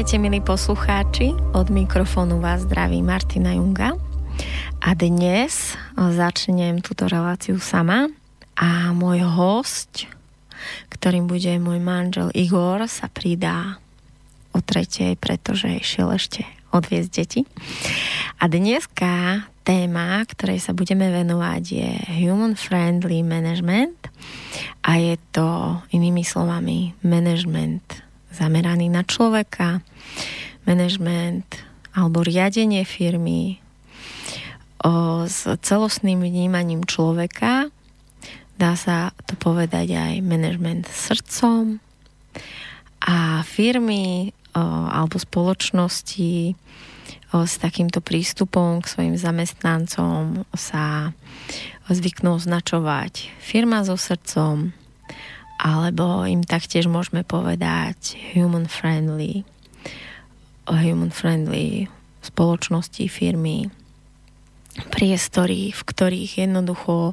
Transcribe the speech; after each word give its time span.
Vítajte, 0.00 0.16
milí 0.16 0.40
poslucháči. 0.40 1.36
Od 1.52 1.68
mikrofónu 1.68 2.40
vás 2.40 2.64
zdraví 2.64 3.04
Martina 3.04 3.52
Junga. 3.52 4.00
A 4.80 4.96
dnes 4.96 5.76
začnem 5.92 6.80
túto 6.80 7.04
reláciu 7.04 7.60
sama. 7.60 8.08
A 8.56 8.96
môj 8.96 9.20
host, 9.28 10.08
ktorým 10.88 11.28
bude 11.28 11.52
môj 11.60 11.84
manžel 11.84 12.32
Igor, 12.32 12.80
sa 12.88 13.12
pridá 13.12 13.76
o 14.56 14.64
tretej, 14.64 15.20
pretože 15.20 15.68
šiel 15.84 16.16
ešte 16.16 16.48
odviezť 16.72 17.10
deti. 17.12 17.44
A 18.40 18.48
dneska 18.48 19.44
téma, 19.68 20.24
ktorej 20.24 20.64
sa 20.64 20.72
budeme 20.72 21.12
venovať, 21.12 21.62
je 21.76 21.90
Human 22.24 22.56
Friendly 22.56 23.20
Management 23.20 24.08
a 24.80 24.96
je 24.96 25.20
to 25.36 25.76
inými 25.92 26.24
slovami 26.24 26.96
management 27.04 28.08
zameraný 28.34 28.88
na 28.90 29.02
človeka, 29.02 29.82
management 30.64 31.46
alebo 31.90 32.22
riadenie 32.22 32.86
firmy 32.86 33.58
o, 34.84 35.24
s 35.26 35.46
celostným 35.46 36.22
vnímaním 36.22 36.86
človeka. 36.86 37.68
Dá 38.60 38.76
sa 38.76 39.10
to 39.26 39.34
povedať 39.40 39.96
aj 39.96 40.14
management 40.22 40.86
srdcom 40.86 41.80
a 43.02 43.42
firmy 43.42 44.30
o, 44.54 44.62
alebo 44.86 45.18
spoločnosti 45.18 46.54
o, 47.34 47.48
s 47.48 47.54
takýmto 47.58 47.98
prístupom 48.04 48.84
k 48.84 48.86
svojim 48.86 49.16
zamestnancom 49.18 50.46
sa 50.54 51.16
zvyknú 51.90 52.38
označovať 52.38 53.34
firma 53.42 53.82
so 53.82 53.98
srdcom, 53.98 54.70
alebo 55.60 56.24
im 56.24 56.40
taktiež 56.40 56.88
môžeme 56.88 57.20
povedať 57.20 58.16
human 58.32 58.64
friendly, 58.64 59.44
human 60.64 61.12
friendly 61.12 61.92
spoločnosti, 62.24 63.04
firmy, 63.12 63.68
priestory, 64.88 65.72
v 65.76 65.82
ktorých 65.84 66.48
jednoducho 66.48 67.12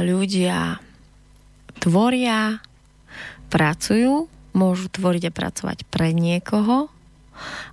ľudia 0.00 0.80
tvoria, 1.76 2.64
pracujú, 3.52 4.32
môžu 4.56 4.86
tvoriť 4.88 5.28
a 5.28 5.32
pracovať 5.36 5.78
pre 5.92 6.16
niekoho, 6.16 6.88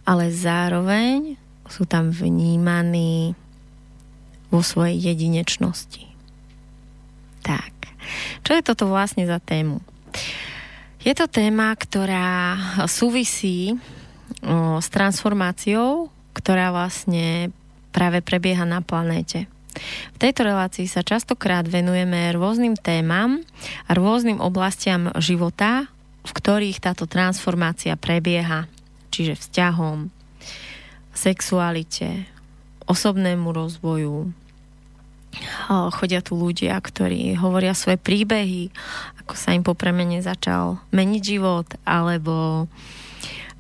ale 0.04 0.32
zároveň 0.36 1.40
sú 1.72 1.88
tam 1.88 2.12
vnímaní 2.12 3.38
vo 4.50 4.60
svojej 4.66 5.14
jedinečnosti. 5.14 6.10
Tak. 7.46 7.79
Čo 8.46 8.52
je 8.58 8.64
toto 8.64 8.90
vlastne 8.90 9.26
za 9.28 9.38
tému? 9.42 9.82
Je 11.00 11.16
to 11.16 11.32
téma, 11.32 11.72
ktorá 11.80 12.60
súvisí 12.90 13.78
s 14.80 14.88
transformáciou, 14.92 16.12
ktorá 16.36 16.76
vlastne 16.76 17.56
práve 17.96 18.20
prebieha 18.20 18.68
na 18.68 18.84
planéte. 18.84 19.48
V 20.12 20.18
tejto 20.20 20.44
relácii 20.44 20.90
sa 20.90 21.06
častokrát 21.06 21.64
venujeme 21.64 22.36
rôznym 22.36 22.76
témam 22.76 23.40
a 23.88 23.92
rôznym 23.96 24.44
oblastiam 24.44 25.14
života, 25.22 25.88
v 26.26 26.32
ktorých 26.36 26.84
táto 26.84 27.08
transformácia 27.08 27.96
prebieha. 27.96 28.68
Čiže 29.10 29.40
vzťahom, 29.40 30.12
sexualite, 31.16 32.28
osobnému 32.86 33.50
rozvoju, 33.56 34.30
chodia 35.70 36.26
tu 36.26 36.34
ľudia, 36.34 36.74
ktorí 36.78 37.38
hovoria 37.38 37.78
svoje 37.78 38.02
príbehy, 38.02 38.74
ako 39.24 39.34
sa 39.38 39.54
im 39.54 39.62
po 39.62 39.78
premene 39.78 40.20
začal 40.26 40.82
meniť 40.90 41.22
život, 41.22 41.68
alebo 41.86 42.66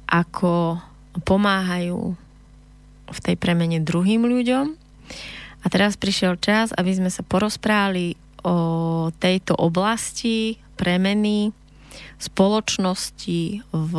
ako 0.09 0.81
pomáhajú 1.21 2.17
v 3.09 3.19
tej 3.21 3.35
premene 3.37 3.81
druhým 3.81 4.25
ľuďom. 4.25 4.65
A 5.59 5.65
teraz 5.67 5.99
prišiel 5.99 6.39
čas, 6.39 6.71
aby 6.73 6.95
sme 6.95 7.11
sa 7.11 7.21
porozprávali 7.21 8.15
o 8.41 9.11
tejto 9.19 9.53
oblasti 9.59 10.55
premeny 10.79 11.51
spoločnosti 12.15 13.67
v, 13.67 13.93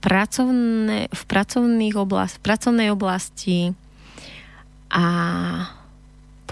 pracovné, 0.00 1.12
v, 1.12 1.22
pracovných 1.28 1.94
oblast, 2.00 2.40
v 2.40 2.44
pracovnej 2.44 2.88
oblasti 2.88 3.76
a 4.88 5.04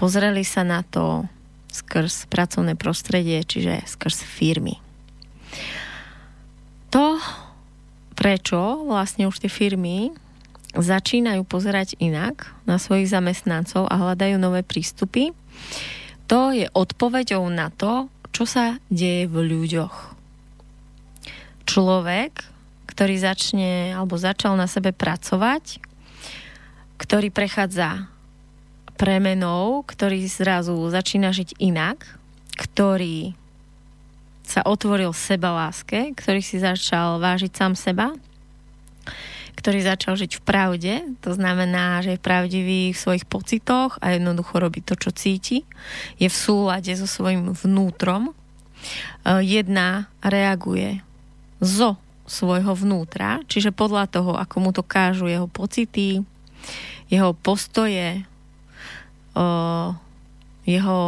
pozreli 0.03 0.43
sa 0.43 0.67
na 0.67 0.83
to 0.83 1.23
skrz 1.71 2.27
pracovné 2.27 2.75
prostredie, 2.75 3.39
čiže 3.39 3.87
skrz 3.87 4.19
firmy. 4.27 4.83
To, 6.91 7.23
prečo 8.11 8.83
vlastne 8.83 9.31
už 9.31 9.39
tie 9.39 9.47
firmy 9.47 10.11
začínajú 10.75 11.47
pozerať 11.47 11.95
inak 12.03 12.51
na 12.67 12.83
svojich 12.83 13.07
zamestnancov 13.07 13.87
a 13.87 13.95
hľadajú 13.95 14.35
nové 14.35 14.59
prístupy, 14.59 15.31
to 16.27 16.51
je 16.51 16.67
odpoveďou 16.75 17.47
na 17.47 17.71
to, 17.71 18.11
čo 18.35 18.43
sa 18.43 18.75
deje 18.91 19.31
v 19.31 19.39
ľuďoch. 19.39 20.19
Človek, 21.63 22.43
ktorý 22.91 23.15
začne 23.23 23.95
alebo 23.95 24.19
začal 24.19 24.59
na 24.59 24.67
sebe 24.67 24.91
pracovať, 24.91 25.79
ktorý 26.99 27.31
prechádza 27.31 28.12
premenou, 28.95 29.81
ktorý 29.85 30.25
zrazu 30.29 30.75
začína 30.89 31.33
žiť 31.33 31.57
inak, 31.59 32.05
ktorý 32.57 33.33
sa 34.43 34.61
otvoril 34.67 35.15
seba 35.15 35.55
láske, 35.55 36.11
ktorý 36.13 36.43
si 36.43 36.59
začal 36.59 37.17
vážiť 37.17 37.51
sám 37.55 37.73
seba, 37.73 38.11
ktorý 39.55 39.79
začal 39.85 40.19
žiť 40.19 40.31
v 40.37 40.41
pravde, 40.43 40.93
to 41.23 41.31
znamená, 41.31 42.03
že 42.03 42.17
je 42.17 42.25
pravdivý 42.25 42.91
v 42.91 42.99
svojich 42.99 43.23
pocitoch 43.23 43.95
a 44.03 44.11
jednoducho 44.11 44.59
robí 44.59 44.83
to, 44.83 44.99
čo 44.99 45.15
cíti, 45.15 45.63
je 46.19 46.27
v 46.27 46.35
súlade 46.35 46.91
so 46.99 47.07
svojím 47.07 47.55
vnútrom. 47.55 48.29
E, 48.29 48.33
jedna 49.39 50.11
reaguje 50.19 50.99
zo 51.63 51.95
svojho 52.27 52.75
vnútra, 52.75 53.39
čiže 53.47 53.71
podľa 53.71 54.11
toho, 54.11 54.35
ako 54.35 54.55
mu 54.59 54.71
to 54.75 54.83
kážu 54.83 55.31
jeho 55.31 55.47
pocity, 55.47 56.23
jeho 57.07 57.31
postoje, 57.31 58.27
jeho, 60.63 61.01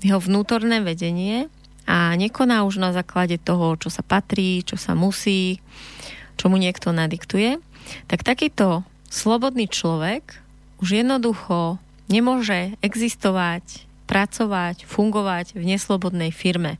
jeho 0.00 0.20
vnútorné 0.20 0.84
vedenie 0.84 1.48
a 1.88 2.14
nekoná 2.14 2.62
už 2.62 2.78
na 2.78 2.94
základe 2.94 3.40
toho, 3.42 3.74
čo 3.80 3.90
sa 3.90 4.06
patrí, 4.06 4.62
čo 4.62 4.78
sa 4.78 4.94
musí, 4.94 5.58
čo 6.38 6.46
mu 6.46 6.56
niekto 6.56 6.94
nadiktuje, 6.94 7.58
tak 8.06 8.22
takýto 8.22 8.86
slobodný 9.10 9.66
človek 9.66 10.40
už 10.78 11.02
jednoducho 11.02 11.82
nemôže 12.06 12.74
existovať, 12.84 13.86
pracovať, 14.06 14.84
fungovať 14.84 15.56
v 15.56 15.64
neslobodnej 15.74 16.30
firme. 16.30 16.78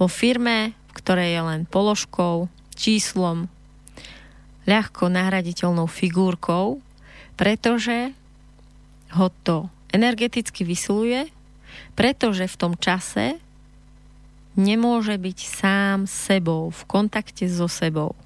Vo 0.00 0.08
firme, 0.08 0.76
v 0.90 0.92
ktorej 0.96 1.30
je 1.36 1.42
len 1.42 1.60
položkou, 1.68 2.48
číslom, 2.76 3.52
ľahko 4.64 5.08
nahraditeľnou 5.12 5.88
figurkou, 5.88 6.80
pretože 7.36 8.12
ho 9.16 9.28
to 9.44 9.68
energeticky 9.92 10.62
vysiluje, 10.66 11.28
pretože 11.94 12.46
v 12.46 12.58
tom 12.58 12.72
čase 12.78 13.38
nemôže 14.58 15.14
byť 15.14 15.38
sám 15.38 15.98
sebou, 16.10 16.74
v 16.74 16.82
kontakte 16.90 17.46
so 17.46 17.70
sebou. 17.70 18.18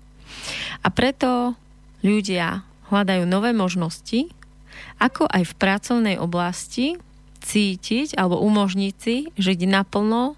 A 0.81 0.88
preto 0.88 1.55
ľudia 2.00 2.64
hľadajú 2.88 3.25
nové 3.25 3.52
možnosti, 3.52 4.28
ako 4.99 5.28
aj 5.31 5.43
v 5.46 5.58
pracovnej 5.58 6.16
oblasti 6.20 6.99
cítiť 7.44 8.17
alebo 8.17 8.40
umožniť 8.40 8.94
si 8.96 9.28
žiť 9.37 9.60
naplno 9.69 10.34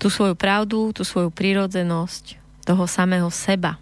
tú 0.00 0.08
svoju 0.08 0.36
pravdu, 0.36 0.92
tú 0.96 1.04
svoju 1.04 1.28
prírodzenosť 1.32 2.40
toho 2.64 2.84
samého 2.88 3.28
seba. 3.28 3.76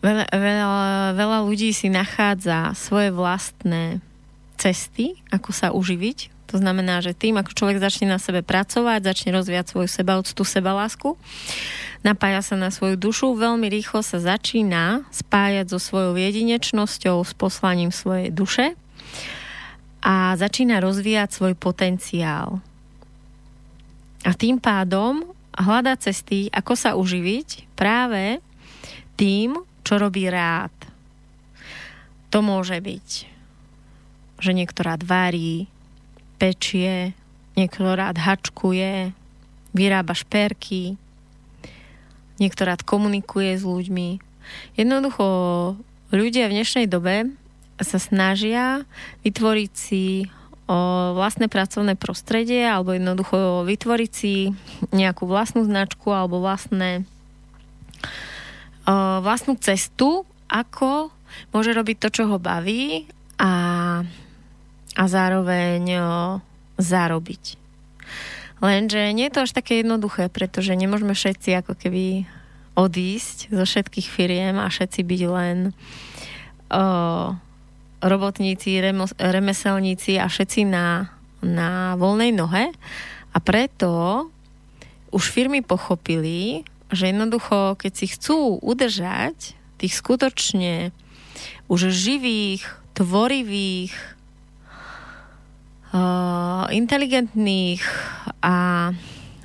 Veľa, 0.00 0.32
veľa, 0.32 0.68
veľa 1.12 1.38
ľudí 1.44 1.76
si 1.76 1.92
nachádza 1.92 2.72
svoje 2.72 3.12
vlastné 3.12 4.00
cesty, 4.56 5.20
ako 5.28 5.52
sa 5.52 5.76
uživiť. 5.76 6.32
To 6.50 6.58
znamená, 6.58 6.98
že 6.98 7.14
tým, 7.14 7.38
ako 7.38 7.54
človek 7.54 7.78
začne 7.78 8.10
na 8.10 8.18
sebe 8.18 8.42
pracovať, 8.42 9.06
začne 9.06 9.30
rozvíjať 9.36 9.70
svoju 9.70 9.88
sebaúctu, 9.92 10.42
sebalásku, 10.42 11.14
napája 12.02 12.42
sa 12.42 12.56
na 12.58 12.74
svoju 12.74 12.98
dušu, 12.98 13.38
veľmi 13.38 13.70
rýchlo 13.70 14.02
sa 14.02 14.18
začína 14.18 15.06
spájať 15.14 15.70
so 15.70 15.78
svojou 15.78 16.18
jedinečnosťou, 16.18 17.22
s 17.22 17.32
poslaním 17.38 17.94
svojej 17.94 18.34
duše 18.34 18.74
a 20.02 20.34
začína 20.34 20.80
rozvíjať 20.82 21.28
svoj 21.38 21.54
potenciál. 21.54 22.58
A 24.26 24.32
tým 24.34 24.58
pádom 24.58 25.28
hľada 25.54 25.94
cesty, 26.00 26.48
ako 26.50 26.72
sa 26.74 26.96
uživiť 26.96 27.78
práve 27.78 28.42
tým, 29.14 29.60
čo 29.84 30.00
robí 30.00 30.28
rád. 30.28 30.72
To 32.30 32.40
môže 32.40 32.78
byť, 32.78 33.08
že 34.38 34.50
niekto 34.54 34.86
rád 34.86 35.02
varí, 35.02 35.66
pečie, 36.38 37.12
niekto 37.58 37.84
rád 37.84 38.16
hačkuje, 38.16 39.12
vyrába 39.74 40.14
šperky, 40.14 40.94
niekto 42.38 42.62
rád 42.64 42.86
komunikuje 42.86 43.58
s 43.58 43.66
ľuďmi. 43.66 44.22
Jednoducho 44.78 45.26
ľudia 46.10 46.48
v 46.48 46.56
dnešnej 46.62 46.86
dobe 46.88 47.34
sa 47.80 47.98
snažia 48.00 48.88
vytvoriť 49.22 49.72
si 49.74 50.30
vlastné 51.14 51.50
pracovné 51.50 51.98
prostredie 51.98 52.62
alebo 52.62 52.94
jednoducho 52.94 53.66
vytvoriť 53.66 54.10
si 54.14 54.54
nejakú 54.94 55.26
vlastnú 55.26 55.66
značku 55.66 56.14
alebo 56.14 56.38
vlastné, 56.38 57.02
o, 57.02 57.06
vlastnú 59.20 59.58
cestu, 59.60 60.24
ako 60.50 61.10
môže 61.54 61.70
robiť 61.70 61.96
to, 62.02 62.08
čo 62.10 62.22
ho 62.26 62.38
baví 62.42 63.06
a, 63.38 63.52
a 64.96 65.04
zároveň 65.06 65.82
o, 65.98 66.06
zarobiť. 66.80 67.60
Lenže 68.60 69.16
nie 69.16 69.30
je 69.30 69.34
to 69.34 69.44
až 69.48 69.56
také 69.56 69.80
jednoduché, 69.80 70.28
pretože 70.28 70.76
nemôžeme 70.76 71.16
všetci 71.16 71.64
ako 71.64 71.72
keby 71.80 72.28
odísť 72.76 73.48
zo 73.48 73.64
všetkých 73.64 74.08
firiem 74.08 74.60
a 74.60 74.68
všetci 74.68 75.00
byť 75.00 75.22
len 75.32 75.58
o, 76.72 76.84
robotníci, 78.00 78.80
remeselníci 79.16 80.20
a 80.20 80.26
všetci 80.28 80.60
na, 80.68 81.12
na 81.40 81.96
voľnej 81.96 82.32
nohe. 82.32 82.72
A 83.30 83.38
preto 83.38 84.26
už 85.10 85.24
firmy 85.30 85.62
pochopili, 85.62 86.66
že 86.90 87.10
jednoducho, 87.10 87.78
keď 87.78 87.92
si 87.94 88.06
chcú 88.10 88.58
udržať 88.60 89.54
tých 89.78 89.94
skutočne 89.94 90.90
už 91.70 91.88
živých, 91.88 92.66
tvorivých, 92.98 93.94
uh, 95.94 96.66
inteligentných 96.68 97.80
a 98.42 98.90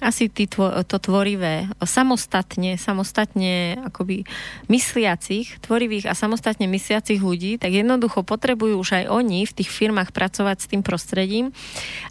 asi 0.04 0.30
tí 0.30 0.46
tvo, 0.46 0.70
to 0.86 1.02
tvorivé, 1.02 1.66
samostatne, 1.82 2.78
samostatne 2.78 3.80
akoby 3.90 4.28
mysliacich, 4.70 5.58
tvorivých 5.66 6.12
a 6.12 6.14
samostatne 6.14 6.70
mysliacich 6.70 7.18
ľudí, 7.18 7.58
tak 7.58 7.74
jednoducho 7.74 8.22
potrebujú 8.22 8.78
už 8.78 9.02
aj 9.02 9.06
oni 9.10 9.50
v 9.50 9.56
tých 9.56 9.70
firmách 9.72 10.14
pracovať 10.14 10.58
s 10.62 10.70
tým 10.70 10.86
prostredím, 10.86 11.50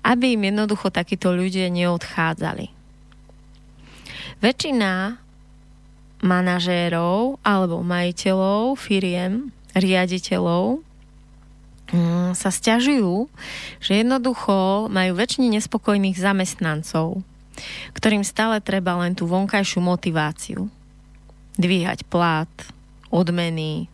aby 0.03 0.35
im 0.35 0.43
jednoducho 0.49 0.91
takíto 0.91 1.31
ľudia 1.31 1.71
neodchádzali. 1.71 2.73
Väčšina 4.43 5.24
manažérov 6.25 7.37
alebo 7.45 7.85
majiteľov 7.85 8.81
firiem, 8.81 9.53
riaditeľov 9.77 10.81
mm, 11.93 12.33
sa 12.33 12.49
stiažujú, 12.49 13.29
že 13.85 14.01
jednoducho 14.01 14.89
majú 14.89 15.13
väčšine 15.21 15.53
nespokojných 15.53 16.17
zamestnancov 16.17 17.21
ktorým 17.95 18.27
stále 18.27 18.59
treba 18.59 18.99
len 18.99 19.15
tú 19.15 19.27
vonkajšiu 19.31 19.81
motiváciu. 19.83 20.67
Dvíhať 21.55 22.03
plát, 22.11 22.51
odmeny, 23.15 23.87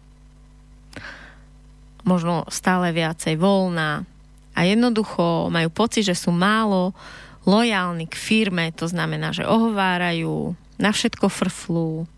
možno 2.00 2.48
stále 2.48 2.96
viacej 2.96 3.36
voľná 3.36 4.08
a 4.56 4.60
jednoducho 4.64 5.52
majú 5.52 5.68
pocit, 5.68 6.08
že 6.08 6.16
sú 6.16 6.32
málo 6.32 6.96
lojálni 7.44 8.08
k 8.08 8.16
firme, 8.16 8.72
to 8.72 8.88
znamená, 8.88 9.32
že 9.36 9.44
ohovárajú, 9.44 10.56
na 10.80 10.96
všetko 10.96 11.28
frflú, 11.28 12.08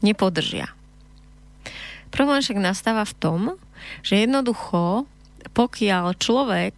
nepodržia. 0.00 0.72
Problém 2.10 2.42
však 2.42 2.58
nastáva 2.58 3.06
v 3.06 3.14
tom, 3.16 3.40
že 4.02 4.20
jednoducho, 4.20 5.06
pokiaľ 5.54 6.18
človek, 6.18 6.74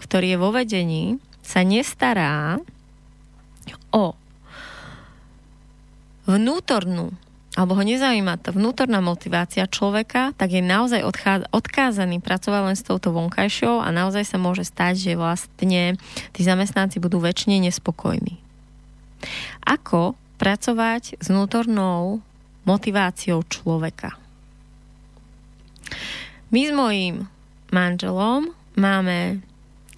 ktorý 0.00 0.26
je 0.34 0.38
vo 0.40 0.50
vedení, 0.50 1.20
sa 1.44 1.62
nestará 1.62 2.58
o 3.94 4.18
vnútornú 6.26 7.14
alebo 7.56 7.72
ho 7.72 7.88
nezaujíma 7.88 8.36
tá 8.36 8.52
vnútorná 8.52 9.00
motivácia 9.00 9.64
človeka, 9.64 10.36
tak 10.36 10.52
je 10.52 10.60
naozaj 10.60 11.00
odkázaný 11.48 12.20
pracovať 12.20 12.62
len 12.68 12.76
s 12.76 12.84
touto 12.84 13.16
vonkajšou 13.16 13.80
a 13.80 13.88
naozaj 13.88 14.28
sa 14.28 14.36
môže 14.36 14.68
stať, 14.68 15.00
že 15.00 15.12
vlastne 15.16 15.96
tí 16.36 16.40
zamestnanci 16.44 17.00
budú 17.00 17.16
väčšine 17.16 17.56
nespokojní. 17.64 18.36
Ako 19.64 20.20
pracovať 20.36 21.18
s 21.18 21.26
vnútornou 21.32 22.20
motiváciou 22.68 23.42
človeka? 23.48 24.16
My 26.52 26.60
s 26.62 26.72
mojím 26.72 27.16
manželom 27.74 28.54
máme 28.78 29.42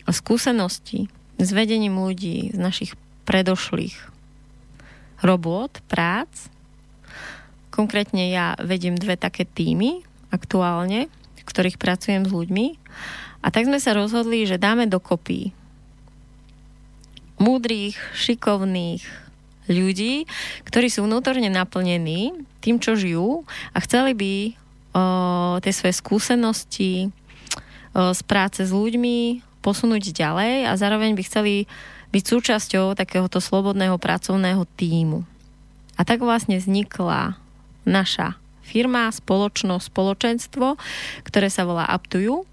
skúsenosti 0.09 1.13
s 1.37 1.49
vedením 1.53 2.01
ľudí 2.01 2.51
z 2.51 2.59
našich 2.59 2.93
predošlých 3.29 3.95
robôt, 5.21 5.71
prác. 5.87 6.49
Konkrétne 7.69 8.33
ja 8.33 8.57
vediem 8.59 8.97
dve 8.97 9.15
také 9.15 9.45
týmy 9.45 10.03
aktuálne, 10.33 11.13
v 11.39 11.43
ktorých 11.45 11.79
pracujem 11.79 12.27
s 12.27 12.33
ľuďmi. 12.33 12.67
A 13.45 13.47
tak 13.55 13.71
sme 13.71 13.79
sa 13.79 13.95
rozhodli, 13.95 14.49
že 14.49 14.59
dáme 14.59 14.91
dokopy 14.91 15.55
múdrych, 17.39 17.95
šikovných 18.19 19.28
ľudí, 19.69 20.25
ktorí 20.65 20.89
sú 20.89 21.05
vnútorne 21.05 21.49
naplnení 21.53 22.33
tým, 22.65 22.81
čo 22.81 22.99
žijú 22.99 23.45
a 23.73 23.79
chceli 23.85 24.13
by 24.17 24.35
o, 24.43 24.51
tie 25.63 25.73
svoje 25.73 25.95
skúsenosti 26.01 26.93
o, 27.95 28.13
z 28.13 28.21
práce 28.25 28.65
s 28.65 28.73
ľuďmi 28.73 29.45
posunúť 29.61 30.17
ďalej 30.17 30.69
a 30.69 30.73
zároveň 30.75 31.13
by 31.15 31.23
chceli 31.29 31.55
byť 32.09 32.25
súčasťou 32.25 32.97
takéhoto 32.97 33.39
slobodného 33.39 34.01
pracovného 34.01 34.65
týmu. 34.81 35.29
A 35.99 36.07
tak 36.07 36.25
vlastne 36.25 36.57
vznikla 36.57 37.37
naša 37.85 38.39
firma, 38.63 39.09
spoločnosť, 39.09 39.89
spoločenstvo, 39.89 40.77
ktoré 41.25 41.49
sa 41.49 41.65
volá 41.65 41.89
Aptuju. 41.89 42.45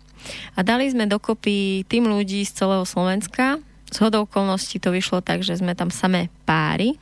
A 0.57 0.65
dali 0.65 0.89
sme 0.89 1.05
dokopy 1.05 1.85
tým 1.85 2.09
ľudí 2.09 2.41
z 2.47 2.55
celého 2.55 2.87
Slovenska. 2.87 3.61
Z 3.91 3.97
hodou 4.01 4.25
okolností 4.25 4.81
to 4.81 4.89
vyšlo 4.89 5.21
tak, 5.21 5.45
že 5.45 5.61
sme 5.61 5.77
tam 5.77 5.93
samé 5.93 6.33
páry. 6.47 6.97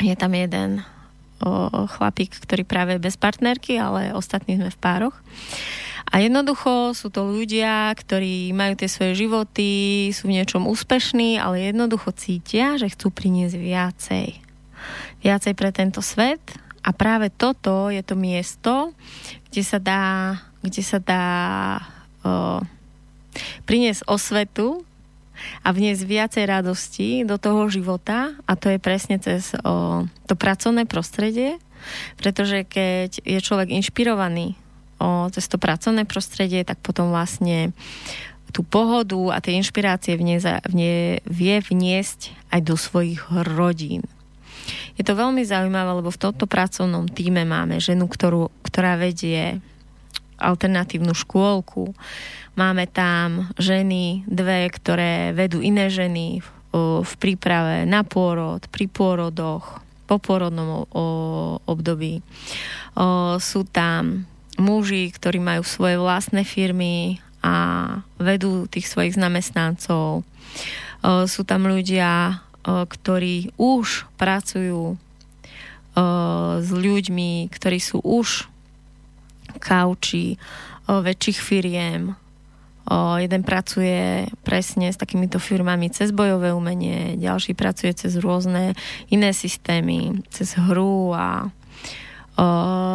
Je 0.00 0.16
tam 0.16 0.32
jeden 0.32 0.80
o, 1.44 1.68
chlapík, 1.88 2.32
ktorý 2.40 2.64
práve 2.64 2.96
bez 2.96 3.20
partnerky, 3.20 3.76
ale 3.76 4.16
ostatní 4.16 4.56
sme 4.56 4.72
v 4.72 4.80
pároch. 4.80 5.16
A 6.10 6.24
jednoducho 6.24 6.96
sú 6.96 7.12
to 7.12 7.22
ľudia, 7.28 7.94
ktorí 7.94 8.50
majú 8.50 8.74
tie 8.74 8.90
svoje 8.90 9.14
životy, 9.14 10.10
sú 10.10 10.26
v 10.26 10.40
niečom 10.40 10.66
úspešní, 10.66 11.38
ale 11.38 11.70
jednoducho 11.70 12.10
cítia, 12.16 12.80
že 12.80 12.90
chcú 12.90 13.14
priniesť 13.14 13.54
viacej. 13.54 14.28
Viacej 15.22 15.52
pre 15.54 15.70
tento 15.70 16.02
svet 16.02 16.42
a 16.82 16.90
práve 16.90 17.28
toto 17.30 17.92
je 17.92 18.00
to 18.00 18.16
miesto, 18.16 18.96
kde 19.52 19.62
sa 19.62 19.78
dá, 19.78 20.04
kde 20.64 20.82
sa 20.82 20.98
dá 20.98 21.26
o, 22.24 22.58
priniesť 23.68 24.08
osvetu 24.08 24.82
a 25.62 25.68
vniesť 25.70 26.02
viacej 26.04 26.44
radosti 26.46 27.08
do 27.22 27.36
toho 27.36 27.68
života 27.68 28.34
a 28.44 28.52
to 28.56 28.72
je 28.72 28.78
presne 28.82 29.16
cez 29.20 29.52
o, 29.60 30.04
to 30.26 30.34
pracovné 30.34 30.84
prostredie, 30.88 31.60
pretože 32.20 32.64
keď 32.64 33.24
je 33.24 33.38
človek 33.40 33.72
inšpirovaný 33.72 34.56
o, 35.00 35.28
cez 35.32 35.48
to 35.48 35.56
pracovné 35.56 36.04
prostredie, 36.04 36.64
tak 36.64 36.80
potom 36.80 37.12
vlastne 37.12 37.72
tú 38.50 38.66
pohodu 38.66 39.34
a 39.34 39.38
tie 39.38 39.56
inšpirácie 39.56 40.18
v 40.18 40.26
ne, 40.26 40.90
vie 41.22 41.56
vniesť 41.62 42.34
aj 42.50 42.60
do 42.66 42.74
svojich 42.74 43.22
rodín. 43.30 44.02
Je 44.98 45.06
to 45.06 45.16
veľmi 45.16 45.46
zaujímavé, 45.46 46.02
lebo 46.02 46.12
v 46.12 46.22
tomto 46.28 46.44
pracovnom 46.44 47.08
týme 47.08 47.46
máme 47.46 47.80
ženu, 47.80 48.10
ktorú, 48.10 48.52
ktorá 48.66 49.00
vedie 49.00 49.62
alternatívnu 50.36 51.12
škôlku. 51.16 51.96
Máme 52.58 52.90
tam 52.90 53.50
ženy, 53.56 54.26
dve, 54.26 54.68
ktoré 54.68 55.32
vedú 55.32 55.62
iné 55.62 55.88
ženy 55.88 56.42
v, 56.42 56.48
v 57.02 57.12
príprave 57.18 57.86
na 57.86 58.02
pôrod, 58.02 58.62
pri 58.68 58.86
pôrodoch, 58.90 59.80
po 60.10 60.18
pôrodnom 60.18 60.84
období. 61.64 62.20
Sú 63.38 63.62
tam 63.70 64.26
muži, 64.58 65.14
ktorí 65.14 65.38
majú 65.38 65.62
svoje 65.62 65.96
vlastné 65.96 66.42
firmy 66.42 67.22
a 67.40 67.54
vedú 68.18 68.66
tých 68.66 68.90
svojich 68.90 69.14
zamestnancov. 69.16 70.26
Sú 71.30 71.42
tam 71.46 71.70
ľudia, 71.70 72.42
ktorí 72.66 73.56
už 73.56 74.10
pracujú 74.20 75.00
s 76.60 76.68
ľuďmi, 76.68 77.48
ktorí 77.48 77.78
sú 77.80 78.02
už 78.04 78.50
kauči 79.62 80.36
väčších 80.90 81.38
firiem. 81.40 82.18
Jeden 83.20 83.42
pracuje 83.44 84.24
presne 84.40 84.88
s 84.90 84.96
takýmito 84.96 85.36
firmami 85.36 85.92
cez 85.92 86.10
bojové 86.10 86.50
umenie, 86.54 87.20
ďalší 87.20 87.52
pracuje 87.52 87.92
cez 87.92 88.16
rôzne 88.16 88.72
iné 89.12 89.30
systémy, 89.36 90.24
cez 90.32 90.56
hru 90.56 91.12
a 91.12 91.52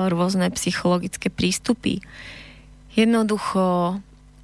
rôzne 0.10 0.50
psychologické 0.58 1.30
prístupy. 1.30 2.02
Jednoducho 2.98 3.98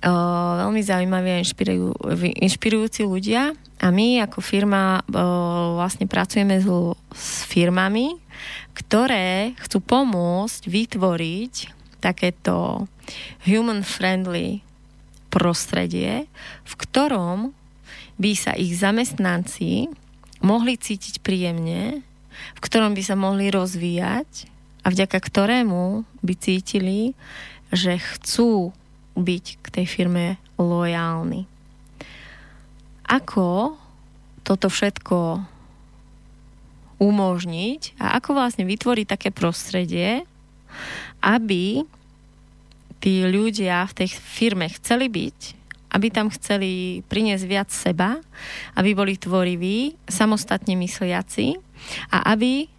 veľmi 0.05 0.81
zaujímaví 0.86 1.29
a 1.33 1.41
inšpirujú, 1.41 1.89
inšpirujúci 2.38 3.01
ľudia 3.05 3.57
A 3.81 3.89
my 3.89 4.21
ako 4.21 4.45
firma 4.45 5.01
vlastne 5.74 6.05
pracujeme 6.05 6.62
s 6.62 7.27
firmami, 7.50 8.13
ktoré 8.77 9.57
chcú 9.57 9.81
pomôcť 9.81 10.69
vytvoriť 10.69 11.53
takéto 11.98 12.86
human-friendly 13.41 14.62
prostredie, 15.31 16.27
v 16.67 16.73
ktorom 16.75 17.55
by 18.19 18.31
sa 18.35 18.51
ich 18.53 18.75
zamestnanci 18.75 19.88
mohli 20.43 20.75
cítiť 20.75 21.23
príjemne, 21.23 22.03
v 22.57 22.59
ktorom 22.59 22.93
by 22.93 23.01
sa 23.01 23.15
mohli 23.15 23.47
rozvíjať 23.50 24.51
a 24.83 24.91
vďaka 24.91 25.17
ktorému 25.17 26.03
by 26.21 26.33
cítili, 26.35 27.15
že 27.71 27.97
chcú 27.97 28.75
byť 29.15 29.45
k 29.63 29.67
tej 29.71 29.85
firme 29.88 30.25
lojálni. 30.59 31.47
Ako 33.07 33.79
toto 34.41 34.67
všetko 34.67 35.45
umožniť 37.01 37.97
a 37.97 38.21
ako 38.21 38.38
vlastne 38.38 38.63
vytvoriť 38.69 39.05
také 39.09 39.29
prostredie, 39.33 40.23
aby 41.21 41.81
tí 43.01 43.25
ľudia 43.25 43.89
v 43.89 44.05
tej 44.05 44.10
firme 44.13 44.70
chceli 44.70 45.10
byť, 45.10 45.39
aby 45.91 46.08
tam 46.13 46.29
chceli 46.29 47.01
priniesť 47.10 47.46
viac 47.50 47.70
seba, 47.74 48.22
aby 48.77 48.93
boli 48.93 49.17
tvoriví, 49.17 49.98
samostatne 50.05 50.77
mysliaci 50.77 51.58
a 52.13 52.31
aby 52.31 52.70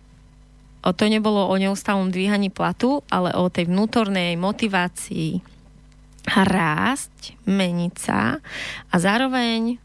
o 0.87 0.91
to 0.95 1.11
nebolo 1.11 1.50
o 1.50 1.55
neustálom 1.59 2.09
dvíhaní 2.09 2.49
platu, 2.49 3.02
ale 3.11 3.35
o 3.35 3.50
tej 3.50 3.69
vnútornej 3.69 4.38
motivácii 4.38 5.43
rásť, 6.31 7.35
meniť 7.50 7.95
sa 7.99 8.38
a 8.88 8.95
zároveň 8.95 9.83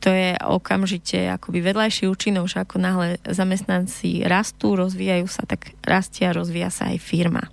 to 0.00 0.08
je 0.08 0.32
okamžite 0.40 1.28
akoby 1.28 1.60
vedľajší 1.60 2.08
účinok, 2.08 2.48
že 2.48 2.64
ako 2.64 2.80
náhle 2.80 3.08
zamestnanci 3.28 4.24
rastú, 4.24 4.72
rozvíjajú 4.72 5.28
sa, 5.28 5.44
tak 5.44 5.76
rastia 5.84 6.32
rozvíja 6.32 6.72
sa 6.72 6.88
aj 6.88 6.98
firma. 7.04 7.52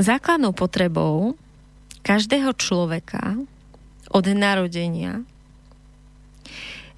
Základnou 0.00 0.56
potrebou 0.56 1.36
každého 2.00 2.56
človeka 2.56 3.36
od 4.08 4.24
narodenia 4.32 5.20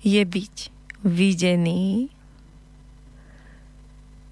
je 0.07 0.23
byť 0.23 0.57
videný, 1.03 2.07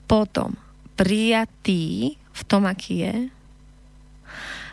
potom 0.07 0.55
prijatý 0.95 2.15
v 2.15 2.43
tom, 2.47 2.67
aký 2.67 2.95
je 3.07 3.17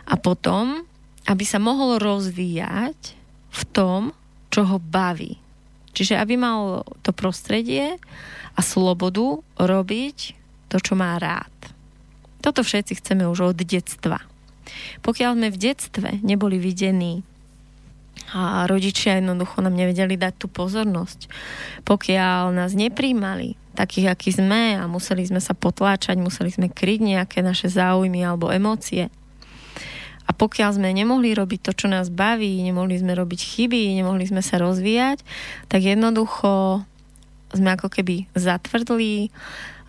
a 0.07 0.13
potom 0.17 0.87
aby 1.27 1.43
sa 1.43 1.59
mohol 1.59 1.99
rozvíjať 1.99 3.19
v 3.51 3.61
tom, 3.75 4.15
čo 4.47 4.63
ho 4.63 4.79
baví. 4.79 5.35
Čiže 5.91 6.15
aby 6.15 6.39
mal 6.39 6.87
to 7.03 7.11
prostredie 7.11 7.99
a 8.55 8.59
slobodu 8.63 9.43
robiť 9.59 10.17
to, 10.71 10.79
čo 10.79 10.95
má 10.95 11.19
rád. 11.19 11.51
Toto 12.41 12.61
všetci 12.61 12.99
chceme 13.01 13.25
už 13.27 13.53
od 13.53 13.59
detstva. 13.59 14.21
Pokiaľ 15.01 15.31
sme 15.37 15.47
v 15.53 15.57
detstve 15.57 16.09
neboli 16.21 16.59
videní 16.59 17.23
a 18.33 18.67
rodičia 18.67 19.21
jednoducho 19.21 19.63
nám 19.63 19.77
nevedeli 19.77 20.19
dať 20.19 20.33
tú 20.35 20.47
pozornosť, 20.51 21.31
pokiaľ 21.87 22.51
nás 22.51 22.75
nepríjmali 22.75 23.55
takých, 23.77 24.11
akí 24.11 24.29
sme 24.33 24.75
a 24.75 24.83
museli 24.89 25.23
sme 25.23 25.37
sa 25.39 25.53
potláčať, 25.53 26.17
museli 26.17 26.49
sme 26.49 26.67
kryť 26.67 26.99
nejaké 26.99 27.39
naše 27.45 27.69
záujmy 27.69 28.25
alebo 28.25 28.49
emócie, 28.51 29.13
a 30.27 30.35
pokiaľ 30.35 30.75
sme 30.75 30.91
nemohli 30.91 31.31
robiť 31.31 31.59
to, 31.63 31.71
čo 31.71 31.87
nás 31.87 32.11
baví, 32.11 32.59
nemohli 32.59 32.99
sme 32.99 33.15
robiť 33.15 33.39
chyby, 33.39 33.95
nemohli 33.95 34.27
sme 34.27 34.43
sa 34.43 34.59
rozvíjať, 34.59 35.23
tak 35.71 35.87
jednoducho 35.87 36.83
sme 37.55 37.79
ako 37.79 37.87
keby 37.87 38.27
zatvrdli, 38.35 39.31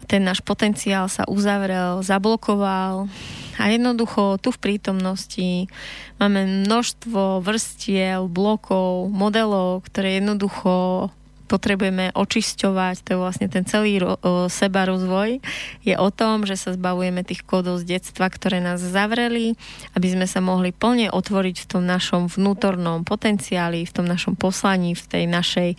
ten 0.08 0.24
náš 0.24 0.40
potenciál 0.40 1.06
sa 1.12 1.28
uzavrel, 1.28 2.00
zablokoval 2.00 3.12
a 3.60 3.64
jednoducho 3.68 4.40
tu 4.40 4.48
v 4.48 4.58
prítomnosti 4.58 5.68
máme 6.16 6.64
množstvo 6.64 7.44
vrstiel, 7.44 8.24
blokov, 8.26 9.12
modelov, 9.12 9.84
ktoré 9.84 10.18
jednoducho 10.18 11.10
potrebujeme 11.48 12.12
očisťovať, 12.12 12.96
to 13.02 13.08
je 13.16 13.18
vlastne 13.18 13.48
ten 13.48 13.64
celý 13.64 14.04
ro, 14.04 14.20
seba 14.52 14.84
rozvoj, 14.84 15.40
je 15.80 15.94
o 15.96 16.08
tom, 16.12 16.44
že 16.44 16.60
sa 16.60 16.76
zbavujeme 16.76 17.24
tých 17.24 17.42
kódov 17.42 17.80
z 17.80 17.96
detstva, 17.96 18.28
ktoré 18.28 18.60
nás 18.60 18.84
zavreli, 18.84 19.56
aby 19.96 20.06
sme 20.12 20.28
sa 20.28 20.44
mohli 20.44 20.76
plne 20.76 21.08
otvoriť 21.08 21.64
v 21.64 21.66
tom 21.66 21.88
našom 21.88 22.28
vnútornom 22.28 23.02
potenciáli, 23.08 23.88
v 23.88 23.94
tom 23.96 24.04
našom 24.04 24.36
poslaní, 24.36 24.92
v 24.92 25.04
tej 25.08 25.24
našej 25.24 25.70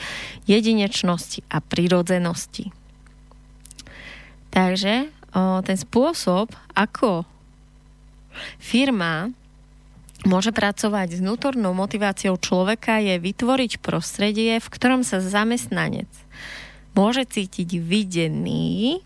jedinečnosti 0.49 1.45
a 1.53 1.61
prirodzenosti. 1.61 2.78
Takže 4.49 5.09
o, 5.33 5.61
ten 5.61 5.77
spôsob, 5.77 6.49
ako 6.73 7.25
firma 8.57 9.29
môže 10.27 10.51
pracovať 10.51 11.15
s 11.15 11.21
vnútornou 11.23 11.71
motiváciou 11.71 12.35
človeka 12.35 12.99
je 12.99 13.15
vytvoriť 13.21 13.79
prostredie, 13.79 14.59
v 14.59 14.67
ktorom 14.67 15.07
sa 15.07 15.23
zamestnanec 15.23 16.09
môže 16.97 17.23
cítiť 17.23 17.79
videný 17.79 18.99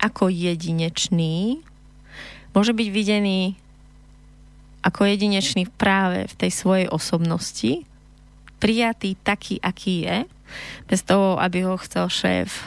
ako 0.00 0.32
jedinečný, 0.32 1.60
môže 2.56 2.72
byť 2.72 2.88
videný 2.88 3.60
ako 4.80 5.04
jedinečný 5.04 5.68
práve 5.76 6.24
v 6.24 6.34
tej 6.40 6.50
svojej 6.56 6.86
osobnosti, 6.88 7.84
prijatý 8.56 9.12
taký, 9.20 9.60
aký 9.60 10.08
je, 10.08 10.18
bez 10.88 11.04
toho, 11.04 11.36
aby 11.36 11.68
ho 11.68 11.76
chcel 11.76 12.08
šéf 12.08 12.64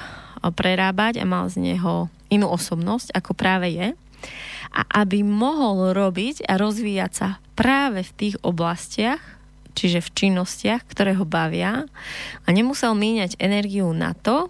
prerábať 0.51 1.21
a 1.21 1.25
mal 1.29 1.47
z 1.47 1.61
neho 1.61 2.11
inú 2.27 2.49
osobnosť, 2.49 3.13
ako 3.15 3.31
práve 3.37 3.71
je 3.71 3.87
a 4.73 4.81
aby 5.05 5.21
mohol 5.21 5.93
robiť 5.93 6.49
a 6.49 6.57
rozvíjať 6.57 7.11
sa 7.13 7.29
práve 7.53 8.01
v 8.01 8.11
tých 8.17 8.35
oblastiach, 8.41 9.21
čiže 9.77 10.01
v 10.01 10.09
činnostiach, 10.17 10.81
ktoré 10.89 11.13
ho 11.13 11.25
bavia 11.25 11.85
a 12.43 12.47
nemusel 12.49 12.97
míňať 12.97 13.37
energiu 13.37 13.93
na 13.93 14.17
to, 14.17 14.49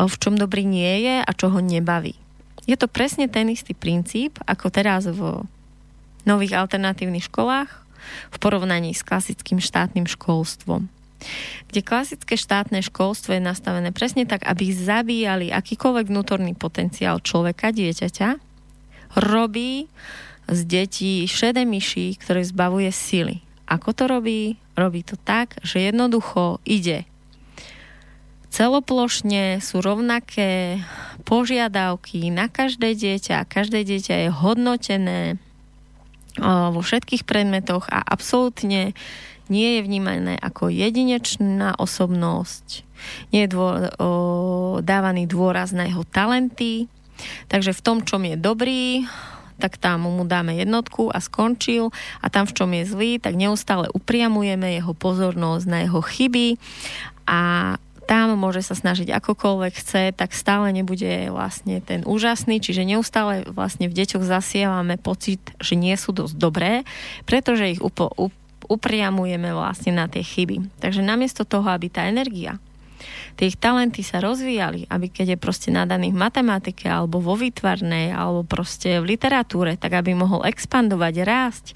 v 0.00 0.14
čom 0.20 0.36
dobrý 0.36 0.64
nie 0.64 1.04
je 1.04 1.16
a 1.20 1.30
čo 1.32 1.52
ho 1.52 1.60
nebaví. 1.60 2.16
Je 2.64 2.76
to 2.76 2.88
presne 2.88 3.28
ten 3.28 3.52
istý 3.52 3.72
princíp, 3.72 4.40
ako 4.44 4.68
teraz 4.72 5.08
v 5.08 5.44
nových 6.26 6.58
alternatívnych 6.58 7.30
školách 7.30 7.70
v 8.32 8.36
porovnaní 8.42 8.92
s 8.92 9.06
klasickým 9.06 9.62
štátnym 9.62 10.04
školstvom 10.08 10.90
kde 11.68 11.80
klasické 11.80 12.34
štátne 12.38 12.80
školstvo 12.84 13.34
je 13.34 13.42
nastavené 13.42 13.90
presne 13.90 14.28
tak, 14.28 14.44
aby 14.44 14.70
zabíjali 14.70 15.50
akýkoľvek 15.50 16.06
vnútorný 16.08 16.52
potenciál 16.54 17.20
človeka, 17.20 17.72
dieťaťa 17.72 18.28
robí 19.16 19.88
z 20.46 20.60
detí 20.66 21.26
šedé 21.26 21.66
myši, 21.66 22.14
ktoré 22.20 22.44
zbavuje 22.46 22.90
sily. 22.92 23.42
Ako 23.66 23.96
to 23.96 24.06
robí? 24.06 24.60
Robí 24.78 25.02
to 25.02 25.18
tak, 25.18 25.58
že 25.66 25.90
jednoducho 25.90 26.62
ide 26.62 27.08
celoplošne 28.56 29.60
sú 29.60 29.84
rovnaké 29.84 30.80
požiadavky 31.28 32.32
na 32.32 32.48
každé 32.48 32.96
dieťa. 32.96 33.44
Každé 33.44 33.84
dieťa 33.84 34.14
je 34.24 34.28
hodnotené 34.32 35.20
vo 36.40 36.80
všetkých 36.80 37.28
predmetoch 37.28 37.84
a 37.92 38.00
absolútne 38.00 38.96
nie 39.52 39.78
je 39.78 39.80
vnímané 39.86 40.34
ako 40.38 40.68
jedinečná 40.72 41.76
osobnosť. 41.78 42.82
Nie 43.30 43.46
je 43.46 43.52
dô, 43.52 43.66
o, 43.66 44.10
dávaný 44.82 45.28
dôraz 45.28 45.70
na 45.70 45.86
jeho 45.86 46.02
talenty, 46.08 46.90
Takže 47.48 47.72
v 47.72 47.84
tom, 47.84 47.96
čom 48.04 48.22
je 48.24 48.36
dobrý, 48.36 49.08
tak 49.56 49.80
tam 49.80 50.04
mu 50.04 50.24
dáme 50.28 50.52
jednotku 50.52 51.08
a 51.08 51.18
skončil. 51.20 51.88
A 52.20 52.28
tam, 52.28 52.44
v 52.44 52.54
čom 52.56 52.70
je 52.76 52.84
zlý, 52.84 53.12
tak 53.16 53.38
neustále 53.38 53.88
upriamujeme 53.92 54.76
jeho 54.76 54.92
pozornosť 54.92 55.64
na 55.64 55.78
jeho 55.88 56.00
chyby. 56.04 56.60
A 57.24 57.40
tam 58.06 58.38
môže 58.38 58.62
sa 58.62 58.78
snažiť 58.78 59.10
akokoľvek 59.10 59.72
chce, 59.82 60.02
tak 60.14 60.30
stále 60.30 60.70
nebude 60.70 61.26
vlastne 61.34 61.82
ten 61.82 62.06
úžasný, 62.06 62.62
čiže 62.62 62.86
neustále 62.86 63.42
vlastne 63.50 63.90
v 63.90 63.98
deťoch 63.98 64.22
zasievame 64.22 64.94
pocit, 64.94 65.42
že 65.58 65.74
nie 65.74 65.98
sú 65.98 66.14
dosť 66.14 66.38
dobré, 66.38 66.86
pretože 67.26 67.66
ich 67.66 67.82
upo, 67.82 68.06
up, 68.14 68.30
upriamujeme 68.66 69.54
vlastne 69.54 69.94
na 69.94 70.10
tie 70.10 70.22
chyby. 70.22 70.82
Takže 70.82 71.00
namiesto 71.00 71.46
toho, 71.46 71.66
aby 71.70 71.88
tá 71.88 72.06
energia 72.06 72.58
tie 73.36 73.52
ich 73.52 73.60
talenty 73.60 74.00
sa 74.00 74.24
rozvíjali, 74.24 74.88
aby 74.88 75.12
keď 75.12 75.36
je 75.36 75.38
proste 75.38 75.68
nadaný 75.68 76.10
v 76.10 76.20
matematike 76.24 76.88
alebo 76.88 77.20
vo 77.20 77.36
výtvarnej 77.36 78.08
alebo 78.16 78.48
proste 78.48 78.98
v 79.04 79.12
literatúre, 79.12 79.76
tak 79.76 79.92
aby 79.92 80.16
mohol 80.16 80.40
expandovať, 80.48 81.14
rásť 81.20 81.66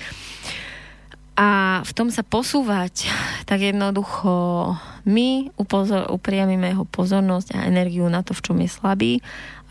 a 1.40 1.80
v 1.80 1.92
tom 1.96 2.12
sa 2.12 2.20
posúvať, 2.20 3.08
tak 3.48 3.64
jednoducho 3.64 4.76
my 5.08 5.48
upozor, 5.56 6.12
upriamime 6.12 6.76
jeho 6.76 6.84
pozornosť 6.84 7.56
a 7.56 7.64
energiu 7.64 8.04
na 8.12 8.20
to, 8.20 8.36
v 8.36 8.44
čom 8.44 8.56
je 8.60 8.68
slabý 8.68 9.12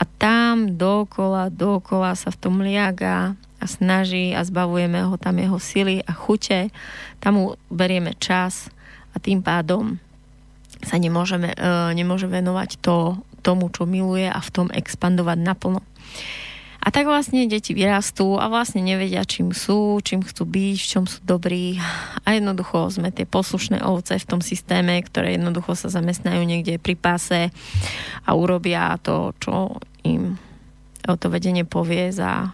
a 0.02 0.04
tam 0.18 0.80
dokola, 0.82 1.54
dokola 1.54 2.18
sa 2.18 2.34
v 2.34 2.40
tom 2.42 2.66
liaga 2.66 3.38
a 3.60 3.66
snaží 3.68 4.32
a 4.32 4.42
zbavujeme 4.42 5.04
ho 5.06 5.16
tam 5.20 5.38
jeho 5.38 5.60
sily 5.60 6.02
a 6.08 6.16
chute, 6.16 6.72
tam 7.20 7.32
mu 7.36 7.46
berieme 7.68 8.16
čas 8.18 8.72
a 9.14 9.20
tým 9.20 9.44
pádom 9.44 10.00
sa 10.80 10.96
nemôžeme, 10.96 11.52
uh, 11.60 11.92
nemôže 11.92 12.26
venovať 12.26 12.80
to, 12.80 13.20
tomu, 13.40 13.72
čo 13.72 13.88
miluje 13.88 14.28
a 14.28 14.40
v 14.40 14.50
tom 14.52 14.68
expandovať 14.68 15.38
naplno. 15.40 15.80
A 16.80 16.96
tak 16.96 17.12
vlastne 17.12 17.44
deti 17.44 17.76
vyrastú 17.76 18.40
a 18.40 18.48
vlastne 18.48 18.80
nevedia, 18.80 19.28
čím 19.28 19.52
sú, 19.52 20.00
čím 20.00 20.24
chcú 20.24 20.48
byť, 20.48 20.78
v 20.80 20.88
čom 20.88 21.04
sú 21.12 21.20
dobrí. 21.28 21.76
A 22.24 22.40
jednoducho 22.40 22.88
sme 22.88 23.12
tie 23.12 23.28
poslušné 23.28 23.84
ovce 23.84 24.16
v 24.16 24.30
tom 24.30 24.40
systéme, 24.40 24.96
ktoré 25.04 25.36
jednoducho 25.36 25.76
sa 25.76 25.92
zamestnajú 25.92 26.40
niekde 26.48 26.80
pri 26.80 26.96
páse 26.96 27.52
a 28.24 28.30
urobia 28.32 28.96
to, 29.04 29.36
čo 29.44 29.84
im 30.08 30.40
to 31.04 31.28
vedenie 31.28 31.68
povie 31.68 32.16
za 32.16 32.54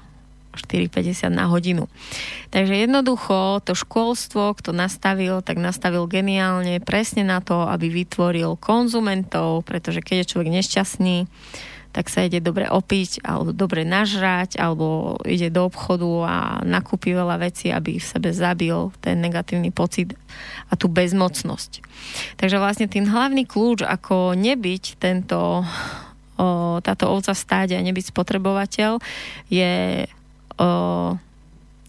4,50 0.58 1.30
na 1.32 1.46
hodinu. 1.52 1.92
Takže 2.50 2.74
jednoducho 2.74 3.62
to 3.62 3.76
školstvo, 3.76 4.56
kto 4.56 4.72
nastavil, 4.72 5.44
tak 5.44 5.60
nastavil 5.60 6.08
geniálne 6.08 6.80
presne 6.82 7.28
na 7.28 7.44
to, 7.44 7.68
aby 7.68 7.92
vytvoril 7.92 8.58
konzumentov, 8.58 9.68
pretože 9.68 10.00
keď 10.02 10.24
je 10.24 10.30
človek 10.32 10.50
nešťastný, 10.50 11.18
tak 11.96 12.12
sa 12.12 12.28
ide 12.28 12.44
dobre 12.44 12.68
opiť, 12.68 13.24
alebo 13.24 13.56
dobre 13.56 13.88
nažrať, 13.88 14.60
alebo 14.60 15.16
ide 15.24 15.48
do 15.48 15.64
obchodu 15.64 16.12
a 16.28 16.36
nakúpi 16.68 17.16
veľa 17.16 17.40
vecí, 17.40 17.72
aby 17.72 18.04
v 18.04 18.04
sebe 18.04 18.36
zabil 18.36 18.92
ten 19.00 19.24
negatívny 19.24 19.72
pocit 19.72 20.12
a 20.68 20.76
tú 20.76 20.92
bezmocnosť. 20.92 21.80
Takže 22.36 22.60
vlastne 22.60 22.92
tým 22.92 23.08
hlavný 23.08 23.48
kľúč, 23.48 23.88
ako 23.88 24.36
nebyť 24.36 25.00
tento, 25.00 25.64
o, 26.36 26.84
táto 26.84 27.08
ovca 27.08 27.32
v 27.32 27.40
stáde 27.40 27.80
a 27.80 27.86
nebyť 27.88 28.12
spotrebovateľ, 28.12 29.00
je 29.48 30.04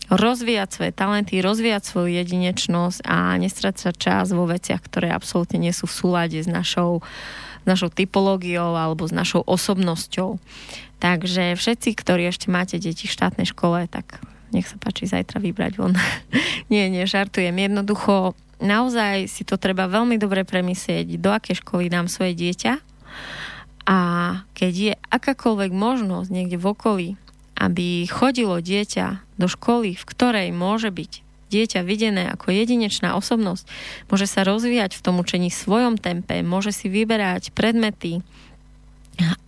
rozvíjať 0.06 0.68
svoje 0.70 0.92
talenty, 0.94 1.42
rozvíjať 1.42 1.82
svoju 1.82 2.14
jedinečnosť 2.22 3.02
a 3.06 3.34
nestrať 3.38 3.76
sa 3.78 3.90
čas 3.90 4.30
vo 4.30 4.46
veciach, 4.46 4.78
ktoré 4.78 5.10
absolútne 5.10 5.58
nie 5.58 5.74
sú 5.74 5.90
v 5.90 5.96
súlade 5.98 6.38
s 6.38 6.46
našou 6.46 7.02
našou 7.66 7.90
typológiou 7.90 8.78
alebo 8.78 9.02
s 9.02 9.10
našou 9.10 9.42
osobnosťou. 9.42 10.38
Takže 11.02 11.58
všetci, 11.58 11.98
ktorí 11.98 12.30
ešte 12.30 12.46
máte 12.46 12.78
deti 12.78 13.10
v 13.10 13.14
štátnej 13.18 13.50
škole, 13.50 13.90
tak 13.90 14.22
nech 14.54 14.70
sa 14.70 14.78
páči 14.78 15.10
zajtra 15.10 15.42
vybrať 15.42 15.72
von. 15.74 15.98
nie, 16.72 16.86
nie, 16.86 17.02
žartujem. 17.04 17.52
Jednoducho, 17.52 18.38
naozaj 18.62 19.26
si 19.26 19.42
to 19.42 19.58
treba 19.58 19.90
veľmi 19.90 20.14
dobre 20.16 20.46
premyslieť, 20.46 21.18
do 21.18 21.34
aké 21.34 21.58
školy 21.58 21.90
dám 21.90 22.06
svoje 22.06 22.38
dieťa 22.38 22.78
a 23.86 23.98
keď 24.54 24.72
je 24.72 24.92
akákoľvek 25.10 25.70
možnosť 25.74 26.28
niekde 26.30 26.58
v 26.58 26.66
okolí, 26.70 27.08
aby 27.66 28.06
chodilo 28.06 28.62
dieťa 28.62 29.36
do 29.42 29.50
školy, 29.50 29.98
v 29.98 30.04
ktorej 30.06 30.48
môže 30.54 30.94
byť 30.94 31.26
dieťa 31.50 31.80
videné 31.86 32.26
ako 32.30 32.50
jedinečná 32.54 33.14
osobnosť, 33.14 33.66
môže 34.10 34.26
sa 34.26 34.42
rozvíjať 34.42 34.98
v 34.98 35.04
tom 35.04 35.18
učení 35.22 35.50
svojom 35.50 35.98
tempe, 35.98 36.42
môže 36.42 36.74
si 36.74 36.90
vyberať 36.90 37.54
predmety 37.54 38.22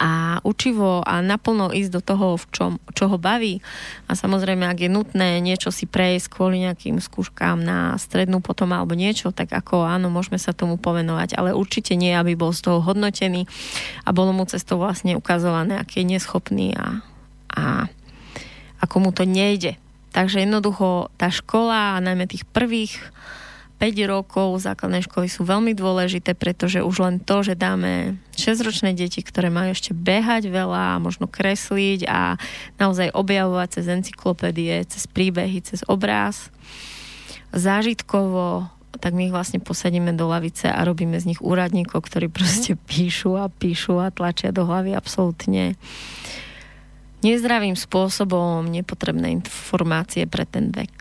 a 0.01 0.41
učivo 0.49 1.05
a 1.05 1.21
naplno 1.21 1.69
ísť 1.69 1.93
do 1.93 2.01
toho, 2.01 2.27
v 2.41 2.45
čom, 2.49 2.73
čo 2.97 3.05
ho 3.13 3.21
baví. 3.21 3.61
A 4.09 4.17
samozrejme, 4.17 4.65
ak 4.65 4.81
je 4.81 4.89
nutné 4.89 5.45
niečo 5.45 5.69
si 5.69 5.85
prejsť 5.85 6.33
kvôli 6.33 6.65
nejakým 6.65 6.97
skúškám 7.05 7.61
na 7.61 7.93
strednú 8.01 8.41
potom 8.41 8.73
alebo 8.73 8.97
niečo, 8.97 9.29
tak 9.29 9.53
ako 9.53 9.85
áno, 9.85 10.09
môžeme 10.09 10.41
sa 10.41 10.57
tomu 10.57 10.81
povenovať, 10.81 11.37
ale 11.37 11.53
určite 11.53 12.01
nie, 12.01 12.17
aby 12.17 12.33
bol 12.33 12.57
z 12.57 12.65
toho 12.65 12.81
hodnotený 12.81 13.45
a 14.09 14.11
bolo 14.17 14.33
mu 14.33 14.49
cestou 14.49 14.81
vlastne 14.81 15.13
ukazované, 15.21 15.77
aký 15.77 16.01
je 16.01 16.17
neschopný 16.17 16.73
a, 16.73 17.05
a 17.53 17.93
ako 18.83 18.97
mu 18.99 19.11
to 19.11 19.27
nejde. 19.27 19.77
Takže 20.15 20.43
jednoducho 20.43 21.13
tá 21.21 21.29
škola 21.29 21.99
a 21.99 22.03
najmä 22.03 22.25
tých 22.27 22.49
prvých 22.49 22.99
5 23.79 23.95
rokov 24.11 24.59
základnej 24.67 25.07
školy 25.07 25.31
sú 25.31 25.47
veľmi 25.47 25.71
dôležité, 25.71 26.35
pretože 26.35 26.83
už 26.83 26.97
len 26.99 27.17
to, 27.23 27.47
že 27.47 27.55
dáme 27.55 28.19
6-ročné 28.35 28.91
deti, 28.99 29.23
ktoré 29.23 29.55
majú 29.55 29.71
ešte 29.71 29.95
behať 29.95 30.51
veľa, 30.51 30.99
možno 30.99 31.31
kresliť 31.31 32.11
a 32.11 32.35
naozaj 32.83 33.15
objavovať 33.15 33.79
cez 33.79 33.87
encyklopédie, 33.87 34.83
cez 34.91 35.07
príbehy, 35.07 35.63
cez 35.63 35.87
obráz, 35.87 36.51
zážitkovo, 37.55 38.67
tak 38.99 39.15
my 39.15 39.31
ich 39.31 39.35
vlastne 39.35 39.63
posadíme 39.63 40.11
do 40.19 40.27
lavice 40.27 40.67
a 40.67 40.83
robíme 40.83 41.15
z 41.15 41.31
nich 41.31 41.41
úradníkov, 41.41 42.03
ktorí 42.03 42.27
proste 42.27 42.75
píšu 42.75 43.39
a 43.39 43.47
píšu 43.47 44.03
a 44.03 44.11
tlačia 44.11 44.51
do 44.51 44.67
hlavy 44.67 44.99
absolútne 44.99 45.79
nezdravým 47.23 47.75
spôsobom 47.75 48.67
nepotrebné 48.67 49.35
informácie 49.35 50.25
pre 50.31 50.47
ten 50.47 50.71
vek. 50.71 50.95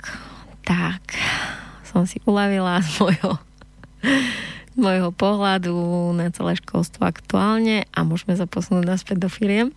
Tak, 0.65 1.15
som 1.87 2.03
si 2.03 2.19
uľavila 2.27 2.81
z 2.83 2.89
môjho, 2.99 3.31
z 4.77 5.15
pohľadu 5.15 5.73
na 6.17 6.29
celé 6.33 6.57
školstvo 6.59 7.05
aktuálne 7.05 7.87
a 7.93 7.99
môžeme 8.03 8.35
sa 8.35 8.49
posunúť 8.49 8.85
naspäť 8.85 9.17
do 9.25 9.29
firiem. 9.29 9.73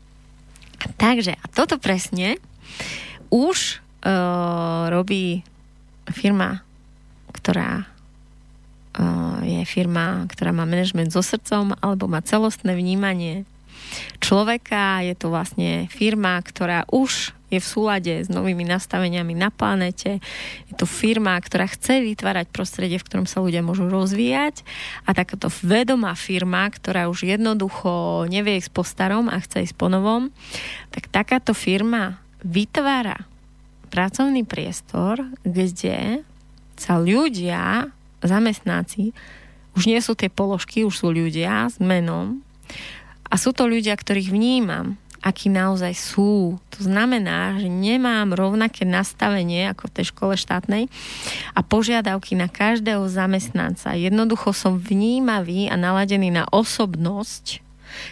Takže, 0.97 1.37
a 1.37 1.45
toto 1.53 1.77
presne 1.77 2.41
už 3.29 3.81
uh, 4.03 4.89
robí 4.89 5.45
firma, 6.11 6.65
ktorá 7.31 7.85
uh, 7.87 9.39
je 9.45 9.63
firma, 9.69 10.25
ktorá 10.27 10.51
má 10.51 10.65
management 10.65 11.13
so 11.13 11.23
srdcom 11.23 11.77
alebo 11.79 12.09
má 12.09 12.25
celostné 12.25 12.75
vnímanie 12.75 13.45
človeka. 14.19 15.05
Je 15.05 15.15
to 15.17 15.33
vlastne 15.33 15.87
firma, 15.91 16.39
ktorá 16.43 16.87
už 16.91 17.35
je 17.51 17.59
v 17.59 17.67
súlade 17.67 18.15
s 18.23 18.31
novými 18.31 18.63
nastaveniami 18.63 19.35
na 19.35 19.51
planete. 19.51 20.23
Je 20.71 20.75
to 20.79 20.87
firma, 20.87 21.35
ktorá 21.35 21.67
chce 21.67 21.99
vytvárať 21.99 22.47
prostredie, 22.55 22.97
v 22.97 23.07
ktorom 23.11 23.27
sa 23.27 23.43
ľudia 23.43 23.61
môžu 23.61 23.91
rozvíjať 23.91 24.63
a 25.03 25.11
takáto 25.13 25.51
vedomá 25.67 26.15
firma, 26.15 26.71
ktorá 26.71 27.11
už 27.11 27.27
jednoducho 27.27 28.25
nevie 28.31 28.63
ísť 28.63 28.71
po 28.71 28.87
starom 28.87 29.27
a 29.27 29.43
chce 29.43 29.67
ísť 29.67 29.75
po 29.75 29.91
novom, 29.91 30.31
tak 30.95 31.11
takáto 31.11 31.51
firma 31.51 32.23
vytvára 32.47 33.27
pracovný 33.91 34.47
priestor, 34.47 35.27
kde 35.43 36.23
sa 36.79 37.03
ľudia, 37.03 37.91
zamestnáci, 38.23 39.11
už 39.75 39.91
nie 39.91 39.99
sú 39.99 40.15
tie 40.15 40.31
položky, 40.31 40.87
už 40.87 40.95
sú 40.95 41.11
ľudia 41.11 41.67
s 41.67 41.83
menom, 41.83 42.47
a 43.31 43.35
sú 43.39 43.55
to 43.55 43.71
ľudia, 43.71 43.95
ktorých 43.95 44.35
vnímam, 44.35 44.99
akí 45.21 45.53
naozaj 45.53 45.95
sú. 45.95 46.59
To 46.75 46.81
znamená, 46.81 47.61
že 47.61 47.69
nemám 47.69 48.33
rovnaké 48.33 48.89
nastavenie 48.89 49.69
ako 49.71 49.87
v 49.87 49.95
tej 50.01 50.05
škole 50.11 50.35
štátnej 50.35 50.89
a 51.53 51.61
požiadavky 51.61 52.35
na 52.35 52.49
každého 52.49 53.07
zamestnanca. 53.07 53.95
Jednoducho 53.95 54.51
som 54.57 54.81
vnímavý 54.81 55.69
a 55.69 55.77
naladený 55.77 56.33
na 56.33 56.49
osobnosť 56.49 57.63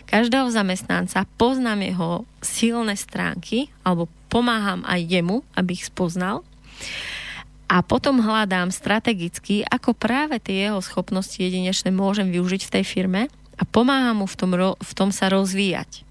každého 0.05 0.53
zamestnanca, 0.53 1.25
poznám 1.39 1.81
jeho 1.87 2.11
silné 2.45 2.99
stránky 2.99 3.73
alebo 3.87 4.11
pomáham 4.29 4.85
aj 4.85 5.01
jemu, 5.07 5.47
aby 5.57 5.79
ich 5.79 5.89
spoznal 5.89 6.45
a 7.69 7.85
potom 7.85 8.25
hľadám 8.25 8.73
strategicky, 8.73 9.61
ako 9.69 9.93
práve 9.93 10.41
tie 10.41 10.69
jeho 10.69 10.81
schopnosti 10.81 11.37
jedinečné 11.37 11.93
môžem 11.93 12.33
využiť 12.33 12.65
v 12.65 12.73
tej 12.81 12.85
firme 12.85 13.23
a 13.59 13.62
pomáha 13.66 14.14
mu 14.14 14.25
v 14.25 14.35
tom, 14.38 14.51
v 14.79 14.92
tom 14.94 15.11
sa 15.11 15.27
rozvíjať. 15.29 16.07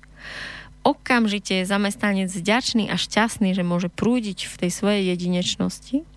Okamžite 0.84 1.64
je 1.64 1.66
zamestnanec 1.68 2.32
vďačný 2.32 2.88
a 2.88 2.96
šťastný, 2.96 3.52
že 3.52 3.64
môže 3.64 3.92
prúdiť 3.92 4.48
v 4.48 4.56
tej 4.56 4.72
svojej 4.72 5.04
jedinečnosti 5.16 6.08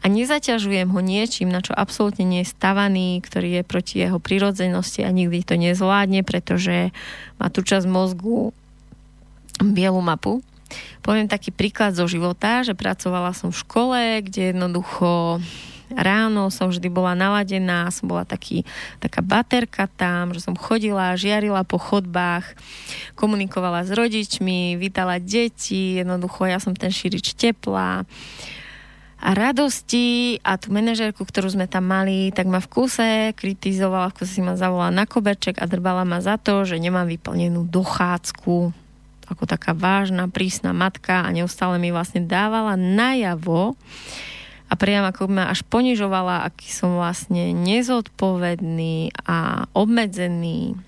a 0.00 0.04
nezaťažujem 0.08 0.88
ho 0.88 1.00
niečím, 1.04 1.52
na 1.52 1.60
čo 1.60 1.76
absolútne 1.76 2.24
nie 2.24 2.42
je 2.42 2.52
stavaný, 2.52 3.20
ktorý 3.20 3.60
je 3.60 3.62
proti 3.62 3.94
jeho 4.00 4.16
prirodzenosti 4.16 5.04
a 5.04 5.12
nikdy 5.12 5.44
to 5.44 5.54
nezvládne, 5.60 6.24
pretože 6.24 6.90
má 7.36 7.52
tú 7.52 7.60
časť 7.60 7.86
mozgu 7.86 8.56
bielu 9.60 10.00
mapu. 10.00 10.40
Poviem 11.02 11.26
taký 11.26 11.50
príklad 11.50 11.98
zo 11.98 12.06
života, 12.06 12.62
že 12.62 12.78
pracovala 12.78 13.34
som 13.34 13.50
v 13.50 13.60
škole, 13.60 14.00
kde 14.22 14.54
jednoducho 14.54 15.42
ráno 15.94 16.50
som 16.54 16.70
vždy 16.70 16.86
bola 16.90 17.18
naladená, 17.18 17.90
som 17.90 18.06
bola 18.06 18.22
taký, 18.22 18.62
taká 19.02 19.20
baterka 19.22 19.90
tam, 19.90 20.30
že 20.30 20.42
som 20.42 20.54
chodila, 20.54 21.18
žiarila 21.18 21.66
po 21.66 21.78
chodbách, 21.78 22.46
komunikovala 23.18 23.82
s 23.82 23.90
rodičmi, 23.90 24.78
vítala 24.78 25.18
deti, 25.18 25.98
jednoducho 25.98 26.46
ja 26.46 26.62
som 26.62 26.74
ten 26.76 26.94
šírič 26.94 27.34
tepla. 27.34 28.06
A 29.20 29.36
radosti 29.36 30.40
a 30.40 30.56
tú 30.56 30.72
manažerku, 30.72 31.28
ktorú 31.28 31.52
sme 31.52 31.68
tam 31.68 31.84
mali, 31.84 32.32
tak 32.32 32.48
ma 32.48 32.56
v 32.56 32.72
kuse 32.72 33.10
kritizovala, 33.36 34.08
v 34.08 34.16
kuse 34.16 34.32
si 34.32 34.40
ma 34.40 34.56
zavolala 34.56 34.88
na 34.88 35.04
koberček 35.04 35.60
a 35.60 35.68
drbala 35.68 36.08
ma 36.08 36.24
za 36.24 36.40
to, 36.40 36.64
že 36.64 36.80
nemám 36.80 37.04
vyplnenú 37.04 37.68
dochádzku. 37.68 38.72
Ako 39.28 39.44
taká 39.44 39.76
vážna, 39.76 40.26
prísna 40.26 40.72
matka 40.72 41.20
a 41.20 41.28
neustále 41.36 41.76
mi 41.76 41.92
vlastne 41.92 42.24
dávala 42.24 42.80
najavo, 42.80 43.76
a 44.70 44.74
priam 44.78 45.02
ako 45.02 45.26
ma 45.26 45.50
až 45.50 45.66
ponižovala, 45.66 46.46
aký 46.46 46.70
som 46.70 46.94
vlastne 46.94 47.50
nezodpovedný 47.50 49.10
a 49.26 49.66
obmedzený 49.74 50.78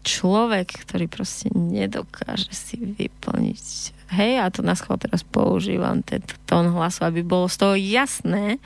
človek, 0.00 0.88
ktorý 0.88 1.06
proste 1.12 1.52
nedokáže 1.52 2.48
si 2.56 2.80
vyplniť 2.80 3.98
hej, 4.08 4.40
a 4.40 4.48
to 4.48 4.64
na 4.64 4.72
schvál 4.72 4.96
teraz 4.96 5.20
používam 5.20 6.00
tento 6.00 6.32
tón 6.48 6.72
hlasu, 6.72 7.04
aby 7.04 7.20
bolo 7.20 7.48
z 7.48 7.56
toho 7.60 7.74
jasné, 7.76 8.56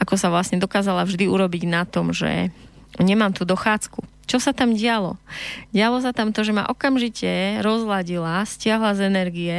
ako 0.00 0.16
sa 0.16 0.32
vlastne 0.32 0.56
dokázala 0.56 1.04
vždy 1.04 1.28
urobiť 1.28 1.62
na 1.68 1.84
tom, 1.84 2.16
že 2.16 2.48
nemám 2.96 3.36
tú 3.36 3.44
dochádzku. 3.44 4.04
Čo 4.24 4.38
sa 4.40 4.56
tam 4.56 4.72
dialo? 4.72 5.20
Dialo 5.76 6.00
sa 6.00 6.16
tam 6.16 6.32
to, 6.32 6.40
že 6.46 6.56
ma 6.56 6.64
okamžite 6.64 7.60
rozladila, 7.60 8.46
stiahla 8.48 8.96
z 8.96 9.00
energie 9.12 9.56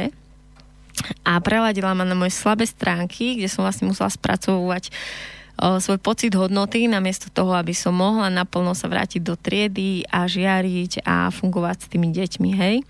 a 1.26 1.40
preladila 1.42 1.92
ma 1.96 2.06
na 2.06 2.14
moje 2.14 2.34
slabé 2.34 2.64
stránky, 2.64 3.38
kde 3.38 3.50
som 3.50 3.66
vlastne 3.66 3.90
musela 3.90 4.08
spracovať 4.08 4.94
svoj 5.54 6.02
pocit 6.02 6.34
hodnoty, 6.34 6.90
namiesto 6.90 7.30
toho, 7.30 7.54
aby 7.54 7.70
som 7.70 7.94
mohla 7.94 8.26
naplno 8.26 8.74
sa 8.74 8.90
vrátiť 8.90 9.22
do 9.22 9.38
triedy 9.38 10.02
a 10.10 10.26
žiariť 10.26 11.06
a 11.06 11.30
fungovať 11.30 11.76
s 11.78 11.90
tými 11.94 12.10
deťmi, 12.10 12.50
hej. 12.58 12.82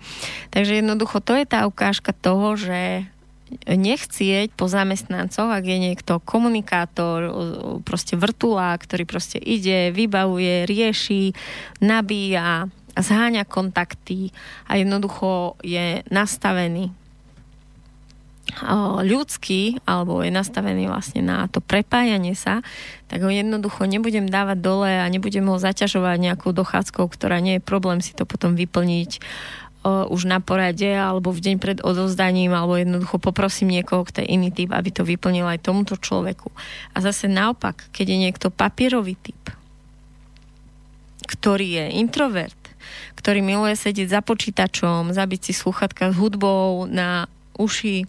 Takže 0.49 0.81
jednoducho 0.81 1.21
to 1.21 1.37
je 1.37 1.45
tá 1.45 1.69
ukážka 1.69 2.09
toho, 2.09 2.57
že 2.57 3.05
nechcieť 3.69 4.49
po 4.57 4.65
zamestnancoch, 4.65 5.45
ak 5.45 5.61
je 5.61 5.77
niekto 5.77 6.17
komunikátor, 6.25 7.29
proste 7.85 8.17
vrtulá, 8.17 8.73
ktorý 8.81 9.05
proste 9.05 9.37
ide, 9.37 9.93
vybavuje, 9.93 10.65
rieši, 10.65 11.37
nabíja, 11.85 12.65
zháňa 12.97 13.45
kontakty 13.45 14.33
a 14.65 14.81
jednoducho 14.81 15.61
je 15.61 16.01
nastavený 16.09 16.89
ľudský, 19.01 19.81
alebo 19.89 20.21
je 20.21 20.29
nastavený 20.29 20.85
vlastne 20.85 21.25
na 21.25 21.49
to 21.49 21.65
prepájanie 21.65 22.37
sa, 22.37 22.61
tak 23.09 23.25
ho 23.25 23.31
jednoducho 23.33 23.89
nebudem 23.89 24.29
dávať 24.29 24.57
dole 24.61 24.91
a 25.01 25.09
nebudem 25.09 25.49
ho 25.49 25.57
zaťažovať 25.57 26.17
nejakou 26.21 26.53
dochádzkou, 26.53 27.09
ktorá 27.09 27.41
nie 27.41 27.57
je 27.57 27.65
problém 27.65 28.05
si 28.05 28.13
to 28.13 28.23
potom 28.29 28.53
vyplniť 28.53 29.17
už 29.85 30.25
na 30.25 30.41
porade 30.41 30.89
alebo 30.89 31.29
v 31.29 31.41
deň 31.45 31.55
pred 31.61 31.77
odozdaním 31.85 32.57
alebo 32.57 32.73
jednoducho 32.73 33.21
poprosím 33.21 33.69
niekoho, 33.69 34.01
kto 34.01 34.25
je 34.25 34.33
iný 34.33 34.49
typ, 34.49 34.73
aby 34.73 34.89
to 34.89 35.05
vyplnil 35.05 35.45
aj 35.45 35.61
tomuto 35.61 35.93
človeku. 35.93 36.49
A 36.93 37.05
zase 37.05 37.29
naopak, 37.29 37.85
keď 37.93 38.05
je 38.09 38.17
niekto 38.17 38.47
papierový 38.49 39.13
typ, 39.13 39.37
ktorý 41.25 41.81
je 41.81 41.85
introvert, 42.01 42.57
ktorý 43.13 43.45
miluje 43.45 43.77
sedieť 43.77 44.09
za 44.09 44.21
počítačom, 44.25 45.13
zabiť 45.13 45.49
si 45.49 45.53
sluchatka 45.53 46.09
s 46.09 46.17
hudbou 46.17 46.89
na 46.89 47.29
uši 47.55 48.05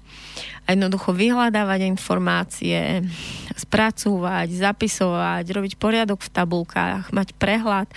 a 0.66 0.74
jednoducho 0.74 1.14
vyhľadávať 1.14 1.86
informácie, 1.86 3.06
spracúvať, 3.54 4.50
zapisovať, 4.50 5.44
robiť 5.46 5.72
poriadok 5.78 6.20
v 6.26 6.32
tabulkách, 6.34 7.14
mať 7.14 7.38
prehľad, 7.38 7.88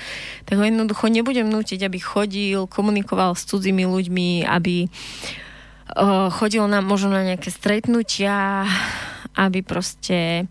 tak 0.45 0.55
ho 0.61 0.65
jednoducho 0.65 1.09
nebudem 1.09 1.49
nútiť, 1.49 1.81
aby 1.83 1.97
chodil, 1.97 2.69
komunikoval 2.69 3.33
s 3.33 3.49
cudzími 3.49 3.89
ľuďmi, 3.89 4.45
aby 4.45 4.85
uh, 4.85 6.29
chodil 6.29 6.63
na, 6.69 6.85
možno 6.85 7.09
na 7.17 7.25
nejaké 7.25 7.49
stretnutia, 7.49 8.69
aby 9.33 9.65
proste 9.65 10.45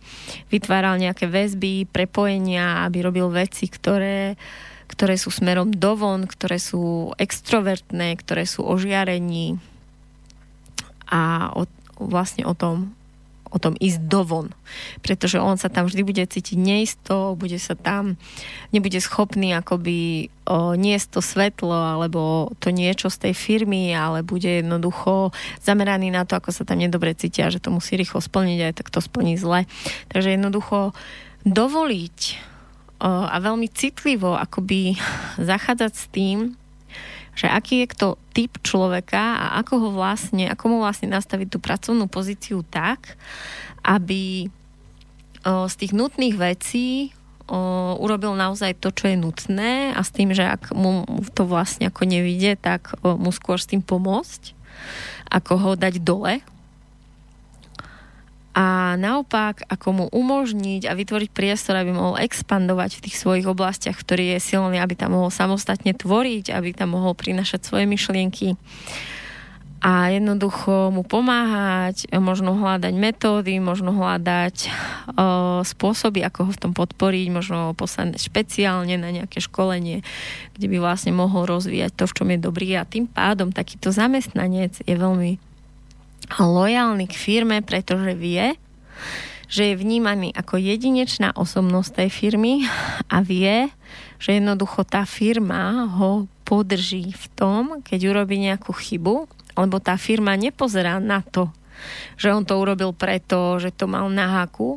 vytváral 0.51 0.99
nejaké 0.99 1.31
väzby, 1.31 1.87
prepojenia, 1.87 2.83
aby 2.89 3.05
robil 3.07 3.31
veci, 3.31 3.71
ktoré 3.71 4.35
ktoré 4.89 5.21
sú 5.21 5.29
smerom 5.29 5.69
dovon, 5.71 6.25
ktoré 6.25 6.57
sú 6.57 7.13
extrovertné, 7.21 8.17
ktoré 8.19 8.49
sú 8.49 8.65
ožiarení, 8.65 9.61
a 11.09 11.51
o, 11.57 11.65
vlastne 11.99 12.45
o 12.45 12.55
tom, 12.55 12.93
o 13.49 13.57
tom 13.57 13.75
ísť 13.81 14.01
dovon. 14.07 14.53
Pretože 15.01 15.41
on 15.41 15.57
sa 15.57 15.73
tam 15.73 15.89
vždy 15.89 16.03
bude 16.05 16.21
cítiť 16.21 16.57
neisto, 16.57 17.35
bude 17.35 17.57
sa 17.57 17.75
tam, 17.75 18.21
nebude 18.71 19.01
schopný 19.01 19.57
akoby 19.57 20.29
o, 20.45 20.77
niesť 20.77 21.19
to 21.19 21.21
svetlo 21.25 21.75
alebo 21.75 22.53
to 22.61 22.69
niečo 22.69 23.09
z 23.09 23.29
tej 23.29 23.35
firmy, 23.35 23.97
ale 23.97 24.21
bude 24.21 24.49
jednoducho 24.49 25.33
zameraný 25.65 26.13
na 26.13 26.29
to, 26.29 26.37
ako 26.37 26.53
sa 26.53 26.69
tam 26.69 26.79
nedobre 26.79 27.17
cítia, 27.17 27.49
že 27.49 27.61
to 27.61 27.73
musí 27.73 27.97
rýchlo 27.97 28.21
splniť, 28.21 28.59
aj 28.69 28.75
tak 28.85 28.89
to 28.93 29.01
splní 29.01 29.41
zle. 29.41 29.65
Takže 30.13 30.37
jednoducho 30.37 30.93
dovoliť 31.49 32.19
o, 33.01 33.09
a 33.27 33.37
veľmi 33.41 33.69
citlivo 33.73 34.37
akoby 34.37 35.01
zachádzať 35.51 35.93
s 35.97 36.05
tým, 36.13 36.39
že 37.39 37.47
aký 37.47 37.87
je 37.87 37.93
kto 37.95 38.07
typ 38.35 38.59
človeka 38.67 39.39
a 39.39 39.47
ako 39.63 39.75
ho 39.79 39.89
vlastne, 39.95 40.51
ako 40.51 40.65
mu 40.75 40.77
vlastne 40.83 41.07
nastaviť 41.15 41.49
tú 41.55 41.63
pracovnú 41.63 42.11
pozíciu 42.11 42.67
tak, 42.67 43.15
aby 43.87 44.51
z 45.47 45.75
tých 45.79 45.95
nutných 45.95 46.35
vecí 46.35 47.15
urobil 47.97 48.35
naozaj 48.35 48.77
to, 48.83 48.91
čo 48.91 49.09
je 49.09 49.17
nutné 49.17 49.95
a 49.95 50.03
s 50.03 50.11
tým, 50.11 50.35
že 50.35 50.45
ak 50.45 50.75
mu 50.75 51.07
to 51.33 51.47
vlastne 51.47 51.89
ako 51.89 52.05
nevidie, 52.05 52.59
tak 52.59 52.93
mu 53.07 53.31
skôr 53.31 53.57
s 53.57 53.71
tým 53.71 53.81
pomôcť, 53.81 54.53
ako 55.31 55.53
ho 55.57 55.71
dať 55.79 56.03
dole, 56.03 56.43
a 58.59 58.99
naopak, 58.99 59.63
ako 59.71 59.89
mu 59.95 60.05
umožniť 60.11 60.91
a 60.91 60.99
vytvoriť 60.99 61.31
priestor, 61.31 61.79
aby 61.79 61.95
mohol 61.95 62.19
expandovať 62.19 62.99
v 62.99 63.03
tých 63.07 63.17
svojich 63.23 63.47
oblastiach, 63.47 63.95
ktorý 63.95 64.35
je 64.35 64.43
silný, 64.43 64.83
aby 64.83 64.99
tam 64.99 65.15
mohol 65.15 65.31
samostatne 65.31 65.95
tvoriť, 65.95 66.51
aby 66.51 66.75
tam 66.75 66.99
mohol 66.99 67.15
prinašať 67.15 67.63
svoje 67.63 67.87
myšlienky 67.87 68.59
a 69.79 70.11
jednoducho 70.11 70.91
mu 70.91 71.07
pomáhať, 71.07 72.11
možno 72.19 72.59
hľadať 72.59 72.95
metódy, 72.99 73.63
možno 73.63 73.95
hľadať 73.95 74.57
o, 74.67 74.71
spôsoby, 75.63 76.27
ako 76.27 76.51
ho 76.51 76.53
v 76.55 76.63
tom 76.67 76.73
podporiť, 76.75 77.27
možno 77.31 77.79
poslať 77.79 78.19
špeciálne 78.19 78.99
na 78.99 79.15
nejaké 79.15 79.39
školenie, 79.39 80.03
kde 80.59 80.67
by 80.67 80.83
vlastne 80.83 81.15
mohol 81.15 81.47
rozvíjať 81.47 81.95
to, 81.95 82.05
v 82.11 82.15
čom 82.19 82.29
je 82.35 82.39
dobrý. 82.43 82.75
A 82.75 82.83
tým 82.83 83.07
pádom 83.07 83.55
takýto 83.55 83.95
zamestnanec 83.95 84.83
je 84.83 84.95
veľmi 84.99 85.39
lojálny 86.37 87.09
k 87.09 87.15
firme, 87.17 87.65
pretože 87.65 88.13
vie, 88.13 88.53
že 89.49 89.73
je 89.73 89.81
vnímaný 89.81 90.37
ako 90.37 90.61
jedinečná 90.61 91.33
osobnosť 91.33 92.05
tej 92.05 92.11
firmy 92.13 92.69
a 93.09 93.25
vie, 93.25 93.73
že 94.21 94.37
jednoducho 94.37 94.85
tá 94.85 95.09
firma 95.09 95.89
ho 95.89 96.29
podrží 96.45 97.17
v 97.17 97.27
tom, 97.33 97.81
keď 97.81 98.13
urobí 98.13 98.37
nejakú 98.37 98.77
chybu, 98.77 99.25
lebo 99.57 99.77
tá 99.81 99.97
firma 99.97 100.37
nepozerá 100.37 101.01
na 101.01 101.25
to, 101.25 101.49
že 102.21 102.29
on 102.29 102.45
to 102.45 102.61
urobil 102.61 102.93
preto, 102.93 103.57
že 103.57 103.73
to 103.73 103.89
mal 103.89 104.13
na 104.13 104.45
haku, 104.45 104.77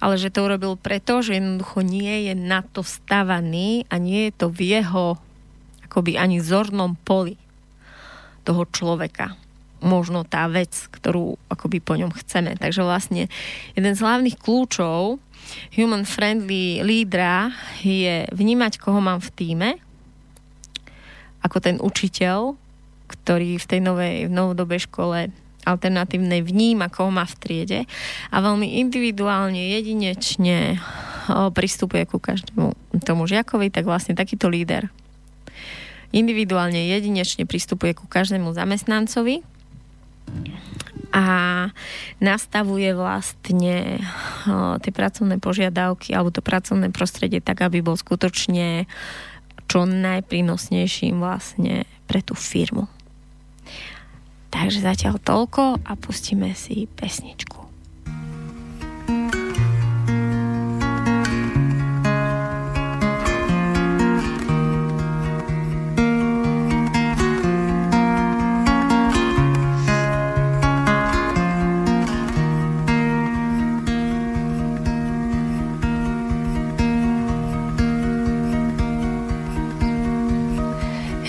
ale 0.00 0.16
že 0.16 0.32
to 0.32 0.48
urobil 0.48 0.80
preto, 0.80 1.20
že 1.20 1.36
jednoducho 1.36 1.84
nie 1.84 2.32
je 2.32 2.34
na 2.34 2.64
to 2.64 2.80
stavaný 2.80 3.84
a 3.92 4.00
nie 4.00 4.32
je 4.32 4.32
to 4.32 4.46
v 4.48 4.80
jeho 4.80 5.20
akoby 5.84 6.16
ani 6.16 6.40
zornom 6.40 6.96
poli 7.04 7.36
toho 8.48 8.64
človeka 8.72 9.45
možno 9.84 10.24
tá 10.24 10.48
vec, 10.48 10.72
ktorú 10.88 11.36
akoby 11.52 11.78
po 11.84 11.94
ňom 12.00 12.12
chceme. 12.12 12.56
Takže 12.56 12.80
vlastne 12.80 13.28
jeden 13.76 13.92
z 13.92 14.00
hlavných 14.00 14.40
kľúčov 14.40 15.20
human-friendly 15.76 16.82
lídra 16.82 17.54
je 17.84 18.26
vnímať, 18.34 18.80
koho 18.82 18.98
mám 18.98 19.22
v 19.22 19.30
týme, 19.36 19.70
ako 21.44 21.58
ten 21.62 21.76
učiteľ, 21.78 22.58
ktorý 23.06 23.60
v 23.60 23.66
tej 23.68 23.80
novej, 23.84 24.14
v 24.26 24.32
novodobej 24.32 24.90
škole 24.90 25.30
alternatívnej 25.66 26.42
vníma, 26.46 26.90
koho 26.90 27.10
má 27.10 27.26
v 27.26 27.38
triede 27.38 27.80
a 28.30 28.36
veľmi 28.38 28.78
individuálne, 28.82 29.58
jedinečne 29.58 30.78
pristupuje 31.54 32.06
ku 32.06 32.22
každému 32.22 32.74
tomu 33.02 33.26
žiakovi, 33.26 33.70
tak 33.70 33.86
vlastne 33.86 34.14
takýto 34.14 34.46
líder 34.46 34.90
individuálne, 36.14 36.86
jedinečne 36.86 37.44
pristupuje 37.44 37.98
ku 37.98 38.06
každému 38.06 38.54
zamestnancovi 38.54 39.42
a 41.16 41.24
nastavuje 42.20 42.92
vlastne 42.92 44.02
tie 44.82 44.92
pracovné 44.92 45.40
požiadavky 45.40 46.12
alebo 46.12 46.34
to 46.34 46.44
pracovné 46.44 46.92
prostredie 46.92 47.40
tak, 47.40 47.64
aby 47.64 47.80
bol 47.80 47.96
skutočne 47.96 48.84
čo 49.66 49.88
najprínosnejším 49.88 51.18
vlastne 51.18 51.88
pre 52.06 52.20
tú 52.22 52.36
firmu. 52.36 52.86
Takže 54.52 54.84
zatiaľ 54.84 55.18
toľko 55.20 55.82
a 55.82 55.92
pustíme 55.98 56.54
si 56.54 56.86
pesničku. 56.86 57.55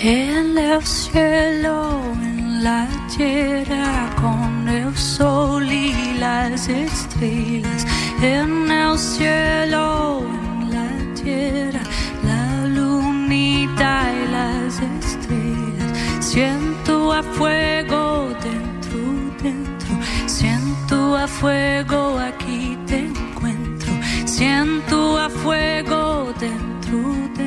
En 0.00 0.56
el 0.56 0.80
cielo, 0.84 2.00
en 2.22 2.62
la 2.62 2.86
tierra, 3.16 4.08
con 4.20 4.68
el 4.68 4.96
sol 4.96 5.68
y 5.68 6.14
las 6.18 6.68
estrellas. 6.68 7.84
En 8.22 8.70
el 8.70 8.96
cielo, 8.96 10.22
en 10.22 10.70
la 10.70 11.20
tierra, 11.20 11.80
la 12.22 12.66
lunita 12.66 14.04
y 14.12 14.30
las 14.30 14.78
estrellas. 14.78 15.92
Siento 16.20 17.12
a 17.12 17.22
fuego 17.24 18.28
dentro, 18.40 19.00
dentro. 19.42 19.98
Siento 20.26 21.16
a 21.16 21.26
fuego 21.26 22.20
aquí 22.20 22.78
te 22.86 23.00
encuentro. 23.00 23.92
Siento 24.26 25.18
a 25.18 25.28
fuego 25.28 26.32
dentro. 26.38 26.68
dentro 26.88 27.37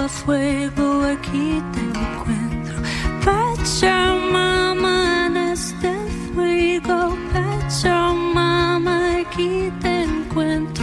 a 0.00 0.08
fuego, 0.08 1.04
aquí 1.04 1.62
te 1.72 1.80
encuentro. 1.80 2.76
Pachamama 3.24 5.26
en 5.26 5.36
este 5.36 5.94
fuego, 6.34 7.16
Pachamama, 7.32 9.18
aquí 9.18 9.72
te 9.80 10.02
encuentro. 10.02 10.73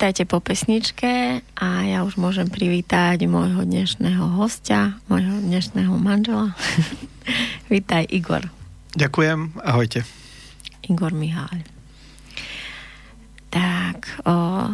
Vítajte 0.00 0.24
po 0.24 0.40
pesničke 0.40 1.44
a 1.60 1.68
ja 1.84 2.08
už 2.08 2.16
môžem 2.16 2.48
privítať 2.48 3.20
môjho 3.28 3.68
dnešného 3.68 4.32
hostia, 4.32 4.96
môjho 5.12 5.44
dnešného 5.44 5.92
manžela. 6.00 6.56
Vítaj, 7.68 8.08
Igor. 8.08 8.48
Ďakujem, 8.96 9.60
ahojte. 9.60 10.08
Igor 10.88 11.12
Miháľ. 11.12 11.68
Tak, 13.52 14.24
o... 14.24 14.72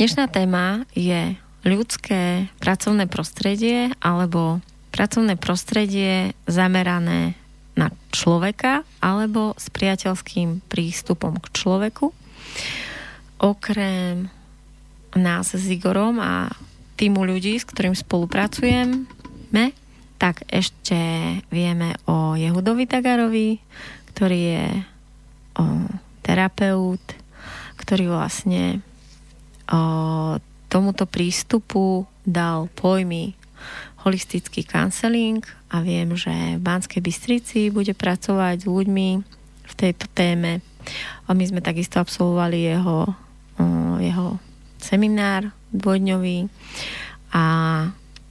dnešná 0.00 0.24
téma 0.32 0.88
je 0.96 1.36
ľudské 1.68 2.48
pracovné 2.56 3.04
prostredie 3.04 3.92
alebo 4.00 4.64
pracovné 4.96 5.36
prostredie 5.36 6.32
zamerané 6.48 7.36
na 7.76 7.92
človeka 8.16 8.80
alebo 9.04 9.52
s 9.60 9.68
priateľským 9.68 10.64
prístupom 10.72 11.36
k 11.36 11.46
človeku. 11.52 12.16
Okrem 13.40 14.28
nás 15.16 15.56
s 15.56 15.64
Igorom 15.66 16.20
a 16.20 16.52
týmu 17.00 17.24
ľudí, 17.24 17.56
s 17.56 17.64
ktorým 17.64 17.96
spolupracujeme, 17.96 19.72
tak 20.20 20.44
ešte 20.52 21.00
vieme 21.48 21.96
o 22.04 22.36
Jehudovi 22.36 22.84
Tagarovi, 22.84 23.56
ktorý 24.12 24.40
je 24.52 24.66
o, 25.56 25.64
terapeut, 26.20 27.00
ktorý 27.80 28.12
vlastne 28.12 28.84
o, 29.72 30.36
tomuto 30.68 31.08
prístupu 31.08 32.04
dal 32.28 32.68
pojmy 32.76 33.32
holistický 34.04 34.60
counseling 34.68 35.40
a 35.72 35.80
viem, 35.80 36.12
že 36.12 36.60
v 36.60 36.60
Banskej 36.60 37.00
Bystrici 37.00 37.72
bude 37.72 37.96
pracovať 37.96 38.60
s 38.60 38.66
ľuďmi 38.68 39.08
v 39.64 39.74
tejto 39.76 40.04
téme. 40.12 40.60
A 41.24 41.32
my 41.32 41.44
sme 41.48 41.64
takisto 41.64 41.96
absolvovali 41.96 42.76
jeho, 42.76 43.08
jeho 44.00 44.40
seminár 44.80 45.52
dvojdňový 45.70 46.48
a 47.30 47.44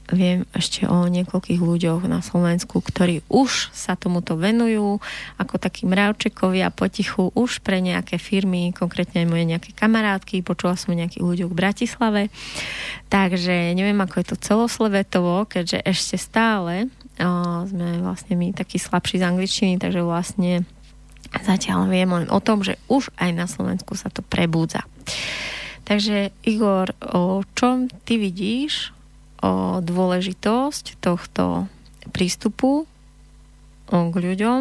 viem 0.10 0.46
ešte 0.58 0.90
o 0.90 1.06
niekoľkých 1.06 1.62
ľuďoch 1.62 2.10
na 2.10 2.26
Slovensku, 2.26 2.82
ktorí 2.82 3.22
už 3.30 3.70
sa 3.74 3.94
tomuto 3.94 4.34
venujú, 4.36 4.98
ako 5.38 5.56
takí 5.62 5.86
mravčekovia 5.86 6.74
potichu 6.74 7.30
už 7.38 7.62
pre 7.62 7.78
nejaké 7.78 8.18
firmy, 8.18 8.74
konkrétne 8.74 9.22
aj 9.26 9.28
moje 9.30 9.46
nejaké 9.46 9.72
kamarátky, 9.78 10.42
počula 10.42 10.74
som 10.74 10.98
nejakých 10.98 11.26
ľuďoch 11.26 11.52
v 11.54 11.60
Bratislave. 11.60 12.22
Takže 13.14 13.78
neviem, 13.78 13.98
ako 14.02 14.16
je 14.22 14.28
to 14.34 14.38
celoslovetovo, 14.42 15.46
keďže 15.46 15.86
ešte 15.86 16.16
stále 16.18 16.90
o, 17.22 17.66
sme 17.70 18.02
vlastne 18.02 18.34
my 18.34 18.56
takí 18.56 18.82
slabší 18.82 19.22
z 19.22 19.28
angličtiny, 19.30 19.74
takže 19.78 20.02
vlastne 20.02 20.66
zatiaľ 21.34 21.90
viem 21.90 22.10
len 22.10 22.28
o 22.34 22.40
tom, 22.42 22.66
že 22.66 22.82
už 22.90 23.14
aj 23.22 23.32
na 23.34 23.46
Slovensku 23.46 23.94
sa 23.94 24.10
to 24.10 24.26
prebúdza. 24.26 24.86
Takže 25.86 26.30
Igor, 26.46 26.94
o 27.02 27.42
čom 27.58 27.90
ty 28.06 28.22
vidíš 28.22 28.94
o 29.42 29.82
dôležitosť 29.82 31.02
tohto 31.02 31.66
prístupu 32.12 32.86
k 33.90 34.14
ľuďom 34.14 34.60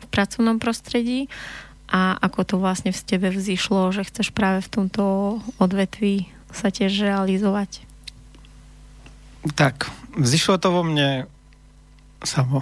v 0.00 0.06
pracovnom 0.14 0.62
prostredí 0.62 1.26
a 1.90 2.14
ako 2.22 2.40
to 2.46 2.54
vlastne 2.62 2.94
v 2.94 3.02
tebe 3.02 3.34
vzýšlo, 3.34 3.90
že 3.90 4.06
chceš 4.06 4.30
práve 4.30 4.62
v 4.62 4.70
tomto 4.70 5.04
odvetví 5.58 6.30
sa 6.54 6.70
tiež 6.70 7.02
realizovať? 7.02 7.82
Tak, 9.58 9.90
vzýšlo 10.14 10.62
to 10.62 10.68
vo 10.70 10.82
mne 10.86 11.26
samo. 12.24 12.60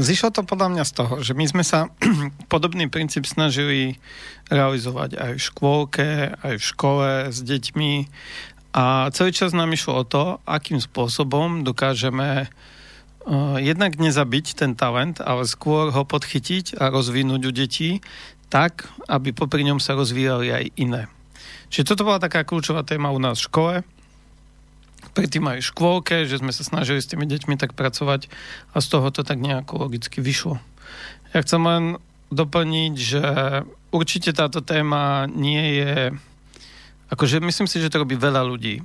Vzýšlo 0.00 0.32
to 0.32 0.42
podľa 0.44 0.68
mňa 0.72 0.84
z 0.88 0.92
toho, 0.92 1.14
že 1.20 1.32
my 1.36 1.44
sme 1.44 1.64
sa 1.64 1.92
podobný 2.52 2.88
princíp 2.88 3.28
snažili 3.28 4.00
realizovať 4.48 5.16
aj 5.20 5.32
v 5.36 5.44
škôlke, 5.52 6.08
aj 6.40 6.54
v 6.56 6.64
škole 6.64 7.08
s 7.32 7.38
deťmi 7.40 7.92
a 8.72 9.12
celý 9.12 9.30
čas 9.36 9.52
nám 9.52 9.72
išlo 9.76 10.00
o 10.00 10.08
to, 10.08 10.40
akým 10.48 10.80
spôsobom 10.80 11.60
dokážeme 11.60 12.48
uh, 12.48 13.56
jednak 13.60 14.00
nezabiť 14.00 14.56
ten 14.56 14.72
talent, 14.72 15.20
ale 15.20 15.44
skôr 15.44 15.92
ho 15.92 16.02
podchytiť 16.08 16.80
a 16.80 16.88
rozvinúť 16.88 17.42
u 17.48 17.52
detí 17.52 18.00
tak, 18.48 18.88
aby 19.08 19.32
popri 19.32 19.64
ňom 19.64 19.80
sa 19.80 19.96
rozvíjali 19.96 20.48
aj 20.52 20.64
iné. 20.76 21.02
Čiže 21.72 21.88
toto 21.92 22.04
bola 22.04 22.20
taká 22.20 22.44
kľúčová 22.44 22.84
téma 22.84 23.12
u 23.12 23.20
nás 23.20 23.40
v 23.40 23.48
škole, 23.48 23.74
predtým 25.10 25.44
aj 25.50 25.74
škôlke, 25.74 26.24
že 26.30 26.38
sme 26.38 26.54
sa 26.54 26.62
snažili 26.62 27.02
s 27.02 27.10
tými 27.10 27.26
deťmi 27.26 27.58
tak 27.58 27.74
pracovať 27.74 28.30
a 28.72 28.76
z 28.78 28.86
toho 28.86 29.10
to 29.10 29.26
tak 29.26 29.42
nejako 29.42 29.90
logicky 29.90 30.22
vyšlo. 30.22 30.62
Ja 31.34 31.42
chcem 31.42 31.62
len 31.64 31.84
doplniť, 32.32 32.94
že 32.96 33.24
určite 33.92 34.32
táto 34.32 34.64
téma 34.64 35.26
nie 35.28 35.82
je 35.82 36.16
Akože 37.12 37.44
myslím 37.44 37.68
si, 37.68 37.76
že 37.76 37.92
to 37.92 38.08
robí 38.08 38.16
veľa 38.16 38.40
ľudí. 38.40 38.80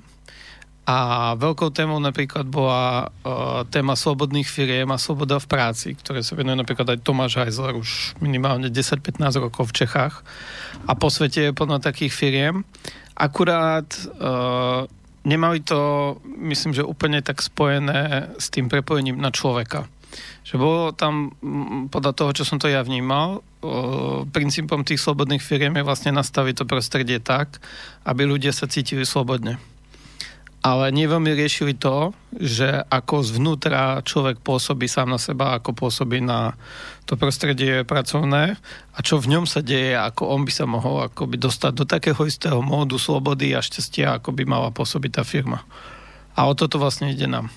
A 0.88 1.32
veľkou 1.36 1.72
témou 1.72 2.00
napríklad 2.00 2.48
bola 2.48 3.08
uh, 3.08 3.64
téma 3.68 3.96
slobodných 3.96 4.48
firiem 4.48 4.88
a 4.92 5.00
sloboda 5.00 5.40
v 5.40 5.48
práci, 5.48 5.96
ktoré 5.96 6.24
sa 6.24 6.36
venuje 6.36 6.56
napríklad 6.56 6.96
aj 6.96 7.04
Tomáš 7.04 7.40
Heisler 7.44 7.76
už 7.76 8.20
minimálne 8.24 8.72
10-15 8.72 9.20
rokov 9.40 9.72
v 9.72 9.84
Čechách. 9.84 10.24
A 10.88 10.92
po 10.96 11.12
svete 11.12 11.52
je 11.52 11.56
plno 11.56 11.80
takých 11.80 12.12
firiem. 12.12 12.68
Akurát 13.16 13.88
uh, 13.96 14.88
nemali 15.28 15.60
to, 15.60 16.16
myslím, 16.24 16.72
že 16.72 16.88
úplne 16.88 17.20
tak 17.20 17.44
spojené 17.44 18.32
s 18.40 18.48
tým 18.48 18.72
prepojením 18.72 19.20
na 19.20 19.36
človeka. 19.36 19.92
Že 20.48 20.56
bolo 20.56 20.96
tam, 20.96 21.36
podľa 21.92 22.16
toho, 22.16 22.32
čo 22.32 22.44
som 22.48 22.58
to 22.58 22.72
ja 22.72 22.80
vnímal, 22.80 23.44
princípom 24.32 24.88
tých 24.88 25.04
slobodných 25.04 25.44
firiem 25.44 25.76
je 25.76 25.84
vlastne 25.84 26.16
nastaviť 26.16 26.64
to 26.64 26.70
prostredie 26.70 27.20
tak, 27.20 27.60
aby 28.08 28.24
ľudia 28.24 28.56
sa 28.56 28.72
cítili 28.72 29.04
slobodne. 29.04 29.60
Ale 30.68 30.92
nie 30.92 31.08
veľmi 31.08 31.32
riešili 31.32 31.80
to, 31.80 32.12
že 32.36 32.84
ako 32.92 33.24
zvnútra 33.24 34.04
človek 34.04 34.44
pôsobí 34.44 34.84
sám 34.92 35.16
na 35.16 35.16
seba, 35.16 35.56
ako 35.56 35.72
pôsobí 35.72 36.20
na 36.20 36.60
to 37.08 37.16
prostredie 37.16 37.88
pracovné 37.88 38.60
a 38.92 39.00
čo 39.00 39.16
v 39.16 39.32
ňom 39.32 39.48
sa 39.48 39.64
deje, 39.64 39.96
ako 39.96 40.28
on 40.28 40.44
by 40.44 40.52
sa 40.52 40.68
mohol 40.68 41.08
akoby 41.08 41.40
dostať 41.40 41.72
do 41.72 41.88
takého 41.88 42.20
istého 42.28 42.60
módu 42.60 43.00
slobody 43.00 43.56
a 43.56 43.64
šťastia, 43.64 44.20
ako 44.20 44.36
by 44.36 44.44
mala 44.44 44.68
pôsobiť 44.76 45.12
tá 45.16 45.24
firma. 45.24 45.64
A 46.36 46.52
o 46.52 46.54
toto 46.54 46.84
vlastne 46.84 47.16
ide 47.16 47.32
nám. 47.32 47.48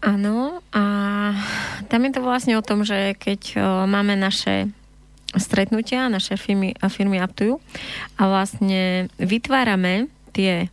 Áno, 0.00 0.64
a 0.72 0.82
tam 1.92 2.00
je 2.08 2.12
to 2.16 2.24
vlastne 2.24 2.56
o 2.56 2.64
tom, 2.64 2.88
že 2.88 3.12
keď 3.20 3.60
máme 3.84 4.16
naše 4.16 4.72
stretnutia, 5.36 6.08
naše 6.08 6.40
firmy, 6.40 6.72
firmy 6.88 7.20
aptujú 7.20 7.60
a 8.16 8.22
vlastne 8.30 9.12
vytvárame 9.20 10.08
tie 10.32 10.72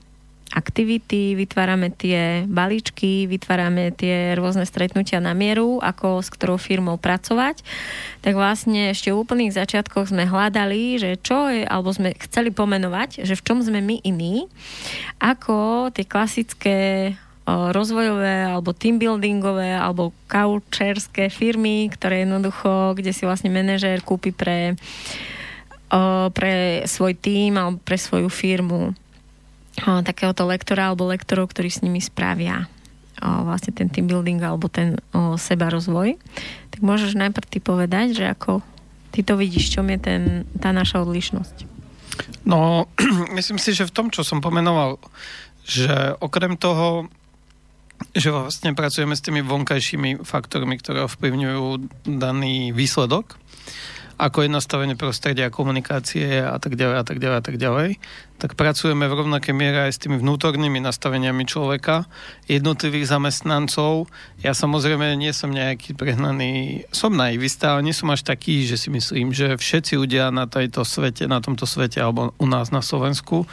aktivity, 0.55 1.35
vytvárame 1.35 1.91
tie 1.91 2.47
balíčky, 2.47 3.27
vytvárame 3.27 3.91
tie 3.91 4.37
rôzne 4.39 4.63
stretnutia 4.63 5.19
na 5.19 5.35
mieru, 5.35 5.83
ako 5.83 6.23
s 6.23 6.31
ktorou 6.31 6.55
firmou 6.55 6.95
pracovať, 6.95 7.59
tak 8.23 8.39
vlastne 8.39 8.95
ešte 8.95 9.11
v 9.11 9.19
úplných 9.19 9.51
začiatkoch 9.51 10.15
sme 10.15 10.29
hľadali, 10.29 11.01
že 11.01 11.19
čo 11.19 11.51
je, 11.51 11.67
alebo 11.67 11.91
sme 11.91 12.15
chceli 12.29 12.55
pomenovať, 12.55 13.27
že 13.27 13.35
v 13.35 13.43
čom 13.43 13.59
sme 13.59 13.83
my 13.83 13.99
iní, 14.05 14.47
ako 15.19 15.89
tie 15.91 16.07
klasické 16.07 16.77
rozvojové 17.45 18.49
alebo 18.49 18.73
team 18.73 18.97
buildingové 18.97 19.77
alebo 19.77 20.13
coucherské 20.25 21.29
firmy, 21.29 21.93
ktoré 21.93 22.25
jednoducho, 22.25 22.97
kde 22.97 23.13
si 23.13 23.23
vlastne 23.29 23.53
manažér 23.53 24.01
kúpi 24.01 24.33
pre, 24.33 24.73
pre 26.33 26.53
svoj 26.89 27.13
tým 27.13 27.53
alebo 27.53 27.77
pre 27.85 28.01
svoju 28.01 28.33
firmu 28.33 28.97
takéhoto 29.77 30.47
lektora 30.49 30.89
alebo 30.89 31.05
lektorov, 31.11 31.53
ktorí 31.53 31.69
s 31.69 31.83
nimi 31.85 32.01
spravia 32.01 32.65
vlastne 33.21 33.71
ten 33.71 33.87
team 33.87 34.09
building 34.09 34.41
alebo 34.41 34.67
ten 34.67 34.97
seba 35.37 35.69
rozvoj. 35.69 36.17
Tak 36.73 36.79
môžeš 36.81 37.15
najprv 37.15 37.47
ty 37.47 37.59
povedať, 37.61 38.07
že 38.17 38.25
ako 38.27 38.65
ty 39.15 39.23
to 39.23 39.39
vidíš, 39.39 39.71
čom 39.71 39.87
je 39.93 39.99
ten, 40.01 40.21
tá 40.59 40.75
naša 40.75 41.05
odlišnosť? 41.05 41.55
No, 42.43 42.89
myslím 43.37 43.61
si, 43.61 43.71
že 43.71 43.87
v 43.87 43.95
tom, 43.95 44.07
čo 44.11 44.25
som 44.25 44.43
pomenoval, 44.43 44.99
že 45.63 46.17
okrem 46.19 46.59
toho, 46.59 47.07
že 48.15 48.31
vlastne 48.31 48.75
pracujeme 48.75 49.15
s 49.15 49.23
tými 49.23 49.43
vonkajšími 49.43 50.23
faktormi, 50.23 50.79
ktoré 50.79 51.03
ovplyvňujú 51.07 51.63
daný 52.07 52.71
výsledok, 52.71 53.39
ako 54.15 54.47
je 54.47 54.49
nastavenie 54.55 54.95
prostredia, 54.95 55.51
komunikácie 55.51 56.39
a 56.39 56.55
tak 56.55 56.79
ďalej 56.79 56.95
a 56.95 57.03
tak 57.03 57.17
ďalej 57.19 57.37
a 57.37 57.43
tak 57.43 57.57
ďalej, 57.59 57.89
tak 58.35 58.59
pracujeme 58.59 59.07
v 59.07 59.17
rovnakej 59.23 59.55
miere 59.55 59.87
aj 59.87 59.95
s 59.95 60.01
tými 60.03 60.19
vnútornými 60.19 60.83
nastaveniami 60.83 61.43
človeka, 61.47 62.07
jednotlivých 62.47 63.11
zamestnancov. 63.11 64.11
Ja 64.39 64.51
samozrejme 64.51 65.15
nie 65.19 65.31
som 65.31 65.51
nejaký 65.51 65.95
prehnaný, 65.95 66.83
som 66.95 67.15
naivista, 67.15 67.75
ale 67.75 67.91
nie 67.91 67.95
som 67.95 68.11
až 68.11 68.27
taký, 68.27 68.67
že 68.67 68.79
si 68.79 68.87
myslím, 68.91 69.35
že 69.35 69.55
všetci 69.55 69.99
ľudia 69.99 70.31
na, 70.35 70.47
tejto 70.47 70.83
svete, 70.87 71.27
na 71.27 71.39
tomto 71.39 71.67
svete 71.67 71.99
alebo 71.99 72.35
u 72.39 72.47
nás 72.47 72.71
na 72.71 72.83
Slovensku 72.83 73.47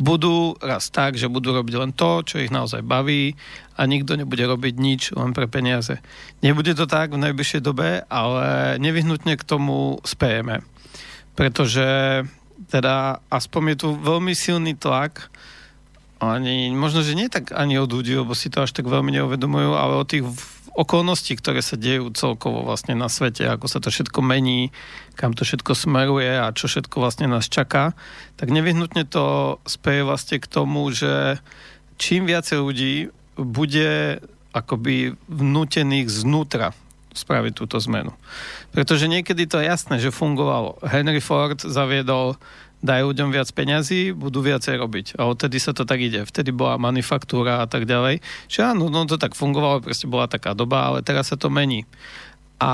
budú 0.00 0.56
raz 0.58 0.88
tak, 0.88 1.14
že 1.14 1.30
budú 1.30 1.52
robiť 1.52 1.74
len 1.76 1.92
to, 1.92 2.24
čo 2.24 2.40
ich 2.40 2.50
naozaj 2.50 2.80
baví 2.82 3.36
a 3.82 3.90
nikto 3.90 4.14
nebude 4.14 4.46
robiť 4.46 4.74
nič 4.78 5.02
len 5.18 5.34
pre 5.34 5.50
peniaze. 5.50 5.98
Nebude 6.38 6.78
to 6.78 6.86
tak 6.86 7.10
v 7.10 7.18
najbližšej 7.18 7.66
dobe, 7.66 8.06
ale 8.06 8.78
nevyhnutne 8.78 9.34
k 9.34 9.42
tomu 9.42 9.98
spejeme. 10.06 10.62
Pretože 11.34 12.22
teda 12.70 13.18
aspoň 13.26 13.74
je 13.74 13.76
tu 13.82 13.88
veľmi 13.98 14.38
silný 14.38 14.78
tlak 14.78 15.34
ani, 16.22 16.70
možno, 16.70 17.02
že 17.02 17.18
nie 17.18 17.26
tak 17.26 17.50
ani 17.50 17.82
od 17.82 17.90
ľudí, 17.90 18.14
lebo 18.14 18.38
si 18.38 18.46
to 18.46 18.62
až 18.62 18.70
tak 18.70 18.86
veľmi 18.86 19.10
neuvedomujú, 19.18 19.74
ale 19.74 19.98
o 19.98 20.06
tých 20.06 20.22
okolností, 20.72 21.34
ktoré 21.34 21.58
sa 21.60 21.74
dejú 21.74 22.14
celkovo 22.14 22.62
vlastne 22.62 22.94
na 22.94 23.10
svete, 23.10 23.44
ako 23.44 23.66
sa 23.66 23.82
to 23.82 23.90
všetko 23.90 24.22
mení, 24.22 24.70
kam 25.18 25.34
to 25.34 25.42
všetko 25.42 25.74
smeruje 25.74 26.38
a 26.38 26.54
čo 26.54 26.70
všetko 26.70 27.02
vlastne 27.02 27.26
nás 27.26 27.50
čaká, 27.50 27.98
tak 28.38 28.54
nevyhnutne 28.54 29.02
to 29.04 29.58
speje 29.66 30.06
vlastne 30.06 30.38
k 30.38 30.46
tomu, 30.46 30.88
že 30.94 31.42
čím 32.00 32.24
viacej 32.24 32.58
ľudí 32.62 32.94
bude 33.44 34.20
akoby 34.52 35.16
vnútených 35.26 36.08
znútra 36.12 36.76
spraviť 37.12 37.52
túto 37.56 37.76
zmenu. 37.88 38.12
Pretože 38.72 39.08
niekedy 39.08 39.44
to 39.44 39.60
je 39.60 39.68
jasné, 39.68 40.00
že 40.00 40.12
fungovalo. 40.12 40.80
Henry 40.84 41.20
Ford 41.20 41.60
zaviedol 41.60 42.40
dajú 42.82 43.14
ľuďom 43.14 43.30
viac 43.30 43.46
peňazí, 43.54 44.10
budú 44.10 44.42
viacej 44.42 44.74
robiť. 44.74 45.06
A 45.16 45.30
odtedy 45.30 45.62
sa 45.62 45.70
to 45.70 45.86
tak 45.86 46.02
ide. 46.02 46.26
Vtedy 46.26 46.50
bola 46.50 46.80
manufaktúra 46.82 47.62
a 47.62 47.66
tak 47.70 47.86
ďalej. 47.86 48.18
Že 48.50 48.74
áno, 48.74 48.90
no 48.90 49.06
to 49.06 49.16
tak 49.16 49.38
fungovalo, 49.38 49.86
proste 49.86 50.10
bola 50.10 50.26
taká 50.26 50.52
doba, 50.52 50.90
ale 50.90 50.98
teraz 51.06 51.30
sa 51.30 51.38
to 51.38 51.46
mení. 51.46 51.86
A 52.62 52.70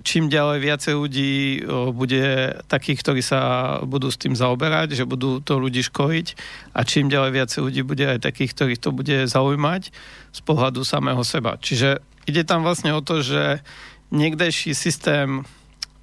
čím 0.00 0.32
ďalej 0.32 0.64
viacej 0.64 0.94
ľudí 0.96 1.60
bude 1.92 2.56
takých, 2.72 3.04
ktorí 3.04 3.20
sa 3.20 3.40
budú 3.84 4.08
s 4.08 4.16
tým 4.16 4.32
zaoberať, 4.32 4.96
že 4.96 5.04
budú 5.04 5.44
to 5.44 5.60
ľudí 5.60 5.84
školiť 5.84 6.26
a 6.72 6.80
čím 6.88 7.12
ďalej 7.12 7.36
viacej 7.36 7.60
ľudí 7.60 7.84
bude 7.84 8.08
aj 8.08 8.24
takých, 8.24 8.56
ktorých 8.56 8.80
to 8.80 8.96
bude 8.96 9.28
zaujímať 9.28 9.92
z 10.32 10.40
pohľadu 10.40 10.80
samého 10.88 11.20
seba. 11.20 11.60
Čiže 11.60 12.00
ide 12.24 12.48
tam 12.48 12.64
vlastne 12.64 12.96
o 12.96 13.04
to, 13.04 13.20
že 13.20 13.60
niekdejší 14.08 14.72
systém 14.72 15.44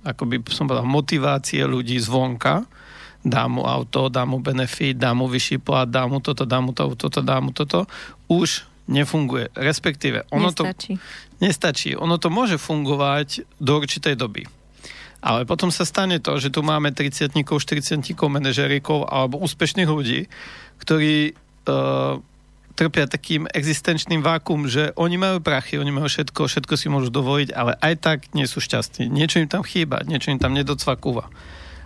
akoby 0.04 0.44
som 0.52 0.68
povedal, 0.68 0.86
motivácie 0.86 1.64
ľudí 1.64 1.96
zvonka, 1.98 2.68
dá 3.24 3.48
mu 3.48 3.64
auto, 3.64 4.12
dá 4.12 4.28
mu 4.28 4.44
benefit, 4.44 5.00
dá 5.00 5.16
mu 5.16 5.32
vyšší 5.32 5.64
plat, 5.64 5.88
dá 5.88 6.04
mu 6.06 6.20
toto, 6.20 6.44
dá 6.44 6.60
mu 6.60 6.76
to, 6.76 6.92
toto, 7.00 7.24
dá 7.24 7.40
mu 7.40 7.56
toto, 7.56 7.88
už 8.28 8.68
nefunguje. 8.88 9.52
Respektíve, 9.56 10.28
ono 10.32 10.52
nestačí. 10.52 11.00
to 11.00 11.44
nestačí. 11.44 11.90
Ono 11.96 12.16
to 12.20 12.28
môže 12.28 12.60
fungovať 12.60 13.48
do 13.60 13.80
určitej 13.80 14.16
doby. 14.16 14.48
Ale 15.24 15.48
potom 15.48 15.72
sa 15.72 15.88
stane 15.88 16.20
to, 16.20 16.36
že 16.36 16.52
tu 16.52 16.60
máme 16.60 16.92
30 16.92 17.32
40 17.32 18.04
manažerikov 18.28 19.08
alebo 19.08 19.40
úspešných 19.40 19.88
ľudí, 19.88 20.28
ktorí 20.84 21.32
uh, 21.32 22.20
trpia 22.76 23.06
takým 23.08 23.48
existenčným 23.48 24.20
vákum, 24.20 24.66
že 24.68 24.92
oni 25.00 25.16
majú 25.16 25.38
prachy, 25.40 25.80
oni 25.80 25.94
majú 25.94 26.10
všetko, 26.10 26.50
všetko 26.50 26.74
si 26.76 26.88
môžu 26.90 27.14
dovoliť, 27.14 27.50
ale 27.54 27.78
aj 27.80 27.94
tak 28.02 28.18
nie 28.36 28.50
sú 28.50 28.60
šťastní. 28.60 29.08
Niečo 29.08 29.40
im 29.40 29.48
tam 29.48 29.64
chýba, 29.64 30.02
niečo 30.04 30.34
im 30.34 30.42
tam 30.42 30.52
nedocvakúva. 30.52 31.30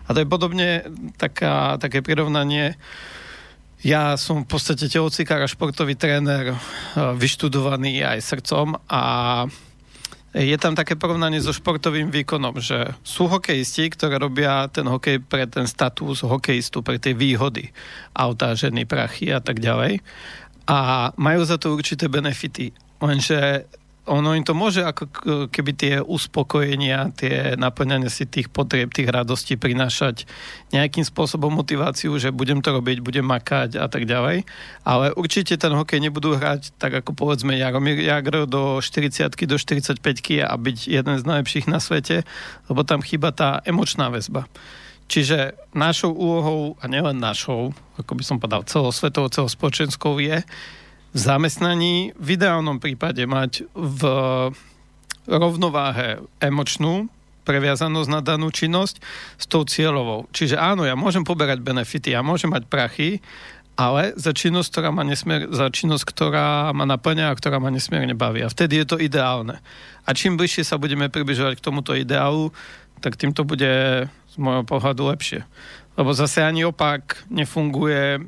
A 0.07 0.09
to 0.15 0.23
je 0.23 0.27
podobne 0.27 0.87
taká, 1.19 1.75
také 1.77 1.99
prirovnanie, 1.99 2.79
ja 3.85 4.17
som 4.17 4.41
v 4.41 4.49
podstate 4.49 4.89
telocikár 4.89 5.45
a 5.45 5.49
športový 5.49 5.93
tréner, 5.93 6.53
e, 6.53 6.55
vyštudovaný 6.95 8.01
aj 8.01 8.19
srdcom 8.25 8.73
a 8.89 9.03
je 10.37 10.57
tam 10.59 10.77
také 10.77 10.93
porovnanie 10.93 11.41
so 11.41 11.49
športovým 11.49 12.13
výkonom, 12.13 12.61
že 12.61 12.93
sú 13.01 13.25
hokejisti, 13.25 13.89
ktoré 13.89 14.21
robia 14.21 14.69
ten 14.69 14.85
hokej 14.85 15.23
pre 15.23 15.49
ten 15.49 15.65
status 15.65 16.21
hokejistu, 16.21 16.85
pre 16.85 17.01
tie 17.01 17.17
výhody, 17.17 17.73
autá, 18.13 18.53
ženy, 18.53 18.85
prachy 18.85 19.33
a 19.33 19.41
tak 19.41 19.57
ďalej. 19.57 20.03
A 20.67 21.09
majú 21.15 21.41
za 21.41 21.57
to 21.57 21.73
určité 21.73 22.05
benefity. 22.11 22.75
Lenže 23.01 23.65
ono 24.07 24.33
im 24.33 24.41
to 24.47 24.55
môže 24.55 24.81
ako 24.81 25.05
keby 25.51 25.71
tie 25.75 25.93
uspokojenia, 25.99 27.11
tie 27.13 27.59
naplňanie 27.59 28.07
si 28.07 28.23
tých 28.23 28.47
potrieb, 28.47 28.95
tých 28.95 29.11
radostí 29.11 29.59
prinášať 29.59 30.23
nejakým 30.71 31.03
spôsobom 31.03 31.51
motiváciu, 31.51 32.15
že 32.15 32.31
budem 32.31 32.63
to 32.63 32.71
robiť, 32.71 33.03
budem 33.03 33.27
makať 33.27 33.75
a 33.75 33.91
tak 33.91 34.07
ďalej. 34.07 34.47
Ale 34.87 35.11
určite 35.13 35.59
ten 35.59 35.75
hokej 35.75 35.99
nebudú 35.99 36.39
hrať 36.39 36.73
tak 36.79 37.03
ako 37.03 37.11
povedzme 37.13 37.59
Jaromír 37.59 37.99
Jagr 37.99 38.47
do 38.47 38.79
40 38.79 39.27
do 39.35 39.57
45 39.59 39.99
a 40.43 40.53
byť 40.55 40.77
jeden 40.87 41.15
z 41.19 41.23
najlepších 41.27 41.67
na 41.67 41.83
svete, 41.83 42.23
lebo 42.71 42.87
tam 42.87 43.03
chýba 43.03 43.35
tá 43.35 43.59
emočná 43.67 44.07
väzba. 44.07 44.47
Čiže 45.07 45.55
našou 45.71 46.11
úlohou, 46.11 46.75
a 46.83 46.91
nielen 46.91 47.15
našou, 47.15 47.71
ako 47.95 48.11
by 48.11 48.23
som 48.27 48.37
povedal 48.43 48.67
celosvetovou, 48.67 49.31
celospoločenskou 49.31 50.19
je, 50.19 50.43
zamestnaní 51.17 52.13
v 52.13 52.27
ideálnom 52.37 52.77
prípade 52.77 53.25
mať 53.25 53.65
v 53.73 54.01
rovnováhe 55.27 56.21
emočnú 56.39 57.09
previazanosť 57.43 58.09
na 58.11 58.19
danú 58.19 58.51
činnosť 58.51 58.99
s 59.39 59.45
tou 59.47 59.63
cieľovou. 59.63 60.27
Čiže 60.35 60.59
áno, 60.59 60.83
ja 60.83 60.99
môžem 60.99 61.23
poberať 61.23 61.63
benefity, 61.63 62.11
ja 62.11 62.19
môžem 62.19 62.51
mať 62.51 62.67
prachy, 62.67 63.23
ale 63.77 64.17
za 64.17 64.33
činnosť, 64.33 64.67
ktorá 64.73 64.89
ma, 64.89 65.05
nesmier, 65.05 65.47
za 65.53 65.69
činnosť, 65.69 66.03
ktorá 66.09 66.73
ma 66.73 66.83
naplňa 66.89 67.29
a 67.29 67.37
ktorá 67.37 67.61
ma 67.61 67.69
nesmierne 67.69 68.17
baví. 68.17 68.41
A 68.41 68.51
vtedy 68.51 68.81
je 68.81 68.87
to 68.89 68.97
ideálne. 68.97 69.61
A 70.03 70.09
čím 70.17 70.35
bližšie 70.35 70.65
sa 70.65 70.81
budeme 70.81 71.13
približovať 71.13 71.61
k 71.61 71.65
tomuto 71.65 71.93
ideálu, 71.93 72.49
tak 72.99 73.15
tým 73.15 73.31
to 73.37 73.45
bude 73.45 73.69
z 74.09 74.35
môjho 74.41 74.65
pohľadu 74.65 75.13
lepšie. 75.13 75.45
Lebo 75.93 76.13
zase 76.13 76.41
ani 76.41 76.65
opak 76.65 77.25
nefunguje. 77.29 78.17
E, 78.17 78.19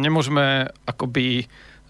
nemôžeme 0.00 0.72
akoby 0.88 1.44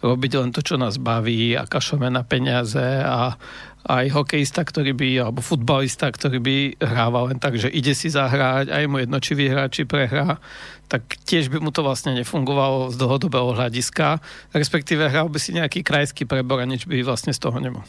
robiť 0.05 0.33
len 0.37 0.53
to, 0.53 0.61
čo 0.61 0.77
nás 0.77 1.01
baví 1.01 1.57
a 1.57 1.65
kašome 1.65 2.13
na 2.13 2.21
peniaze 2.21 3.01
a 3.01 3.41
aj 3.85 4.07
hokejista, 4.17 4.65
ktorý 4.65 4.97
by, 4.97 5.09
alebo 5.29 5.45
futbalista, 5.45 6.09
ktorý 6.09 6.41
by 6.41 6.57
hrával 6.81 7.33
len 7.33 7.39
tak, 7.41 7.61
že 7.61 7.69
ide 7.69 7.93
si 7.93 8.09
zahrať, 8.09 8.73
aj 8.73 8.85
mu 8.89 9.01
jedno, 9.01 9.21
či 9.21 9.33
vyhrá, 9.37 9.69
či 9.69 9.85
prehrá, 9.85 10.41
tak 10.89 11.05
tiež 11.29 11.53
by 11.53 11.61
mu 11.61 11.69
to 11.69 11.85
vlastne 11.85 12.17
nefungovalo 12.17 12.93
z 12.93 12.97
dlhodobého 12.97 13.53
hľadiska, 13.53 14.25
respektíve 14.57 15.09
hral 15.09 15.29
by 15.29 15.37
si 15.37 15.53
nejaký 15.53 15.85
krajský 15.85 16.25
prebor 16.25 16.65
a 16.65 16.69
nič 16.69 16.89
by 16.89 17.05
vlastne 17.05 17.37
z 17.37 17.41
toho 17.41 17.61
nemal. 17.61 17.85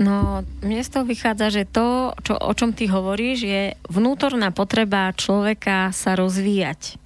No, 0.00 0.46
mne 0.64 0.80
z 0.80 0.90
toho 0.96 1.04
vychádza, 1.04 1.52
že 1.52 1.68
to, 1.68 2.14
čo, 2.24 2.38
o 2.38 2.52
čom 2.56 2.72
ty 2.72 2.88
hovoríš, 2.88 3.38
je 3.42 3.62
vnútorná 3.90 4.48
potreba 4.48 5.12
človeka 5.12 5.92
sa 5.92 6.16
rozvíjať. 6.16 6.96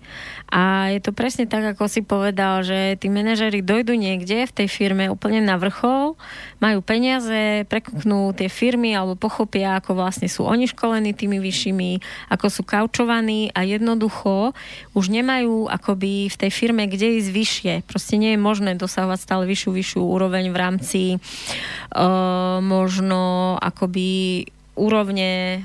A 0.55 0.95
je 0.95 1.01
to 1.03 1.11
presne 1.11 1.51
tak, 1.51 1.67
ako 1.75 1.91
si 1.91 2.05
povedal, 2.05 2.63
že 2.63 2.95
tí 3.01 3.11
manažery 3.11 3.59
dojdu 3.65 3.99
niekde 3.99 4.47
v 4.47 4.53
tej 4.53 4.69
firme 4.71 5.11
úplne 5.11 5.43
na 5.43 5.59
vrchol, 5.59 6.15
majú 6.63 6.79
peniaze, 6.79 7.67
prekúknú 7.67 8.31
tie 8.39 8.47
firmy 8.47 8.95
alebo 8.95 9.19
pochopia, 9.19 9.83
ako 9.83 9.99
vlastne 9.99 10.31
sú 10.31 10.47
oni 10.47 10.71
školení 10.71 11.11
tými 11.11 11.43
vyššími, 11.43 11.91
ako 12.31 12.47
sú 12.47 12.63
kaučovaní 12.63 13.51
a 13.51 13.67
jednoducho 13.67 14.55
už 14.95 15.11
nemajú 15.11 15.67
akoby 15.67 16.31
v 16.31 16.37
tej 16.39 16.51
firme 16.55 16.87
kde 16.87 17.19
ísť 17.19 17.31
vyššie. 17.35 17.73
Proste 17.91 18.15
nie 18.15 18.37
je 18.37 18.41
možné 18.41 18.79
dosahovať 18.79 19.19
stále 19.19 19.45
vyššiu, 19.51 19.71
vyššiu 19.75 20.03
úroveň 20.07 20.55
v 20.55 20.57
rámci 20.57 21.01
uh, 21.19 22.63
možno 22.63 23.57
akoby 23.59 24.47
úrovne 24.75 25.63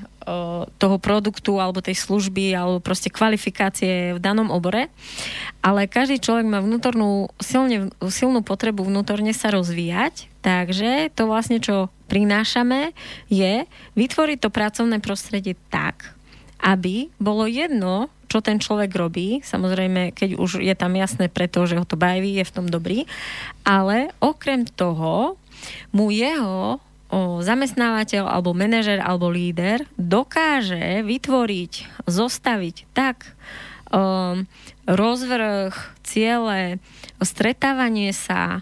toho 0.78 0.98
produktu 1.00 1.58
alebo 1.58 1.80
tej 1.80 1.96
služby 1.96 2.52
alebo 2.54 2.84
proste 2.84 3.08
kvalifikácie 3.10 4.14
v 4.16 4.20
danom 4.20 4.52
obore. 4.52 4.92
Ale 5.64 5.88
každý 5.88 6.20
človek 6.20 6.46
má 6.46 6.60
vnútornú, 6.60 7.32
silne, 7.40 7.92
silnú 8.12 8.44
potrebu 8.44 8.86
vnútorne 8.86 9.32
sa 9.32 9.52
rozvíjať, 9.52 10.28
takže 10.44 11.12
to 11.16 11.28
vlastne, 11.28 11.60
čo 11.64 11.92
prinášame, 12.12 12.92
je 13.32 13.64
vytvoriť 13.96 14.38
to 14.42 14.50
pracovné 14.50 14.98
prostredie 15.00 15.56
tak, 15.70 16.16
aby 16.60 17.08
bolo 17.22 17.48
jedno, 17.48 18.12
čo 18.30 18.46
ten 18.46 18.62
človek 18.62 18.94
robí, 18.94 19.42
samozrejme, 19.42 20.14
keď 20.14 20.38
už 20.38 20.62
je 20.62 20.76
tam 20.78 20.94
jasné 20.94 21.34
preto, 21.34 21.66
že 21.66 21.82
ho 21.82 21.86
to 21.88 21.98
baví, 21.98 22.38
je 22.38 22.46
v 22.46 22.54
tom 22.54 22.70
dobrý, 22.70 23.10
ale 23.66 24.14
okrem 24.22 24.70
toho 24.70 25.40
mu 25.90 26.14
jeho 26.14 26.78
o, 27.10 27.42
zamestnávateľ 27.42 28.30
alebo 28.30 28.54
manažer 28.54 29.02
alebo 29.02 29.30
líder 29.34 29.86
dokáže 29.98 31.02
vytvoriť, 31.04 32.06
zostaviť 32.06 32.76
tak 32.94 33.34
o, 33.90 34.46
rozvrh, 34.86 35.74
ciele, 36.06 36.78
stretávanie 37.22 38.14
sa, 38.14 38.62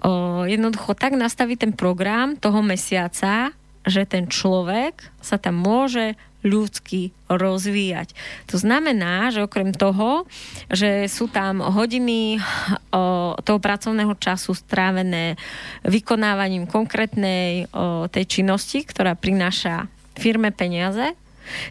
o, 0.00 0.44
jednoducho 0.44 0.92
tak 0.96 1.16
nastaviť 1.16 1.56
ten 1.68 1.72
program 1.72 2.36
toho 2.36 2.60
mesiaca, 2.60 3.52
že 3.88 4.04
ten 4.04 4.28
človek 4.28 5.08
sa 5.24 5.40
tam 5.40 5.56
môže 5.56 6.16
ľudsky 6.40 7.12
rozvíjať. 7.28 8.16
To 8.48 8.56
znamená, 8.56 9.28
že 9.28 9.44
okrem 9.44 9.76
toho, 9.76 10.24
že 10.72 11.06
sú 11.06 11.28
tam 11.28 11.60
hodiny 11.60 12.40
o, 12.90 13.36
toho 13.44 13.58
pracovného 13.60 14.16
času 14.16 14.56
strávené 14.56 15.36
vykonávaním 15.84 16.64
konkrétnej 16.64 17.68
o, 17.70 18.08
tej 18.08 18.40
činnosti, 18.40 18.82
ktorá 18.82 19.14
prináša 19.14 19.86
firme 20.16 20.48
peniaze, 20.52 21.12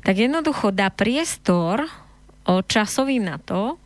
tak 0.05 0.15
jednoducho 0.17 0.69
dá 0.69 0.93
priestor 0.93 1.85
o, 1.85 2.61
časový 2.61 3.17
na 3.17 3.41
to, 3.41 3.81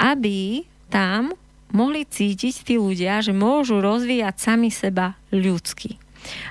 aby 0.00 0.64
tam 0.88 1.36
mohli 1.74 2.06
cítiť 2.06 2.54
tí 2.62 2.74
ľudia, 2.78 3.18
že 3.18 3.34
môžu 3.34 3.82
rozvíjať 3.82 4.34
sami 4.38 4.70
seba 4.70 5.18
ľudsky. 5.34 6.03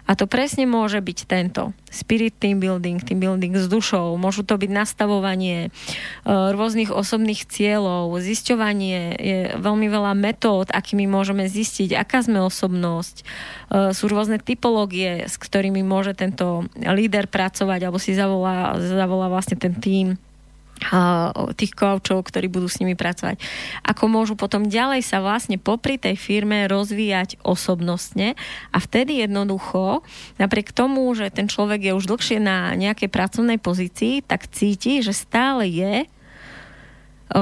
A 0.05 0.17
to 0.17 0.25
presne 0.29 0.65
môže 0.65 0.99
byť 0.99 1.19
tento 1.25 1.71
spirit 1.93 2.35
team 2.41 2.57
building, 2.57 3.01
team 3.01 3.21
building 3.21 3.53
s 3.53 3.69
dušou. 3.69 4.17
Môžu 4.17 4.41
to 4.41 4.57
byť 4.57 4.71
nastavovanie 4.73 5.67
e, 5.67 5.69
rôznych 6.27 6.89
osobných 6.89 7.45
cieľov, 7.45 8.17
zisťovanie, 8.17 8.99
je 9.17 9.39
veľmi 9.61 9.87
veľa 9.87 10.13
metód, 10.17 10.73
akými 10.73 11.05
môžeme 11.05 11.45
zistiť, 11.45 11.93
aká 11.93 12.25
sme 12.25 12.41
osobnosť. 12.41 13.15
E, 13.21 13.23
sú 13.93 14.09
rôzne 14.09 14.41
typológie, 14.41 15.29
s 15.29 15.37
ktorými 15.37 15.85
môže 15.85 16.17
tento 16.17 16.65
líder 16.77 17.29
pracovať, 17.29 17.79
alebo 17.85 18.01
si 18.01 18.17
zavolá, 18.17 18.75
zavolá 18.81 19.29
vlastne 19.29 19.55
ten 19.55 19.77
tým 19.77 20.17
tých 21.55 21.71
koučov, 21.71 22.27
ktorí 22.27 22.51
budú 22.51 22.67
s 22.67 22.83
nimi 22.83 22.93
pracovať. 22.93 23.39
Ako 23.87 24.11
môžu 24.11 24.35
potom 24.35 24.67
ďalej 24.67 25.01
sa 25.05 25.23
vlastne 25.23 25.55
popri 25.55 25.95
tej 25.95 26.19
firme 26.19 26.67
rozvíjať 26.67 27.39
osobnostne 27.41 28.35
a 28.73 28.77
vtedy 28.83 29.23
jednoducho, 29.23 30.03
napriek 30.37 30.75
tomu, 30.75 31.07
že 31.15 31.31
ten 31.31 31.47
človek 31.47 31.87
je 31.87 31.93
už 31.95 32.05
dlhšie 32.11 32.43
na 32.43 32.75
nejakej 32.75 33.07
pracovnej 33.07 33.57
pozícii, 33.57 34.21
tak 34.27 34.51
cíti, 34.51 34.99
že 34.99 35.15
stále 35.15 35.71
je 35.71 35.93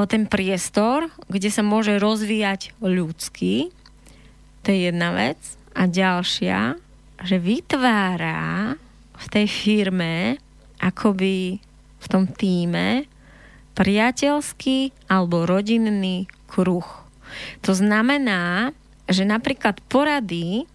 ten 0.07 0.23
priestor, 0.23 1.11
kde 1.27 1.51
sa 1.51 1.67
môže 1.67 1.99
rozvíjať 1.99 2.71
ľudský. 2.79 3.75
To 4.63 4.67
je 4.71 4.87
jedna 4.87 5.11
vec. 5.11 5.41
A 5.75 5.89
ďalšia, 5.89 6.79
že 7.27 7.35
vytvára 7.41 8.79
v 9.19 9.25
tej 9.27 9.47
firme 9.51 10.39
akoby 10.79 11.59
v 12.01 12.07
tom 12.07 12.25
týme 12.25 13.03
priateľský 13.81 14.93
alebo 15.09 15.49
rodinný 15.49 16.29
kruh. 16.45 16.85
To 17.65 17.73
znamená, 17.73 18.77
že 19.09 19.25
napríklad 19.25 19.81
porady 19.89 20.69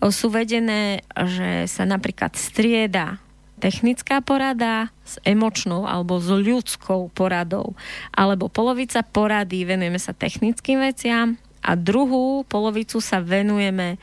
sú 0.00 0.32
vedené, 0.32 1.04
že 1.12 1.68
sa 1.68 1.84
napríklad 1.84 2.32
strieda 2.32 3.20
technická 3.60 4.24
porada 4.24 4.90
s 5.06 5.20
emočnou 5.22 5.84
alebo 5.86 6.18
s 6.18 6.26
ľudskou 6.26 7.12
poradou. 7.12 7.78
Alebo 8.10 8.48
polovica 8.48 9.04
porady 9.04 9.68
venujeme 9.68 10.00
sa 10.00 10.16
technickým 10.16 10.82
veciam 10.82 11.36
a 11.62 11.76
druhú 11.76 12.42
polovicu 12.48 12.98
sa 12.98 13.22
venujeme 13.22 14.00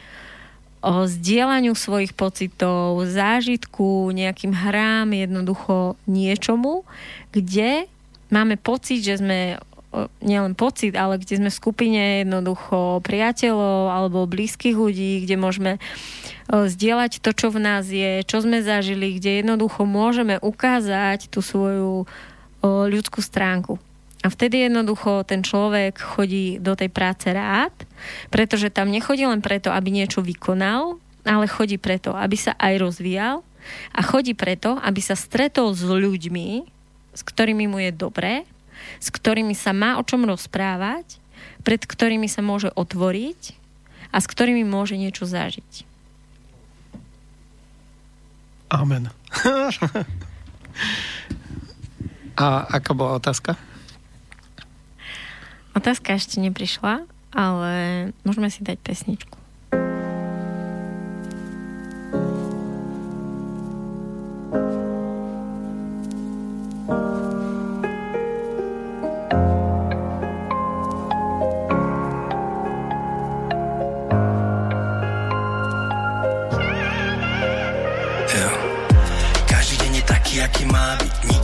o 0.79 1.03
zdieľaniu 1.03 1.75
svojich 1.75 2.15
pocitov, 2.15 3.03
zážitku, 3.03 4.15
nejakým 4.15 4.55
hrám, 4.55 5.11
jednoducho 5.11 5.99
niečomu, 6.07 6.87
kde 7.35 7.91
máme 8.29 8.55
pocit, 8.57 9.01
že 9.01 9.21
sme 9.21 9.57
nielen 10.21 10.53
pocit, 10.53 10.93
ale 10.93 11.17
kde 11.17 11.41
sme 11.41 11.49
v 11.49 11.59
skupine 11.59 12.01
jednoducho 12.21 13.01
priateľov 13.01 13.89
alebo 13.89 14.29
blízkych 14.29 14.77
ľudí, 14.77 15.25
kde 15.25 15.35
môžeme 15.35 15.71
zdieľať 16.45 17.25
to, 17.25 17.33
čo 17.33 17.49
v 17.49 17.57
nás 17.57 17.89
je, 17.89 18.21
čo 18.21 18.45
sme 18.45 18.61
zažili, 18.61 19.17
kde 19.17 19.41
jednoducho 19.41 19.89
môžeme 19.89 20.37
ukázať 20.37 21.33
tú 21.33 21.41
svoju 21.41 22.05
ľudskú 22.61 23.25
stránku. 23.25 23.81
A 24.21 24.29
vtedy 24.29 24.67
jednoducho 24.67 25.25
ten 25.25 25.41
človek 25.41 25.97
chodí 25.97 26.61
do 26.61 26.77
tej 26.77 26.93
práce 26.93 27.25
rád, 27.31 27.73
pretože 28.29 28.69
tam 28.69 28.93
nechodí 28.93 29.25
len 29.25 29.41
preto, 29.41 29.73
aby 29.73 29.89
niečo 29.89 30.21
vykonal, 30.21 31.01
ale 31.25 31.49
chodí 31.49 31.81
preto, 31.81 32.13
aby 32.13 32.37
sa 32.37 32.53
aj 32.61 32.77
rozvíjal 32.77 33.41
a 33.95 33.99
chodí 34.05 34.37
preto, 34.37 34.77
aby 34.85 35.01
sa 35.01 35.17
stretol 35.17 35.73
s 35.73 35.81
ľuďmi, 35.81 36.77
s 37.13 37.21
ktorými 37.25 37.65
mu 37.65 37.81
je 37.81 37.91
dobré, 37.93 38.45
s 38.99 39.09
ktorými 39.09 39.55
sa 39.55 39.73
má 39.75 39.97
o 39.99 40.03
čom 40.03 40.27
rozprávať, 40.27 41.19
pred 41.63 41.81
ktorými 41.83 42.27
sa 42.27 42.43
môže 42.43 42.71
otvoriť 42.75 43.55
a 44.11 44.17
s 44.19 44.25
ktorými 44.27 44.65
môže 44.65 44.97
niečo 44.97 45.25
zažiť. 45.25 45.85
Amen. 48.69 49.09
a 52.37 52.45
aká 52.69 52.91
bola 52.93 53.17
otázka? 53.17 53.57
Otázka 55.73 56.13
ešte 56.13 56.37
neprišla, 56.37 57.07
ale 57.33 57.71
môžeme 58.21 58.53
si 58.53 58.61
dať 58.61 58.77
pesničku. 58.83 59.38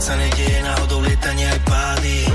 sa 0.06 0.14
nedieje 0.14 0.62
náhodou 0.62 1.02
lietanie 1.02 1.50
aj 1.50 1.60
pády. 1.66 2.30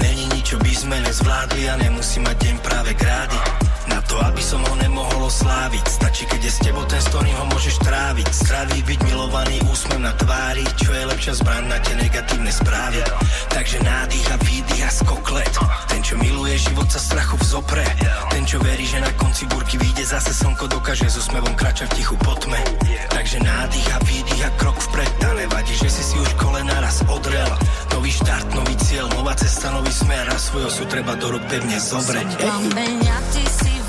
Není 0.00 0.24
nič, 0.32 0.44
čo 0.48 0.56
by 0.56 0.72
sme 0.72 0.96
nezvládli 1.04 1.68
a 1.68 1.76
nemusí 1.76 2.16
mať 2.16 2.36
deň 2.48 2.56
práve 2.64 2.96
krády 2.96 3.49
aby 4.24 4.42
som 4.42 4.60
ho 4.64 4.74
nemohol 4.78 5.28
osláviť. 5.28 5.84
Stačí, 5.86 6.24
keď 6.28 6.40
je 6.44 6.52
s 6.52 6.58
tebou 6.60 6.84
ten, 6.88 7.00
s 7.00 7.08
ho 7.10 7.44
môžeš 7.50 7.76
tráviť. 7.80 8.28
Straví 8.30 8.78
byť 8.84 9.00
milovaný 9.06 9.56
úsmev 9.70 10.00
na 10.02 10.12
tvári. 10.16 10.64
Čo 10.76 10.92
je 10.92 11.04
lepšia 11.06 11.34
zbraň 11.40 11.64
na 11.70 11.78
tie 11.80 11.94
negatívne 11.96 12.52
správy. 12.52 13.00
Takže 13.50 13.78
nádych 13.84 14.26
a 14.32 14.36
výdych 14.42 14.82
a 14.84 14.90
skoklet. 14.90 15.54
Ten, 15.88 16.00
čo 16.04 16.14
miluje 16.20 16.56
život, 16.60 16.88
sa 16.90 17.00
strachu 17.00 17.36
vzopre. 17.40 17.84
Ten, 18.30 18.44
čo 18.44 18.58
verí, 18.60 18.84
že 18.84 19.00
na 19.00 19.10
konci 19.16 19.46
burky 19.48 19.78
vyjde 19.78 20.04
zase 20.04 20.32
slnko 20.34 20.66
Dokáže 20.70 21.08
s 21.10 21.16
úsmevom 21.20 21.54
kračať 21.54 21.90
v 21.92 21.96
tichu 22.02 22.16
potme 22.20 22.58
Takže 23.10 23.42
nádych 23.42 23.88
a 23.94 23.98
výdych 24.04 24.42
a 24.46 24.50
krok 24.58 24.78
vpred. 24.90 25.12
A 25.24 25.30
nevadí, 25.34 25.74
že 25.76 25.88
si 25.90 26.02
si 26.02 26.16
už 26.18 26.30
kolena 26.40 26.76
raz 26.80 27.02
odrel. 27.06 27.50
Nový 27.94 28.10
štart, 28.10 28.48
nový 28.54 28.74
cieľ, 28.80 29.06
nová 29.14 29.34
cesta, 29.36 29.70
nový 29.70 29.92
smer. 29.92 30.26
A 30.30 30.36
svojho 30.38 30.70
sú 30.70 30.84
treba 30.88 31.14
do 31.16 31.36
rúk 31.36 31.44
pevne 31.46 31.78
zobrať. 31.78 32.28
Som 32.40 32.66
ty 33.30 33.79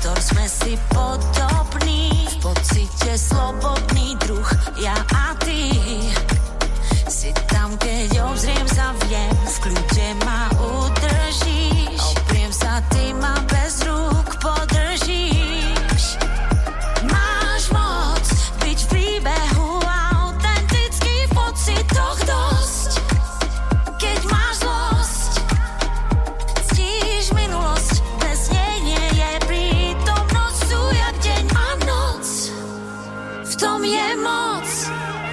priestor 0.00 0.32
sme 0.32 0.46
si 0.48 0.72
podobní. 0.96 2.08
V 2.40 2.48
pocite 2.48 3.20
slobodný 3.20 4.16
druh, 4.24 4.48
ja 4.80 4.96
a 5.12 5.36
ty. 5.44 5.76
Si 7.04 7.28
tam, 7.52 7.76
keď 7.76 8.32
obzriem 8.32 8.64
sa, 8.72 8.96
viem 9.04 9.36
V 9.44 9.60
kľude 9.60 10.08
ma 10.24 10.48
udržíš. 10.56 12.00
Opriem 12.16 12.48
sa, 12.48 12.80
ty 12.88 13.12
ma 13.12 13.36
bez 13.52 13.84
ruch 13.84 14.09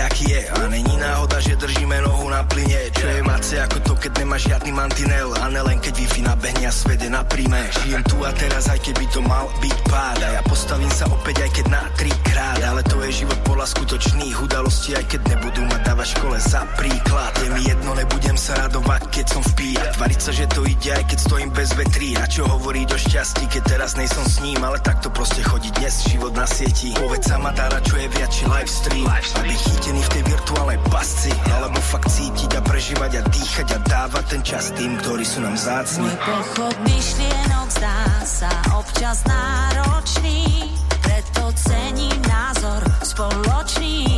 aký 0.00 0.30
je. 0.30 0.42
A 0.48 0.68
není 0.68 0.96
náhoda, 0.96 1.40
že 1.40 1.56
držíme 1.56 2.00
nohu 2.00 2.28
na 2.30 2.44
naplyne 2.44 2.92
Čo 2.92 3.06
je 3.08 3.20
mace 3.22 3.54
ako 3.62 3.78
to, 3.80 3.93
keď 4.34 4.42
nemáš 4.42 4.50
žiadny 4.50 4.72
mantinel 4.74 5.30
A 5.38 5.46
len 5.46 5.78
keď 5.78 5.94
Wi-Fi 5.94 6.20
nabehne 6.26 6.66
a 6.66 6.72
svet 6.74 6.98
je 6.98 7.06
na 7.06 7.22
príjme. 7.22 7.62
Žijem 7.86 8.02
tu 8.02 8.18
a 8.26 8.34
teraz, 8.34 8.66
aj 8.66 8.80
keby 8.82 9.06
to 9.14 9.20
mal 9.22 9.46
byť 9.62 9.76
pád. 9.86 10.18
A 10.26 10.28
ja 10.34 10.42
postavím 10.42 10.90
sa 10.90 11.06
opäť, 11.06 11.46
aj 11.46 11.50
keď 11.54 11.66
na 11.70 11.82
trikrát 11.94 12.58
Ale 12.66 12.82
to 12.82 12.98
je 13.06 13.22
život 13.22 13.38
podľa 13.46 13.66
skutočných 13.70 14.34
udalostí 14.42 14.98
Aj 14.98 15.06
keď 15.06 15.20
nebudú 15.30 15.62
ma 15.70 15.78
dávať 15.86 16.18
škole 16.18 16.38
za 16.42 16.66
príklad. 16.74 17.30
Je 17.46 17.48
mi 17.54 17.62
jedno, 17.62 17.90
nebudem 17.94 18.34
sa 18.34 18.58
radovať, 18.66 19.02
keď 19.14 19.26
som 19.30 19.42
v 19.46 19.52
píja 19.54 19.86
Tvariť 19.94 20.20
sa, 20.20 20.32
že 20.34 20.44
to 20.50 20.60
ide, 20.66 20.90
aj 20.90 21.04
keď 21.06 21.18
stojím 21.22 21.50
bez 21.54 21.70
vetrí. 21.78 22.10
A 22.18 22.26
čo 22.26 22.42
hovoriť 22.50 22.88
o 22.90 22.98
šťastí, 22.98 23.44
keď 23.54 23.62
teraz 23.70 23.94
nejsom 23.94 24.26
s 24.26 24.42
ním? 24.42 24.58
Ale 24.66 24.82
takto 24.82 25.14
proste 25.14 25.46
chodí 25.46 25.70
dnes 25.78 26.10
život 26.10 26.34
na 26.34 26.48
sieti. 26.50 26.90
Povedz 26.98 27.30
sa 27.30 27.38
ma 27.38 27.54
dára, 27.54 27.78
čo 27.86 27.94
je 28.02 28.10
viac, 28.10 28.30
či 28.34 28.42
live 28.50 28.72
stream? 28.72 29.06
Aby 29.38 29.54
chytený 29.54 30.02
v 30.02 30.10
tej 30.10 30.22
virtuálnej 30.26 30.80
pasci. 30.90 31.30
Alebo 31.54 31.78
fakt 31.78 32.10
cítiť 32.10 32.50
a 32.58 32.60
prežívať 32.66 33.12
a 33.14 33.22
dýchať 33.30 33.68
a 33.70 33.78
dávať 33.86 34.23
ten 34.28 34.40
čas 34.42 34.72
tým, 34.74 34.96
ktorí 35.00 35.24
sú 35.24 35.44
nám 35.44 35.56
zácni 35.56 36.04
Môj 36.04 36.18
pochod 36.24 36.74
myšlienok 36.84 37.68
zdá 37.72 38.00
sa 38.24 38.52
občas 38.76 39.24
náročný 39.28 40.72
Preto 41.04 41.52
cením 41.52 42.18
názor 42.24 42.80
spoločný. 43.04 44.08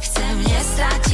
Chcem 0.00 0.34
nestratiť 0.42 1.13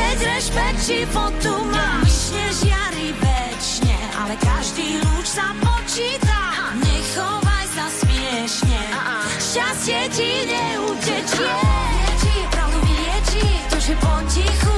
Keď 0.00 0.16
rešpekt 0.24 0.80
životu 0.80 1.52
má 1.68 2.00
Myšne 2.00 2.44
žiari 2.64 3.12
večne 3.20 3.96
Ale 4.16 4.32
každý 4.40 4.96
lúč 4.96 5.28
sa 5.28 5.52
počíta. 5.60 6.40
Nechovaj 6.80 7.64
sa 7.76 7.86
smiešne. 8.00 8.80
Šťastie 9.36 10.00
ti 10.16 10.30
neutečie 10.48 11.56
Či 12.16 12.30
je 12.32 12.46
pravdu 12.48 12.78
vylieči 12.80 13.44
To, 13.68 13.76
že 13.76 13.92
potichu 14.00 14.69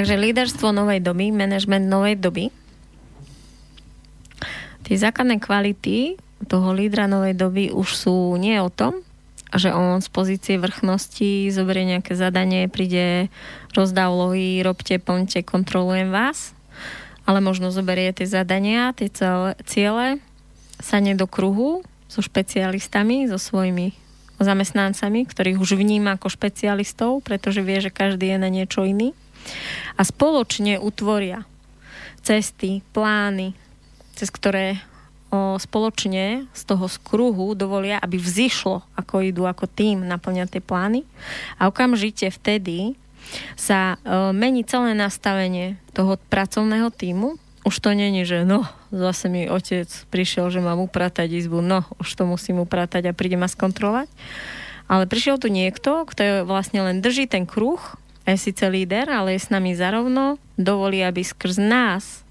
Takže 0.00 0.16
líderstvo 0.16 0.72
novej 0.72 1.04
doby, 1.04 1.28
manažment 1.28 1.84
novej 1.84 2.16
doby. 2.16 2.48
Tie 4.88 4.96
základné 4.96 5.36
kvality 5.44 6.16
toho 6.48 6.72
lídra 6.72 7.04
novej 7.04 7.36
doby 7.36 7.68
už 7.68 8.08
sú 8.08 8.32
nie 8.40 8.56
o 8.64 8.72
tom, 8.72 9.04
že 9.52 9.68
on 9.68 10.00
z 10.00 10.08
pozície 10.08 10.56
vrchnosti 10.56 11.52
zoberie 11.52 11.84
nejaké 11.84 12.16
zadanie, 12.16 12.64
príde, 12.72 13.28
rozdá 13.76 14.08
úlohy, 14.08 14.64
robte, 14.64 14.96
poňte, 14.96 15.44
kontrolujem 15.44 16.08
vás, 16.08 16.56
ale 17.28 17.44
možno 17.44 17.68
zoberie 17.68 18.08
tie 18.16 18.24
zadania, 18.24 18.96
tie 18.96 19.12
celé, 19.12 19.52
ciele, 19.68 20.16
sadne 20.80 21.12
do 21.12 21.28
kruhu 21.28 21.84
so 22.08 22.24
špecialistami, 22.24 23.28
so 23.28 23.36
svojimi 23.36 23.92
zamestnancami, 24.40 25.28
ktorých 25.28 25.60
už 25.60 25.76
vníma 25.76 26.16
ako 26.16 26.32
špecialistov, 26.32 27.20
pretože 27.20 27.60
vie, 27.60 27.84
že 27.84 27.92
každý 27.92 28.32
je 28.32 28.38
na 28.40 28.48
niečo 28.48 28.80
iný 28.88 29.12
a 29.96 30.02
spoločne 30.02 30.80
utvoria 30.80 31.44
cesty, 32.20 32.84
plány, 32.92 33.56
cez 34.16 34.28
ktoré 34.28 34.76
o, 35.32 35.56
spoločne 35.56 36.44
z 36.52 36.62
toho 36.68 36.86
skruhu 36.90 37.56
dovolia, 37.56 37.96
aby 38.02 38.20
vzýšlo, 38.20 38.84
ako 38.98 39.24
idú 39.24 39.48
ako 39.48 39.64
tým 39.70 40.04
naplňať 40.04 40.58
tie 40.58 40.62
plány 40.62 41.00
a 41.56 41.70
okamžite 41.70 42.28
vtedy 42.28 42.98
sa 43.56 43.96
o, 44.02 44.34
mení 44.34 44.66
celé 44.66 44.92
nastavenie 44.92 45.80
toho 45.96 46.18
pracovného 46.28 46.90
týmu. 46.92 47.40
Už 47.64 47.76
to 47.76 47.92
není, 47.92 48.24
že 48.24 48.48
no, 48.48 48.64
zase 48.88 49.28
mi 49.28 49.44
otec 49.44 49.86
prišiel, 50.08 50.48
že 50.48 50.64
mám 50.64 50.80
upratať 50.80 51.28
izbu, 51.28 51.60
no, 51.60 51.84
už 52.00 52.08
to 52.16 52.24
musím 52.24 52.64
upratať 52.64 53.12
a 53.12 53.16
príde 53.16 53.36
ma 53.36 53.46
skontrolovať. 53.46 54.08
Ale 54.90 55.06
prišiel 55.06 55.38
tu 55.38 55.46
niekto, 55.46 56.02
kto 56.08 56.42
vlastne 56.42 56.82
len 56.82 56.98
drží 56.98 57.30
ten 57.30 57.46
kruh 57.46 57.78
je 58.34 58.50
síce 58.50 58.62
líder, 58.66 59.10
ale 59.10 59.36
je 59.36 59.40
s 59.46 59.52
nami 59.52 59.74
zarovno, 59.74 60.38
dovolí, 60.54 61.02
aby 61.02 61.22
skrz 61.22 61.58
nás 61.58 62.22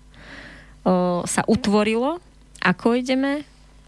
o, 0.84 1.24
sa 1.26 1.44
utvorilo, 1.46 2.20
ako 2.60 2.96
ideme 2.96 3.44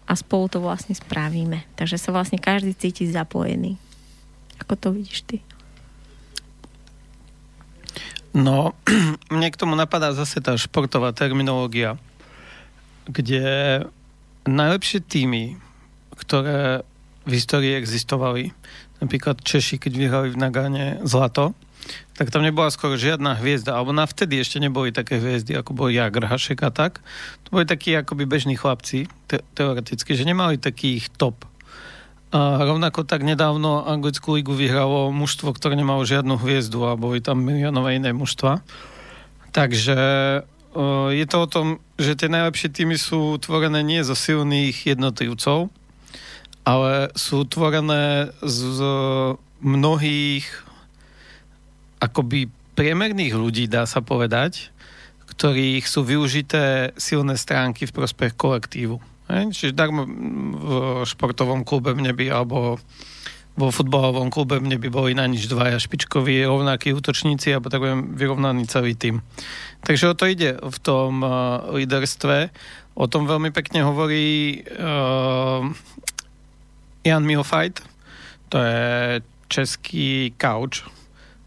a 0.08 0.12
spolu 0.18 0.48
to 0.50 0.58
vlastne 0.60 0.92
spravíme. 0.92 1.64
Takže 1.78 1.96
sa 1.96 2.10
vlastne 2.10 2.40
každý 2.40 2.74
cíti 2.76 3.08
zapojený. 3.08 3.78
Ako 4.60 4.74
to 4.76 4.88
vidíš 4.92 5.24
ty? 5.24 5.38
No, 8.32 8.72
mne 9.34 9.48
k 9.52 9.60
tomu 9.60 9.76
napadá 9.76 10.16
zase 10.16 10.40
tá 10.40 10.56
športová 10.56 11.12
terminológia, 11.12 12.00
kde 13.04 13.42
najlepšie 14.48 15.04
týmy, 15.04 15.60
ktoré 16.16 16.82
v 17.22 17.30
histórii 17.38 17.78
existovali, 17.78 18.50
napríklad 18.98 19.42
Češi, 19.42 19.78
keď 19.78 19.92
vyhrali 19.94 20.28
v 20.34 20.40
Nagane 20.40 20.86
zlato, 21.06 21.54
tak 22.12 22.28
tam 22.28 22.44
nebola 22.44 22.68
skoro 22.68 23.00
žiadna 23.00 23.40
hviezda, 23.40 23.72
alebo 23.72 23.96
na 23.96 24.04
vtedy 24.04 24.36
ešte 24.36 24.60
neboli 24.60 24.92
také 24.92 25.16
hviezdy, 25.16 25.56
ako 25.56 25.72
bol 25.72 25.88
Jagr, 25.88 26.28
Hašek 26.28 26.60
a 26.60 26.70
tak. 26.70 27.00
To 27.48 27.56
boli 27.56 27.64
takí 27.64 27.96
akoby 27.96 28.28
bežní 28.28 28.54
chlapci, 28.56 29.08
te- 29.26 29.40
teoreticky, 29.56 30.12
že 30.12 30.28
nemali 30.28 30.60
takých 30.60 31.08
top. 31.16 31.48
A 32.32 32.64
rovnako 32.64 33.04
tak 33.04 33.24
nedávno 33.24 33.84
anglickú 33.84 34.32
ligu 34.36 34.56
vyhralo 34.56 35.12
mužstvo, 35.12 35.52
ktoré 35.52 35.76
nemalo 35.76 36.00
žiadnu 36.04 36.40
hviezdu 36.40 36.88
a 36.88 36.96
boli 36.96 37.20
tam 37.20 37.44
miliónové 37.44 38.00
iné 38.00 38.16
mužstva. 38.16 38.64
Takže 39.52 39.96
je 41.12 41.26
to 41.28 41.36
o 41.44 41.48
tom, 41.52 41.66
že 42.00 42.16
tie 42.16 42.32
najlepšie 42.32 42.72
týmy 42.72 42.96
sú 42.96 43.36
tvorené 43.36 43.84
nie 43.84 44.00
zo 44.00 44.16
silných 44.16 44.96
jednotlivcov, 44.96 45.68
ale 46.64 47.12
sú 47.12 47.44
tvorené 47.44 48.32
z 48.40 48.68
mnohých 49.60 50.48
akoby 52.02 52.50
priemerných 52.74 53.38
ľudí, 53.38 53.70
dá 53.70 53.86
sa 53.86 54.02
povedať, 54.02 54.74
ktorých 55.30 55.86
sú 55.86 56.02
využité 56.02 56.90
silné 56.98 57.38
stránky 57.38 57.86
v 57.86 57.94
prospech 57.94 58.34
kolektívu. 58.34 58.98
Čiže 59.30 59.72
darmo 59.72 60.04
v 60.04 60.68
športovom 61.08 61.64
klube 61.64 61.94
mne 61.96 62.12
by, 62.12 62.26
alebo 62.28 62.76
vo 63.52 63.68
futbalovom 63.68 64.28
klube 64.32 64.60
mne 64.60 64.76
by 64.80 64.88
boli 64.92 65.12
na 65.16 65.24
nič 65.28 65.48
dvaja 65.48 65.80
špičkoví 65.80 66.44
rovnakí 66.44 66.92
útočníci 66.92 67.52
a 67.52 67.62
potrebujem 67.64 68.16
vyrovnaný 68.16 68.68
celý 68.68 68.92
tým. 68.96 69.24
Takže 69.84 70.12
o 70.12 70.16
to 70.16 70.28
ide 70.28 70.56
v 70.60 70.78
tom 70.84 71.24
uh, 71.24 71.64
líderstve. 71.72 72.48
O 72.92 73.08
tom 73.08 73.24
veľmi 73.24 73.52
pekne 73.52 73.84
hovorí 73.88 74.60
uh, 74.60 75.64
Jan 77.04 77.24
Milfajt. 77.24 77.80
To 78.52 78.56
je 78.60 79.20
český 79.48 80.32
couch, 80.36 80.84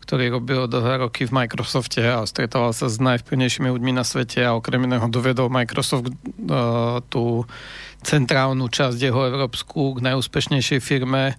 ktorý 0.06 0.38
robil 0.38 0.70
dlhé 0.70 1.02
roky 1.02 1.26
v 1.26 1.34
Microsofte 1.34 2.06
a 2.06 2.22
stretával 2.30 2.78
sa 2.78 2.86
s 2.86 3.02
najvplyvnejšími 3.02 3.74
ľuďmi 3.74 3.92
na 3.98 4.06
svete 4.06 4.46
a 4.46 4.54
okrem 4.54 4.86
iného 4.86 5.10
dovedol 5.10 5.50
Microsoft 5.50 6.14
uh, 6.14 7.02
tú 7.10 7.50
centrálnu 8.06 8.70
časť 8.70 9.02
jeho 9.02 9.26
európsku 9.26 9.98
k 9.98 10.06
najúspešnejšej 10.14 10.80
firme 10.80 11.34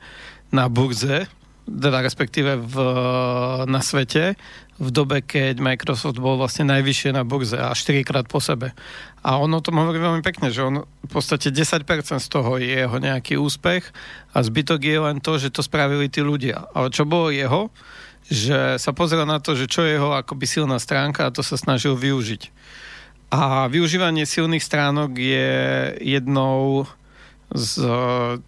na 0.50 0.66
burze, 0.66 1.30
teda 1.66 2.02
respektíve 2.02 2.58
v, 2.58 2.74
na 3.70 3.78
svete 3.82 4.34
v 4.76 4.88
dobe, 4.92 5.24
keď 5.24 5.56
Microsoft 5.56 6.20
bol 6.20 6.36
vlastne 6.36 6.68
najvyššie 6.68 7.16
na 7.16 7.24
burze 7.24 7.56
a 7.56 7.72
4 7.72 8.04
krát 8.04 8.28
po 8.28 8.44
sebe. 8.44 8.76
A 9.24 9.40
on 9.40 9.48
o 9.50 9.64
tom 9.64 9.80
hovorí 9.80 9.96
veľmi 9.96 10.20
pekne, 10.20 10.52
že 10.52 10.62
on 10.62 10.84
v 10.84 11.10
podstate 11.10 11.48
10% 11.48 11.82
z 12.20 12.28
toho 12.28 12.60
je 12.60 12.68
jeho 12.68 12.96
nejaký 13.00 13.40
úspech 13.40 13.88
a 14.36 14.38
zbytok 14.44 14.80
je 14.84 14.98
len 15.00 15.18
to, 15.24 15.40
že 15.40 15.48
to 15.50 15.64
spravili 15.64 16.12
tí 16.12 16.20
ľudia. 16.20 16.68
Ale 16.76 16.92
čo 16.92 17.08
bolo 17.08 17.32
jeho? 17.32 17.72
Že 18.26 18.78
sa 18.82 18.90
pozera 18.90 19.22
na 19.22 19.38
to, 19.38 19.54
že 19.54 19.70
čo 19.70 19.86
je 19.86 19.94
jeho 19.98 20.10
akoby 20.14 20.46
silná 20.46 20.82
stránka 20.82 21.26
a 21.26 21.34
to 21.34 21.46
sa 21.46 21.54
snažil 21.54 21.94
využiť. 21.94 22.50
A 23.30 23.66
využívanie 23.66 24.22
silných 24.22 24.62
stránok 24.62 25.18
je 25.18 25.50
jednou 25.98 26.86
z 27.54 27.78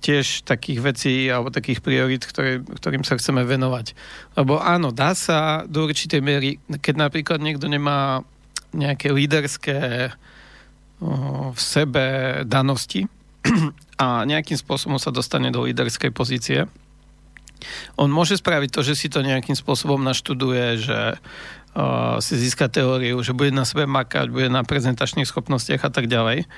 tiež 0.03 0.43
takých 0.43 0.79
vecí 0.83 1.15
alebo 1.31 1.55
takých 1.55 1.79
priorit, 1.79 2.27
ktoré, 2.27 2.59
ktorým 2.63 3.07
sa 3.07 3.15
chceme 3.15 3.47
venovať. 3.47 3.95
Lebo 4.35 4.59
áno, 4.59 4.91
dá 4.91 5.15
sa 5.15 5.63
do 5.71 5.87
určitej 5.87 6.19
miery, 6.19 6.59
keď 6.83 6.95
napríklad 7.07 7.39
niekto 7.39 7.71
nemá 7.71 8.27
nejaké 8.75 9.15
líderské 9.15 10.11
v 11.55 11.61
sebe 11.63 12.07
danosti 12.43 13.07
a 14.03 14.27
nejakým 14.27 14.59
spôsobom 14.59 14.99
sa 14.99 15.15
dostane 15.15 15.55
do 15.55 15.63
líderskej 15.63 16.11
pozície, 16.11 16.67
on 17.99 18.09
môže 18.09 18.39
spraviť 18.39 18.71
to, 18.73 18.81
že 18.87 18.95
si 18.95 19.07
to 19.11 19.25
nejakým 19.25 19.55
spôsobom 19.55 20.01
naštuduje, 20.01 20.79
že 20.81 21.01
uh, 21.79 22.19
si 22.19 22.35
získa 22.35 22.67
teóriu, 22.67 23.21
že 23.23 23.37
bude 23.37 23.55
na 23.55 23.63
sebe 23.63 23.87
makať, 23.87 24.33
bude 24.33 24.49
na 24.51 24.67
prezentačných 24.67 25.29
schopnostiach 25.29 25.87
a 25.87 25.91
tak 25.93 26.11
ďalej, 26.11 26.49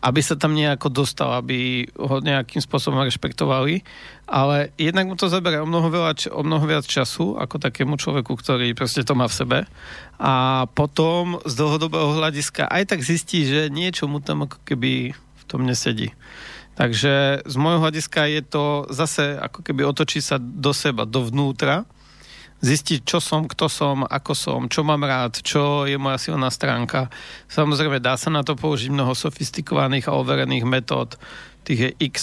aby 0.00 0.20
sa 0.24 0.38
tam 0.38 0.56
nejako 0.56 0.88
dostal, 0.88 1.36
aby 1.36 1.90
ho 1.98 2.24
nejakým 2.24 2.64
spôsobom 2.64 3.04
rešpektovali, 3.04 3.84
ale 4.24 4.72
jednak 4.80 5.10
mu 5.10 5.14
to 5.18 5.28
zabere 5.28 5.60
o 5.60 5.68
mnoho, 5.68 5.92
veľa, 5.92 6.32
o 6.32 6.42
mnoho 6.46 6.64
viac 6.64 6.88
času 6.88 7.36
ako 7.36 7.60
takému 7.60 8.00
človeku, 8.00 8.32
ktorý 8.32 8.72
proste 8.72 9.04
to 9.04 9.12
má 9.12 9.28
v 9.28 9.36
sebe 9.36 9.58
a 10.16 10.64
potom 10.72 11.40
z 11.44 11.52
dlhodobého 11.56 12.16
hľadiska 12.16 12.68
aj 12.68 12.96
tak 12.96 13.00
zistí, 13.04 13.44
že 13.44 13.68
niečo 13.68 14.08
mu 14.08 14.24
tam 14.24 14.48
ako 14.48 14.62
keby 14.64 15.12
v 15.16 15.42
tom 15.44 15.66
nesedí. 15.66 16.14
Takže 16.80 17.44
z 17.44 17.56
môjho 17.60 17.84
hľadiska 17.84 18.24
je 18.24 18.40
to 18.40 18.64
zase 18.88 19.36
ako 19.36 19.60
keby 19.60 19.84
otočí 19.84 20.24
sa 20.24 20.40
do 20.40 20.72
seba, 20.72 21.04
dovnútra, 21.04 21.84
zistiť, 22.64 23.04
čo 23.04 23.20
som, 23.20 23.44
kto 23.44 23.68
som, 23.68 24.08
ako 24.08 24.32
som, 24.32 24.60
čo 24.64 24.80
mám 24.80 25.04
rád, 25.04 25.44
čo 25.44 25.84
je 25.84 26.00
moja 26.00 26.16
silná 26.16 26.48
stránka. 26.48 27.12
Samozrejme, 27.52 28.00
dá 28.00 28.16
sa 28.16 28.32
na 28.32 28.40
to 28.40 28.56
použiť 28.56 28.88
mnoho 28.88 29.12
sofistikovaných 29.12 30.08
a 30.08 30.16
overených 30.16 30.64
metód, 30.64 31.20
tých 31.68 31.80
je 31.84 31.90
x 32.00 32.14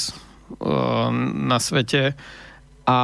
uh, 0.58 1.14
na 1.38 1.62
svete. 1.62 2.18
A 2.90 2.98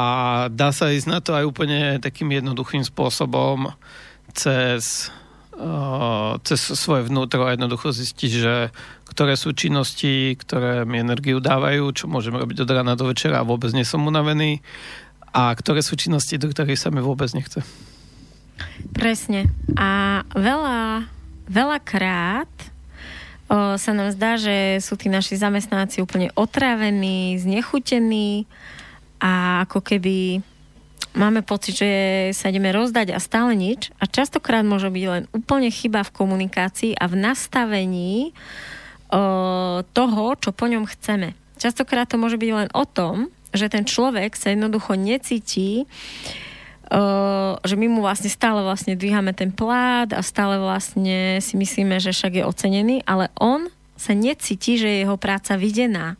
dá 0.49 0.73
sa 0.73 0.89
ísť 0.89 1.05
na 1.05 1.21
to 1.21 1.37
aj 1.37 1.45
úplne 1.45 2.01
takým 2.01 2.33
jednoduchým 2.33 2.81
spôsobom. 2.81 3.77
Cez, 4.33 5.13
cez 6.43 6.59
svoje 6.73 7.05
vnútro 7.05 7.45
a 7.45 7.53
jednoducho 7.53 7.93
zistiť, 7.93 8.31
že 8.31 8.55
ktoré 9.05 9.37
sú 9.37 9.53
činnosti, 9.53 10.33
ktoré 10.33 10.89
mi 10.89 10.97
energiu 10.97 11.37
dávajú, 11.37 11.93
čo 11.93 12.09
môžem 12.09 12.33
robiť 12.33 12.65
od 12.65 12.69
rána 12.73 12.97
do 12.97 13.05
večera 13.05 13.41
a 13.41 13.47
vôbec 13.47 13.69
nie 13.69 13.85
som 13.85 14.01
unavený 14.01 14.65
a 15.33 15.53
ktoré 15.53 15.85
sú 15.85 15.93
činnosti, 15.97 16.41
do 16.41 16.49
ktorých 16.49 16.77
sa 16.77 16.89
mi 16.89 17.01
vôbec 17.01 17.29
nechce. 17.33 17.61
Presne. 18.93 19.49
A 19.77 20.21
veľa, 20.37 21.09
veľakrát 21.49 22.49
o, 23.49 23.77
sa 23.77 23.91
nám 23.97 24.13
zdá, 24.13 24.37
že 24.37 24.77
sú 24.81 24.93
tí 24.97 25.09
naši 25.09 25.37
zamestnáci 25.37 26.05
úplne 26.05 26.29
otrávení, 26.37 27.37
znechutení 27.41 28.45
a 29.17 29.65
ako 29.65 29.81
keby 29.81 30.45
máme 31.13 31.45
pocit, 31.45 31.77
že 31.77 31.89
sa 32.33 32.49
ideme 32.49 32.73
rozdať 32.73 33.13
a 33.13 33.19
stále 33.21 33.53
nič. 33.57 33.93
A 34.01 34.09
častokrát 34.09 34.65
môže 34.65 34.89
byť 34.89 35.05
len 35.09 35.23
úplne 35.33 35.69
chyba 35.69 36.01
v 36.05 36.13
komunikácii 36.13 36.97
a 36.97 37.05
v 37.09 37.15
nastavení 37.17 38.33
toho, 39.93 40.23
čo 40.41 40.49
po 40.49 40.65
ňom 40.65 40.89
chceme. 40.89 41.37
Častokrát 41.61 42.09
to 42.09 42.17
môže 42.17 42.41
byť 42.41 42.51
len 42.51 42.69
o 42.73 42.83
tom, 42.83 43.29
že 43.53 43.69
ten 43.69 43.85
človek 43.85 44.33
sa 44.33 44.49
jednoducho 44.49 44.97
necíti, 44.97 45.85
že 47.61 47.75
my 47.77 47.85
mu 47.89 48.01
vlastne 48.01 48.29
stále 48.33 48.65
vlastne 48.65 48.97
dvíhame 48.97 49.37
ten 49.37 49.53
plát 49.53 50.09
a 50.13 50.21
stále 50.25 50.57
vlastne 50.57 51.37
si 51.41 51.53
myslíme, 51.57 52.01
že 52.01 52.09
však 52.09 52.41
je 52.41 52.43
ocenený, 52.45 53.05
ale 53.05 53.29
on 53.37 53.69
sa 53.93 54.17
necíti, 54.17 54.81
že 54.81 54.89
je 54.89 55.01
jeho 55.05 55.17
práca 55.21 55.55
videná. 55.61 56.17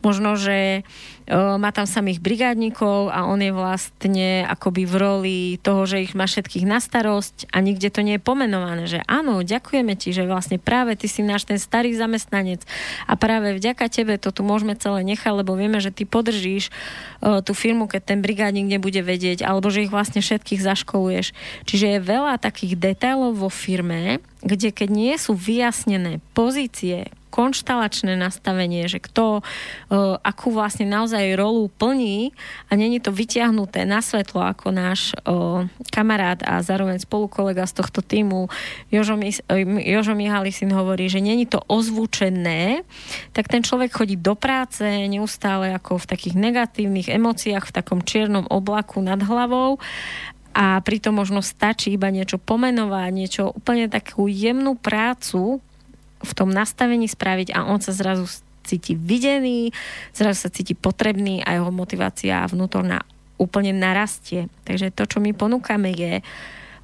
Možno, 0.00 0.38
že 0.38 0.86
má 1.34 1.74
tam 1.74 1.90
samých 1.90 2.22
brigádnikov 2.22 3.10
a 3.10 3.26
on 3.26 3.42
je 3.42 3.50
vlastne 3.50 4.46
akoby 4.46 4.86
v 4.86 4.94
roli 4.94 5.38
toho, 5.58 5.82
že 5.82 6.06
ich 6.06 6.14
má 6.14 6.30
všetkých 6.30 6.62
na 6.62 6.78
starosť 6.78 7.50
a 7.50 7.58
nikde 7.58 7.90
to 7.90 8.06
nie 8.06 8.14
je 8.18 8.22
pomenované, 8.22 8.86
že 8.86 9.02
áno, 9.10 9.42
ďakujeme 9.42 9.98
ti, 9.98 10.14
že 10.14 10.22
vlastne 10.22 10.62
práve 10.62 10.94
ty 10.94 11.10
si 11.10 11.26
náš 11.26 11.42
ten 11.42 11.58
starý 11.58 11.98
zamestnanec 11.98 12.62
a 13.10 13.18
práve 13.18 13.58
vďaka 13.58 13.90
tebe 13.90 14.14
to 14.22 14.30
tu 14.30 14.46
môžeme 14.46 14.78
celé 14.78 15.02
nechať, 15.02 15.42
lebo 15.42 15.58
vieme, 15.58 15.82
že 15.82 15.90
ty 15.90 16.06
podržíš 16.06 16.70
uh, 16.70 17.42
tú 17.42 17.58
firmu, 17.58 17.90
keď 17.90 18.14
ten 18.14 18.18
brigádnik 18.22 18.78
nebude 18.78 19.02
vedieť, 19.02 19.42
alebo 19.42 19.66
že 19.66 19.82
ich 19.82 19.90
vlastne 19.90 20.22
všetkých 20.22 20.62
zaškoluješ. 20.62 21.34
Čiže 21.66 21.98
je 21.98 22.06
veľa 22.06 22.38
takých 22.38 22.78
detailov 22.78 23.34
vo 23.34 23.50
firme, 23.50 24.22
kde 24.46 24.70
keď 24.70 24.88
nie 24.94 25.14
sú 25.18 25.34
vyjasnené 25.34 26.22
pozície, 26.38 27.10
konštalačné 27.30 28.14
nastavenie, 28.16 28.86
že 28.86 29.02
kto 29.02 29.40
uh, 29.40 30.16
akú 30.22 30.54
vlastne 30.54 30.88
naozaj 30.88 31.36
rolu 31.36 31.68
plní 31.68 32.32
a 32.70 32.78
není 32.78 33.02
to 33.02 33.12
vyťahnuté 33.12 33.84
na 33.84 34.00
svetlo 34.00 34.42
ako 34.42 34.72
náš 34.72 35.12
uh, 35.26 35.66
kamarát 35.92 36.40
a 36.46 36.62
zároveň 36.64 37.02
spolukolega 37.02 37.66
z 37.68 37.82
tohto 37.82 38.00
týmu 38.00 38.48
Jožo, 38.88 39.18
uh, 39.18 39.30
Jožo 39.82 40.14
Mihalisin 40.16 40.72
hovorí, 40.72 41.10
že 41.10 41.20
není 41.20 41.44
to 41.44 41.60
ozvučené, 41.66 42.86
tak 43.36 43.50
ten 43.52 43.60
človek 43.60 43.92
chodí 43.92 44.16
do 44.16 44.34
práce 44.38 44.82
neustále 45.06 45.74
ako 45.74 46.00
v 46.02 46.08
takých 46.08 46.34
negatívnych 46.38 47.12
emóciách, 47.12 47.68
v 47.68 47.76
takom 47.76 48.00
čiernom 48.00 48.48
oblaku 48.48 49.02
nad 49.02 49.20
hlavou 49.20 49.76
a 50.56 50.80
pritom 50.80 51.12
možno 51.12 51.44
stačí 51.44 51.92
iba 51.92 52.08
niečo 52.08 52.40
pomenovať, 52.40 53.10
niečo 53.12 53.52
úplne 53.52 53.92
takú 53.92 54.24
jemnú 54.24 54.72
prácu, 54.80 55.60
v 56.22 56.32
tom 56.32 56.48
nastavení 56.48 57.06
spraviť 57.10 57.52
a 57.52 57.68
on 57.68 57.80
sa 57.80 57.92
zrazu 57.92 58.28
cíti 58.66 58.98
videný, 58.98 59.70
zrazu 60.10 60.48
sa 60.48 60.50
cíti 60.50 60.74
potrebný 60.74 61.46
a 61.46 61.54
jeho 61.54 61.70
motivácia 61.70 62.42
vnútorná 62.50 63.06
úplne 63.38 63.70
narastie. 63.70 64.50
Takže 64.66 64.90
to, 64.90 65.06
čo 65.06 65.18
my 65.22 65.36
ponúkame, 65.36 65.92
je 65.92 66.24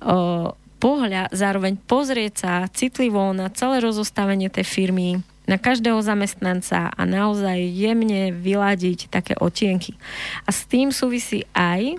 o, 0.05 0.53
pohľad, 0.79 1.33
zároveň 1.35 1.81
pozrieť 1.81 2.33
sa 2.39 2.53
citlivo 2.71 3.35
na 3.35 3.51
celé 3.51 3.83
rozostavenie 3.83 4.53
tej 4.53 4.67
firmy, 4.69 5.09
na 5.47 5.59
každého 5.59 5.99
zamestnanca 5.99 6.93
a 6.95 7.03
naozaj 7.03 7.59
jemne 7.59 8.31
vyladiť 8.31 9.11
také 9.11 9.35
otienky. 9.35 9.99
A 10.47 10.55
s 10.55 10.69
tým 10.71 10.95
súvisí 10.95 11.43
aj 11.51 11.99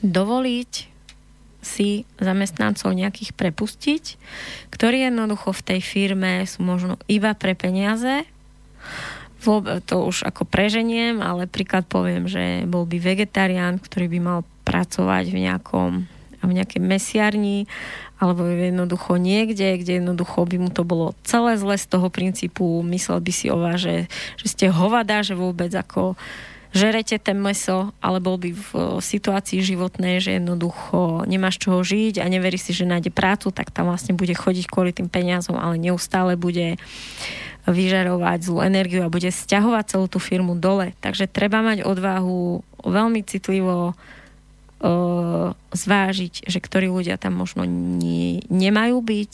dovoliť 0.00 0.89
si 1.60 2.08
zamestnancov 2.16 2.96
nejakých 2.96 3.36
prepustiť, 3.36 4.04
ktorí 4.72 5.04
jednoducho 5.06 5.52
v 5.52 5.64
tej 5.64 5.80
firme 5.84 6.44
sú 6.48 6.64
možno 6.64 6.96
iba 7.06 7.36
pre 7.36 7.52
peniaze. 7.52 8.24
To 9.40 9.96
už 10.04 10.28
ako 10.28 10.44
preženiem, 10.44 11.24
ale 11.24 11.48
príklad 11.48 11.88
poviem, 11.88 12.28
že 12.28 12.68
bol 12.68 12.84
by 12.84 13.00
vegetarián, 13.00 13.80
ktorý 13.80 14.12
by 14.12 14.18
mal 14.20 14.40
pracovať 14.68 15.32
v 15.32 15.38
nejakom 15.48 15.90
v 16.40 16.56
nejakej 16.56 16.80
mesiarni 16.80 17.68
alebo 18.20 18.44
jednoducho 18.44 19.16
niekde, 19.16 19.80
kde 19.80 20.00
jednoducho 20.00 20.44
by 20.44 20.56
mu 20.60 20.68
to 20.68 20.84
bolo 20.84 21.16
celé 21.24 21.56
zle 21.56 21.76
z 21.76 21.88
toho 21.88 22.12
princípu, 22.12 22.84
myslel 22.84 23.20
by 23.24 23.32
si 23.32 23.48
o 23.48 23.56
vás, 23.56 23.80
že, 23.80 24.12
že 24.36 24.46
ste 24.48 24.66
hovada, 24.68 25.24
že 25.24 25.32
vôbec 25.32 25.72
ako 25.72 26.20
žerete 26.70 27.18
ten 27.18 27.38
meso, 27.38 27.90
ale 27.98 28.22
bol 28.22 28.38
by 28.38 28.50
v 28.54 28.70
situácii 29.02 29.58
životnej, 29.58 30.22
že 30.22 30.38
jednoducho 30.38 31.26
nemáš 31.26 31.58
čoho 31.58 31.82
žiť 31.82 32.22
a 32.22 32.26
neverí 32.30 32.56
si, 32.56 32.70
že 32.70 32.86
nájde 32.86 33.10
prácu, 33.10 33.50
tak 33.50 33.74
tam 33.74 33.90
vlastne 33.90 34.14
bude 34.14 34.32
chodiť 34.34 34.70
kvôli 34.70 34.94
tým 34.94 35.10
peniazom, 35.10 35.58
ale 35.58 35.82
neustále 35.82 36.38
bude 36.38 36.78
vyžarovať 37.68 38.38
zlú 38.40 38.64
energiu 38.64 39.04
a 39.04 39.12
bude 39.12 39.28
stiahovať 39.28 39.84
celú 39.96 40.06
tú 40.08 40.18
firmu 40.22 40.56
dole. 40.56 40.96
Takže 41.04 41.28
treba 41.28 41.60
mať 41.60 41.84
odvahu 41.84 42.64
veľmi 42.86 43.20
citlivo 43.26 43.92
zvážiť, 45.76 46.48
že 46.48 46.58
ktorí 46.58 46.88
ľudia 46.88 47.20
tam 47.20 47.36
možno 47.36 47.68
nie, 47.68 48.40
nemajú 48.48 49.04
byť. 49.04 49.32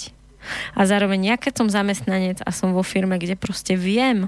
A 0.74 0.91
zároveň 0.91 1.34
ja 1.34 1.37
keď 1.39 1.62
som 1.62 1.68
zamestnanec 1.70 2.43
a 2.43 2.51
som 2.51 2.74
vo 2.74 2.82
firme, 2.82 3.14
kde 3.18 3.39
proste 3.39 3.78
viem, 3.78 4.26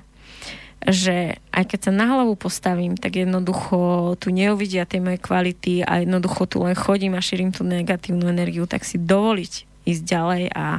že 0.86 1.42
aj 1.50 1.64
keď 1.74 1.90
sa 1.90 1.92
na 1.92 2.06
hlavu 2.06 2.38
postavím, 2.38 2.94
tak 2.94 3.18
jednoducho 3.18 4.14
tu 4.22 4.30
neuvidia 4.30 4.86
tie 4.86 5.02
moje 5.02 5.18
kvality 5.18 5.82
a 5.82 6.06
jednoducho 6.06 6.46
tu 6.46 6.62
len 6.62 6.78
chodím 6.78 7.18
a 7.18 7.24
šírim 7.24 7.50
tú 7.50 7.66
negatívnu 7.66 8.30
energiu, 8.30 8.64
tak 8.70 8.86
si 8.86 8.94
dovoliť 8.94 9.66
ísť 9.88 10.02
ďalej 10.06 10.44
a 10.54 10.78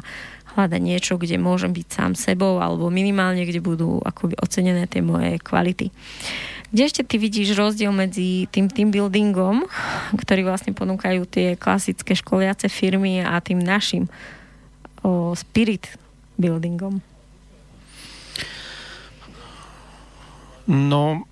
hľadať 0.55 0.81
niečo, 0.81 1.19
kde 1.19 1.35
môžem 1.37 1.75
byť 1.75 1.87
sám 1.87 2.11
sebou 2.15 2.63
alebo 2.63 2.87
minimálne, 2.87 3.43
kde 3.43 3.61
budú 3.61 3.99
akoby 4.01 4.39
ocenené 4.39 4.87
tie 4.87 5.03
moje 5.03 5.37
kvality. 5.43 5.91
Kde 6.69 6.81
ešte 6.85 7.01
ty 7.01 7.17
vidíš 7.17 7.57
rozdiel 7.57 7.89
medzi 7.89 8.45
tým 8.53 8.69
team 8.69 8.93
buildingom, 8.93 9.65
ktorý 10.21 10.45
vlastne 10.45 10.71
ponúkajú 10.71 11.25
tie 11.25 11.57
klasické 11.57 12.13
školiace 12.13 12.69
firmy 12.69 13.25
a 13.25 13.41
tým 13.41 13.57
našim 13.57 14.05
o, 15.01 15.33
spirit 15.33 15.89
buildingom? 16.37 17.01
No, 20.69 21.25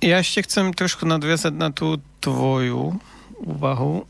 ja 0.00 0.24
ešte 0.24 0.48
chcem 0.48 0.72
trošku 0.72 1.04
nadviazať 1.04 1.52
na 1.52 1.68
tú 1.68 2.00
tvoju 2.24 2.96
úvahu. 3.36 4.08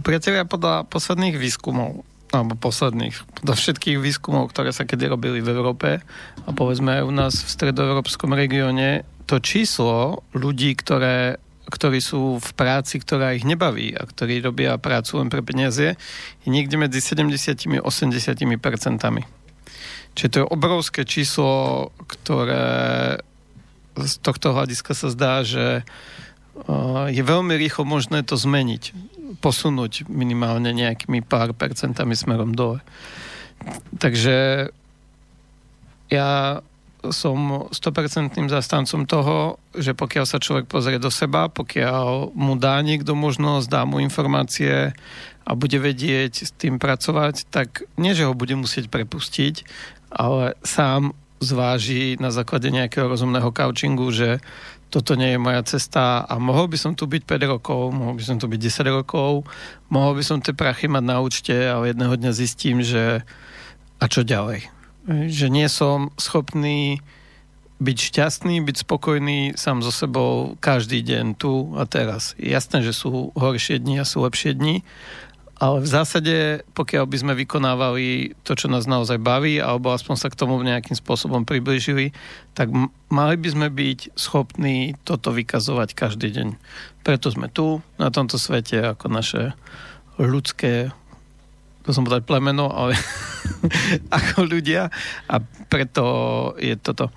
Priatelia, 0.00 0.48
podľa 0.48 0.88
posledných 0.88 1.36
výskumov, 1.36 2.00
alebo 2.32 2.56
posledných, 2.56 3.44
podľa 3.44 3.56
všetkých 3.60 4.00
výskumov, 4.00 4.48
ktoré 4.56 4.72
sa 4.72 4.88
kedy 4.88 5.12
robili 5.12 5.44
v 5.44 5.52
Európe 5.52 6.00
a 6.40 6.50
povedzme 6.56 7.00
aj 7.00 7.02
u 7.04 7.12
nás 7.12 7.36
v 7.36 7.52
stredoeurópskom 7.52 8.32
regióne, 8.32 9.04
to 9.28 9.36
číslo 9.44 10.24
ľudí, 10.32 10.72
ktoré, 10.72 11.36
ktorí 11.68 12.00
sú 12.00 12.40
v 12.40 12.50
práci, 12.56 12.96
ktorá 12.96 13.36
ich 13.36 13.44
nebaví 13.44 13.92
a 13.92 14.08
ktorí 14.08 14.40
robia 14.40 14.80
prácu 14.80 15.20
len 15.20 15.28
pre 15.28 15.44
peniaze, 15.44 16.00
je 16.42 16.48
niekde 16.48 16.80
medzi 16.80 17.04
70 17.04 17.76
a 17.76 17.84
80 17.84 18.56
percentami. 18.56 19.28
Čiže 20.16 20.30
to 20.32 20.38
je 20.42 20.46
obrovské 20.48 21.04
číslo, 21.04 21.92
ktoré 22.08 23.20
z 23.98 24.14
tohto 24.22 24.54
hľadiska 24.54 24.92
sa 24.94 25.08
zdá, 25.10 25.42
že 25.42 25.82
je 27.10 27.22
veľmi 27.24 27.56
rýchlo 27.56 27.88
možné 27.88 28.20
to 28.22 28.36
zmeniť, 28.36 28.92
posunúť 29.40 30.06
minimálne 30.10 30.74
nejakými 30.76 31.24
pár 31.24 31.56
percentami 31.56 32.12
smerom 32.12 32.52
dole. 32.52 32.84
Takže 33.96 34.68
ja 36.10 36.60
som 37.08 37.70
100% 37.72 38.36
zastancom 38.52 39.08
toho, 39.08 39.56
že 39.72 39.96
pokiaľ 39.96 40.24
sa 40.28 40.36
človek 40.36 40.68
pozrie 40.68 41.00
do 41.00 41.08
seba, 41.08 41.48
pokiaľ 41.48 42.36
mu 42.36 42.60
dá 42.60 42.76
niekto 42.84 43.16
možnosť, 43.16 43.66
dá 43.72 43.88
mu 43.88 44.04
informácie 44.04 44.92
a 45.48 45.50
bude 45.56 45.80
vedieť 45.80 46.44
s 46.44 46.52
tým 46.52 46.76
pracovať, 46.76 47.48
tak 47.48 47.88
nie, 47.96 48.12
že 48.12 48.28
ho 48.28 48.36
bude 48.36 48.52
musieť 48.52 48.92
prepustiť, 48.92 49.64
ale 50.12 50.60
sám 50.60 51.16
zváži 51.40 52.20
na 52.20 52.28
základe 52.28 52.68
nejakého 52.68 53.08
rozumného 53.08 53.48
couchingu, 53.50 54.12
že 54.12 54.44
toto 54.92 55.16
nie 55.16 55.34
je 55.34 55.40
moja 55.40 55.62
cesta 55.64 56.22
a 56.28 56.36
mohol 56.36 56.68
by 56.68 56.76
som 56.76 56.92
tu 56.92 57.08
byť 57.08 57.22
5 57.24 57.52
rokov, 57.56 57.82
mohol 57.94 58.14
by 58.18 58.24
som 58.26 58.36
tu 58.36 58.46
byť 58.46 58.60
10 58.60 58.96
rokov, 59.00 59.48
mohol 59.88 60.12
by 60.18 60.22
som 60.22 60.38
tie 60.44 60.52
prachy 60.52 60.86
mať 60.90 61.04
na 61.06 61.16
účte 61.22 61.54
a 61.54 61.80
jedného 61.82 62.14
dňa 62.14 62.32
zistím, 62.36 62.84
že 62.84 63.24
a 64.00 64.04
čo 64.04 64.20
ďalej 64.20 64.80
že 65.06 65.48
nie 65.48 65.66
som 65.66 66.12
schopný 66.20 67.00
byť 67.80 67.98
šťastný, 68.12 68.60
byť 68.60 68.76
spokojný 68.84 69.56
sám 69.56 69.80
so 69.80 69.88
sebou 69.88 70.60
každý 70.60 71.00
deň 71.00 71.40
tu 71.40 71.72
a 71.80 71.88
teraz. 71.88 72.36
Jasné, 72.36 72.84
že 72.84 72.92
sú 72.92 73.32
horšie 73.32 73.80
dni 73.80 74.04
a 74.04 74.08
sú 74.08 74.20
lepšie 74.20 74.52
dni, 74.52 74.84
ale 75.60 75.84
v 75.84 75.92
zásade, 75.92 76.64
pokiaľ 76.72 77.04
by 77.04 77.16
sme 77.20 77.32
vykonávali 77.36 78.32
to, 78.48 78.56
čo 78.56 78.72
nás 78.72 78.88
naozaj 78.88 79.20
baví, 79.20 79.60
alebo 79.60 79.92
aspoň 79.92 80.16
sa 80.16 80.32
k 80.32 80.40
tomu 80.40 80.56
nejakým 80.64 80.96
spôsobom 80.96 81.44
približili, 81.44 82.16
tak 82.56 82.72
mali 83.12 83.36
by 83.36 83.48
sme 83.52 83.68
byť 83.68 84.16
schopní 84.16 84.96
toto 85.04 85.36
vykazovať 85.36 85.92
každý 85.92 86.32
deň. 86.32 86.48
Preto 87.04 87.28
sme 87.28 87.52
tu, 87.52 87.84
na 88.00 88.08
tomto 88.08 88.40
svete, 88.40 88.96
ako 88.96 89.12
naše 89.12 89.52
ľudské 90.16 90.96
to 91.80 91.96
som 91.96 92.04
povedal 92.04 92.22
plemeno, 92.22 92.68
ale 92.68 92.92
ako 94.20 94.44
ľudia 94.44 94.92
a 95.26 95.34
preto 95.72 96.04
je 96.60 96.76
toto. 96.76 97.08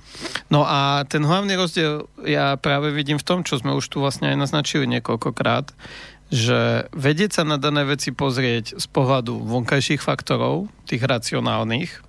No 0.47 0.63
a 0.63 1.03
ten 1.03 1.19
hlavný 1.19 1.59
rozdiel 1.59 2.07
ja 2.23 2.55
práve 2.55 2.95
vidím 2.95 3.19
v 3.19 3.27
tom, 3.27 3.39
čo 3.43 3.59
sme 3.59 3.75
už 3.75 3.85
tu 3.91 3.99
vlastne 3.99 4.31
aj 4.31 4.39
naznačili 4.39 4.87
niekoľkokrát, 4.87 5.75
že 6.33 6.89
vedieť 6.97 7.37
sa 7.37 7.43
na 7.45 7.61
dané 7.61 7.85
veci 7.85 8.09
pozrieť 8.09 8.81
z 8.81 8.85
pohľadu 8.89 9.45
vonkajších 9.45 10.01
faktorov, 10.01 10.65
tých 10.89 11.05
racionálnych, 11.05 12.01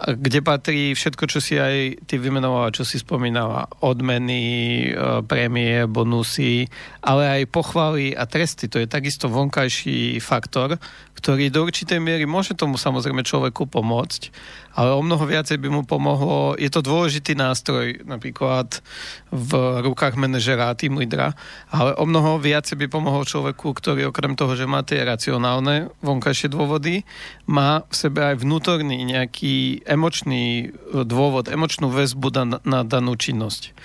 kde 0.00 0.40
patrí 0.40 0.96
všetko, 0.96 1.24
čo 1.28 1.44
si 1.44 1.60
aj 1.60 2.08
ty 2.08 2.16
vymenovala, 2.16 2.72
čo 2.72 2.88
si 2.88 2.96
spomínala. 2.96 3.68
Odmeny, 3.84 4.44
e, 4.88 5.20
prémie, 5.28 5.84
bonusy, 5.84 6.64
ale 7.04 7.44
aj 7.44 7.52
pochvaly 7.52 8.16
a 8.16 8.24
tresty. 8.24 8.72
To 8.72 8.80
je 8.80 8.88
takisto 8.88 9.28
vonkajší 9.28 10.16
faktor, 10.24 10.80
ktorý 11.20 11.52
do 11.52 11.68
určitej 11.68 12.00
miery 12.00 12.24
môže 12.24 12.56
tomu 12.56 12.80
samozrejme 12.80 13.20
človeku 13.20 13.68
pomôcť, 13.68 14.32
ale 14.72 14.96
o 14.96 15.04
mnoho 15.04 15.28
viacej 15.28 15.60
by 15.60 15.68
mu 15.68 15.82
pomohlo, 15.84 16.56
je 16.56 16.72
to 16.72 16.80
dôležitý 16.80 17.36
nástroj 17.36 18.00
napríklad 18.08 18.80
v 19.28 19.50
rukách 19.84 20.16
manažera 20.16 20.72
a 20.72 20.78
tým 20.78 20.96
lídra, 20.96 21.36
ale 21.68 21.92
o 22.00 22.08
mnoho 22.08 22.40
viacej 22.40 22.80
by 22.80 22.86
pomohol 22.88 23.28
človeku, 23.28 23.76
ktorý 23.76 24.08
okrem 24.08 24.32
toho, 24.32 24.56
že 24.56 24.64
má 24.64 24.80
tie 24.80 25.04
racionálne 25.04 25.92
vonkajšie 26.00 26.48
dôvody, 26.48 27.04
má 27.44 27.84
v 27.84 27.94
sebe 27.94 28.24
aj 28.24 28.40
vnútorný 28.40 29.04
nejaký 29.04 29.84
emočný 29.84 30.72
dôvod, 31.04 31.52
emočnú 31.52 31.92
väzbu 31.92 32.28
na, 32.32 32.58
na 32.64 32.80
danú 32.80 33.12
činnosť. 33.18 33.76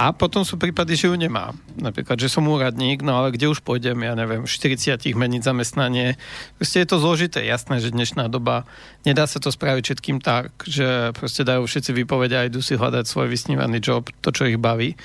A 0.00 0.16
potom 0.16 0.48
sú 0.48 0.56
prípady, 0.56 0.96
že 0.96 1.12
ju 1.12 1.16
nemá. 1.20 1.52
Napríklad, 1.76 2.16
že 2.16 2.32
som 2.32 2.48
úradník, 2.48 3.04
no 3.04 3.20
ale 3.20 3.36
kde 3.36 3.52
už 3.52 3.60
pôjdem, 3.60 4.00
ja 4.00 4.16
neviem, 4.16 4.48
40 4.48 4.96
meniť 4.96 5.44
zamestnanie. 5.44 6.16
Proste 6.56 6.80
je 6.80 6.88
to 6.88 7.04
zložité. 7.04 7.44
Jasné, 7.44 7.84
že 7.84 7.92
dnešná 7.92 8.32
doba 8.32 8.64
nedá 9.04 9.28
sa 9.28 9.36
to 9.36 9.52
spraviť 9.52 9.82
všetkým 9.84 10.24
tak, 10.24 10.56
že 10.64 11.12
proste 11.12 11.44
dajú 11.44 11.68
všetci 11.68 11.92
vypovedia 11.92 12.40
a 12.40 12.48
idú 12.48 12.64
si 12.64 12.80
hľadať 12.80 13.04
svoj 13.04 13.28
vysnívaný 13.28 13.84
job, 13.84 14.08
to, 14.24 14.32
čo 14.32 14.48
ich 14.48 14.56
baví. 14.56 14.96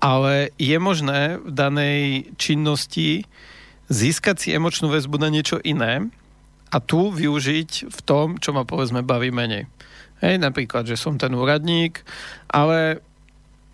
Ale 0.00 0.48
je 0.56 0.80
možné 0.80 1.36
v 1.36 1.52
danej 1.52 2.32
činnosti 2.40 3.28
získať 3.92 4.48
si 4.48 4.48
emočnú 4.56 4.88
väzbu 4.88 5.20
na 5.20 5.28
niečo 5.28 5.60
iné 5.60 6.08
a 6.72 6.80
tu 6.80 7.12
využiť 7.12 7.92
v 7.92 8.00
tom, 8.08 8.40
čo 8.40 8.56
ma 8.56 8.64
povedzme 8.64 9.04
baví 9.04 9.28
menej. 9.28 9.68
Hej, 10.24 10.40
napríklad, 10.40 10.88
že 10.88 10.96
som 10.96 11.20
ten 11.20 11.36
úradník, 11.36 12.00
ale 12.48 13.04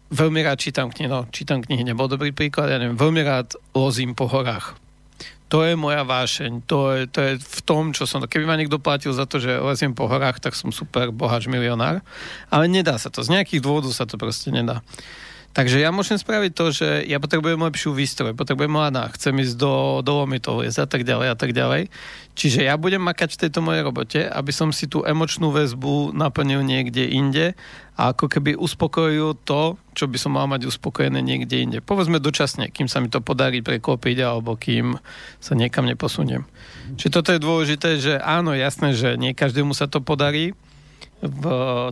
veľmi 0.09 0.41
rád 0.45 0.59
čítam 0.61 0.89
knihy, 0.89 1.09
no 1.09 1.29
čítam 1.29 1.61
knihy 1.61 1.85
nebol 1.85 2.09
dobrý 2.09 2.33
príklad, 2.33 2.73
ja 2.73 2.81
neviem, 2.81 2.97
veľmi 2.97 3.23
rád 3.25 3.57
lozím 3.77 4.17
po 4.17 4.29
horách. 4.29 4.77
To 5.49 5.65
je 5.65 5.81
moja 5.81 6.05
vášeň, 6.05 6.69
to 6.69 6.93
je, 6.93 7.01
to 7.09 7.19
je 7.25 7.33
v 7.41 7.61
tom, 7.65 7.97
čo 7.97 8.05
som, 8.05 8.21
keby 8.21 8.45
ma 8.45 8.61
niekto 8.61 8.77
platil 8.77 9.17
za 9.17 9.25
to, 9.25 9.41
že 9.41 9.57
leziem 9.57 9.97
po 9.97 10.05
horách, 10.05 10.45
tak 10.45 10.53
som 10.53 10.69
super 10.69 11.09
boháč 11.09 11.49
milionár, 11.49 12.05
ale 12.53 12.69
nedá 12.69 13.01
sa 13.01 13.09
to, 13.09 13.25
z 13.25 13.33
nejakých 13.33 13.65
dôvodov 13.65 13.97
sa 13.97 14.05
to 14.05 14.21
proste 14.21 14.53
nedá. 14.53 14.85
Takže 15.57 15.83
ja 15.83 15.91
môžem 15.91 16.21
spraviť 16.21 16.53
to, 16.55 16.67
že 16.71 16.89
ja 17.09 17.19
potrebujem 17.19 17.59
lepšiu 17.59 17.91
výstroj, 17.91 18.37
potrebujem 18.37 18.71
mladá, 18.71 19.11
chcem 19.17 19.35
ísť 19.43 19.59
do 19.59 20.05
dolomitov 20.07 20.63
a 20.63 20.87
tak 20.87 21.03
ďalej 21.03 21.29
a 21.35 21.37
tak 21.37 21.51
ďalej. 21.51 21.91
Čiže 22.39 22.71
ja 22.71 22.79
budem 22.79 23.03
makať 23.03 23.35
v 23.35 23.41
tejto 23.43 23.61
mojej 23.67 23.83
robote, 23.83 24.21
aby 24.23 24.55
som 24.55 24.71
si 24.71 24.87
tú 24.87 25.03
emočnú 25.03 25.51
väzbu 25.51 26.15
naplnil 26.15 26.63
niekde 26.63 27.11
inde 27.11 27.59
a 27.99 28.15
ako 28.15 28.31
keby 28.31 28.55
uspokojil 28.55 29.35
to, 29.43 29.75
čo 29.99 30.07
by 30.07 30.15
som 30.15 30.39
mal 30.39 30.47
mať 30.47 30.71
uspokojené 30.71 31.19
niekde 31.19 31.59
inde. 31.59 31.79
Povedzme 31.83 32.23
dočasne, 32.23 32.71
kým 32.71 32.87
sa 32.87 33.03
mi 33.03 33.11
to 33.11 33.19
podarí 33.19 33.59
preklopiť 33.59 34.17
alebo 34.23 34.55
kým 34.55 34.95
sa 35.43 35.59
niekam 35.59 35.91
neposuniem. 35.91 36.47
Čiže 36.95 37.11
toto 37.11 37.35
je 37.35 37.43
dôležité, 37.43 37.99
že 37.99 38.15
áno, 38.23 38.55
jasné, 38.55 38.95
že 38.95 39.19
nie 39.19 39.35
každému 39.35 39.75
sa 39.75 39.91
to 39.91 39.99
podarí, 39.99 40.55
v 41.19 41.45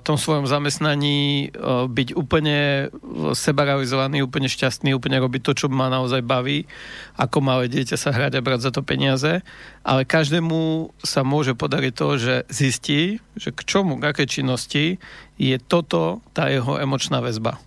tom 0.06 0.14
svojom 0.14 0.46
zamestnaní 0.46 1.50
e, 1.50 1.58
byť 1.90 2.14
úplne 2.14 2.88
sebarealizovaný, 3.34 4.22
úplne 4.22 4.46
šťastný, 4.46 4.94
úplne 4.94 5.18
robiť 5.18 5.42
to, 5.42 5.52
čo 5.54 5.66
ma 5.66 5.90
naozaj 5.90 6.22
baví, 6.22 6.70
ako 7.18 7.42
malé 7.42 7.66
dieťa 7.66 7.98
sa 7.98 8.14
hrať 8.14 8.38
a 8.38 8.44
brať 8.44 8.70
za 8.70 8.70
to 8.70 8.86
peniaze, 8.86 9.42
ale 9.82 10.06
každému 10.06 10.94
sa 11.02 11.26
môže 11.26 11.58
podariť 11.58 11.92
to, 11.98 12.08
že 12.22 12.34
zistí, 12.54 13.18
že 13.34 13.50
k 13.50 13.60
čomu, 13.66 13.98
k 13.98 14.14
akej 14.14 14.40
činnosti 14.40 15.02
je 15.34 15.56
toto 15.58 16.22
tá 16.30 16.46
jeho 16.46 16.78
emočná 16.78 17.18
väzba. 17.18 17.58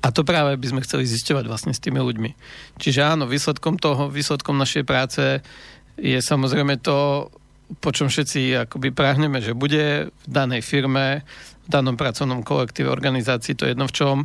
A 0.00 0.08
to 0.14 0.24
práve 0.24 0.56
by 0.56 0.66
sme 0.70 0.84
chceli 0.86 1.04
zisťovať 1.04 1.44
vlastne 1.44 1.76
s 1.76 1.82
tými 1.82 2.00
ľuďmi. 2.00 2.30
Čiže 2.80 3.04
áno, 3.04 3.28
výsledkom 3.28 3.76
toho, 3.76 4.08
výsledkom 4.08 4.56
našej 4.56 4.88
práce 4.88 5.44
je 6.00 6.16
samozrejme 6.16 6.80
to 6.80 7.28
po 7.78 7.94
čom 7.94 8.10
všetci 8.10 8.66
akoby 8.66 8.90
prahneme, 8.90 9.38
že 9.38 9.54
bude 9.54 10.10
v 10.10 10.26
danej 10.26 10.66
firme, 10.66 11.22
v 11.66 11.68
danom 11.70 11.94
pracovnom 11.94 12.42
kolektíve, 12.42 12.90
organizácii, 12.90 13.54
to 13.54 13.70
jedno 13.70 13.86
v 13.86 13.94
čom, 13.94 14.16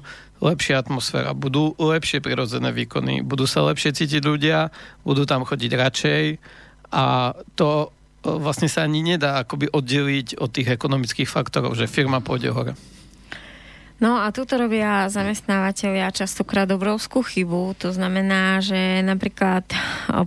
lepšia 0.41 0.81
atmosféra, 0.81 1.37
budú 1.37 1.77
lepšie 1.77 2.19
prirodzené 2.19 2.73
výkony, 2.73 3.21
budú 3.21 3.45
sa 3.45 3.61
lepšie 3.69 3.93
cítiť 3.93 4.25
ľudia, 4.25 4.73
budú 5.05 5.29
tam 5.29 5.45
chodiť 5.45 5.71
radšej 5.77 6.23
a 6.91 7.37
to 7.53 7.93
vlastne 8.25 8.65
sa 8.65 8.81
ani 8.81 9.05
nedá 9.05 9.45
akoby 9.45 9.69
oddeliť 9.69 10.41
od 10.41 10.49
tých 10.49 10.73
ekonomických 10.73 11.29
faktorov, 11.29 11.77
že 11.77 11.85
firma 11.85 12.25
pôjde 12.25 12.49
hore. 12.49 12.73
No 13.95 14.19
a 14.19 14.27
tuto 14.35 14.59
robia 14.59 15.07
zamestnávateľia 15.07 16.11
častokrát 16.11 16.67
obrovskú 16.67 17.23
chybu. 17.23 17.79
To 17.79 17.95
znamená, 17.95 18.59
že 18.59 18.99
napríklad 18.99 19.63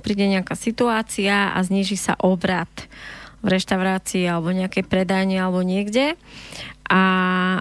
príde 0.01 0.25
nejaká 0.25 0.57
situácia 0.57 1.53
a 1.53 1.59
zniží 1.61 2.01
sa 2.01 2.17
obrad 2.17 2.69
v 3.45 3.47
reštaurácii 3.55 4.25
alebo 4.25 4.51
nejakej 4.51 4.89
predajni 4.89 5.39
alebo 5.39 5.63
niekde 5.63 6.19
a 6.89 7.05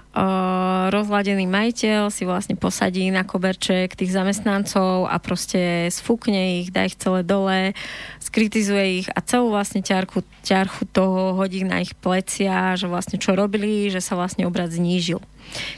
rozladený 0.88 1.44
majiteľ 1.44 2.08
si 2.08 2.24
vlastne 2.24 2.56
posadí 2.56 3.12
na 3.12 3.28
koberček 3.28 3.92
tých 3.92 4.08
zamestnancov 4.08 5.04
a 5.04 5.20
proste 5.20 5.92
sfúkne 5.92 6.64
ich, 6.64 6.72
dá 6.72 6.88
ich 6.88 6.96
celé 6.96 7.20
dole, 7.20 7.76
skritizuje 8.24 9.04
ich 9.04 9.08
a 9.12 9.20
celú 9.20 9.52
vlastne 9.52 9.84
ťarchu, 9.84 10.24
ťarchu 10.48 10.88
toho 10.88 11.36
hodí 11.36 11.60
na 11.60 11.84
ich 11.84 11.92
plecia, 11.92 12.72
že 12.80 12.88
vlastne 12.88 13.20
čo 13.20 13.36
robili, 13.36 13.92
že 13.92 14.00
sa 14.00 14.16
vlastne 14.16 14.48
obrad 14.48 14.72
znížil 14.72 15.20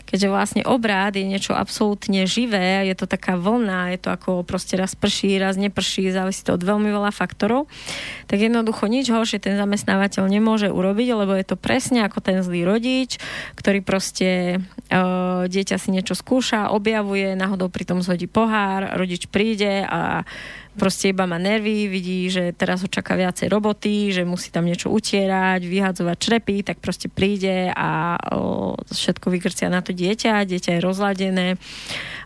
keďže 0.07 0.29
vlastne 0.29 0.62
obrad 0.66 1.14
je 1.14 1.25
niečo 1.27 1.55
absolútne 1.55 2.27
živé, 2.27 2.87
je 2.89 2.95
to 2.99 3.07
taká 3.07 3.39
vlna, 3.39 3.95
je 3.95 3.99
to 4.03 4.11
ako 4.11 4.31
proste 4.43 4.75
raz 4.75 4.99
prší, 4.99 5.39
raz 5.39 5.55
neprší, 5.55 6.11
závisí 6.11 6.43
to 6.43 6.57
od 6.57 6.62
veľmi 6.62 6.91
veľa 6.91 7.11
faktorov, 7.14 7.71
tak 8.27 8.43
jednoducho 8.43 8.91
nič 8.91 9.11
horšie 9.11 9.43
ten 9.43 9.55
zamestnávateľ 9.57 10.27
nemôže 10.27 10.68
urobiť, 10.68 11.09
lebo 11.14 11.33
je 11.37 11.47
to 11.47 11.57
presne 11.59 12.03
ako 12.07 12.18
ten 12.21 12.43
zlý 12.43 12.66
rodič, 12.66 13.23
ktorý 13.55 13.81
proste 13.85 14.59
e, 14.91 14.99
dieťa 15.47 15.77
si 15.79 15.89
niečo 15.95 16.18
skúša, 16.18 16.75
objavuje, 16.75 17.39
náhodou 17.39 17.71
pritom 17.71 18.03
zhodí 18.03 18.27
pohár, 18.27 18.99
rodič 18.99 19.31
príde 19.31 19.87
a 19.87 20.27
proste 20.79 21.11
iba 21.11 21.27
má 21.27 21.41
nervy, 21.41 21.91
vidí, 21.91 22.31
že 22.31 22.55
teraz 22.55 22.87
ho 22.87 22.89
čaká 22.91 23.18
viacej 23.18 23.51
roboty, 23.51 24.14
že 24.14 24.23
musí 24.23 24.55
tam 24.55 24.66
niečo 24.66 24.91
utierať, 24.91 25.66
vyhadzovať 25.66 26.16
črepy, 26.18 26.57
tak 26.62 26.79
proste 26.79 27.11
príde 27.11 27.75
a 27.75 28.21
o, 28.35 28.79
všetko 28.91 29.27
vykrcia 29.35 29.66
na 29.66 29.83
to 29.83 29.91
dieťa, 29.91 30.47
dieťa 30.47 30.79
je 30.79 30.85
rozladené 30.85 31.49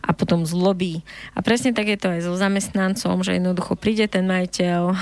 a 0.04 0.10
potom 0.12 0.44
zlobí. 0.44 1.00
A 1.32 1.40
presne 1.40 1.72
tak 1.72 1.88
je 1.88 1.96
to 1.96 2.12
aj 2.12 2.20
so 2.28 2.36
zamestnancom, 2.36 3.24
že 3.24 3.40
jednoducho 3.40 3.80
príde 3.80 4.04
ten 4.04 4.28
majiteľ, 4.28 4.82
o, 4.92 4.94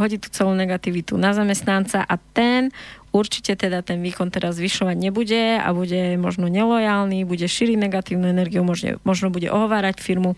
hodí 0.00 0.16
tú 0.16 0.32
celú 0.32 0.56
negativitu 0.56 1.20
na 1.20 1.36
zamestnanca 1.36 2.00
a 2.00 2.14
ten 2.32 2.72
určite 3.12 3.56
teda 3.56 3.80
ten 3.80 4.04
výkon 4.04 4.28
teraz 4.28 4.60
zvyšovať 4.60 4.96
nebude 4.96 5.56
a 5.56 5.68
bude 5.72 6.16
možno 6.20 6.48
nelojálny, 6.48 7.24
bude 7.24 7.48
šíriť 7.48 7.76
negatívnu 7.76 8.28
energiu, 8.28 8.64
možno, 8.64 9.00
možno 9.04 9.32
bude 9.32 9.48
ohovárať 9.48 10.00
firmu 10.00 10.36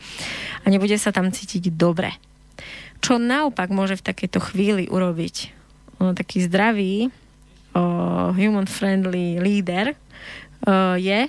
a 0.62 0.66
nebude 0.70 0.94
sa 0.98 1.10
tam 1.10 1.34
cítiť 1.34 1.74
dobre. 1.74 2.14
Čo 3.00 3.16
naopak 3.16 3.72
môže 3.72 3.96
v 3.96 4.06
takejto 4.06 4.38
chvíli 4.52 4.84
urobiť 4.88 5.36
o, 5.98 6.12
taký 6.12 6.44
zdravý, 6.44 7.08
human-friendly 8.34 9.38
líder, 9.38 9.94
je, 10.98 11.20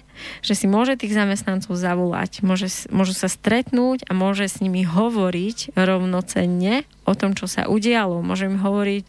že 0.43 0.53
si 0.57 0.65
môže 0.67 0.99
tých 0.99 1.15
zamestnancov 1.15 1.77
zavolať, 1.77 2.43
môže, 2.43 2.67
môžu 2.91 3.15
sa 3.15 3.31
stretnúť 3.31 4.03
a 4.09 4.17
môže 4.17 4.43
s 4.49 4.59
nimi 4.59 4.83
hovoriť 4.83 5.77
rovnocenne 5.77 6.83
o 7.07 7.13
tom, 7.15 7.31
čo 7.37 7.47
sa 7.47 7.69
udialo. 7.69 8.19
Môže 8.19 8.51
im 8.51 8.59
hovoriť 8.59 9.05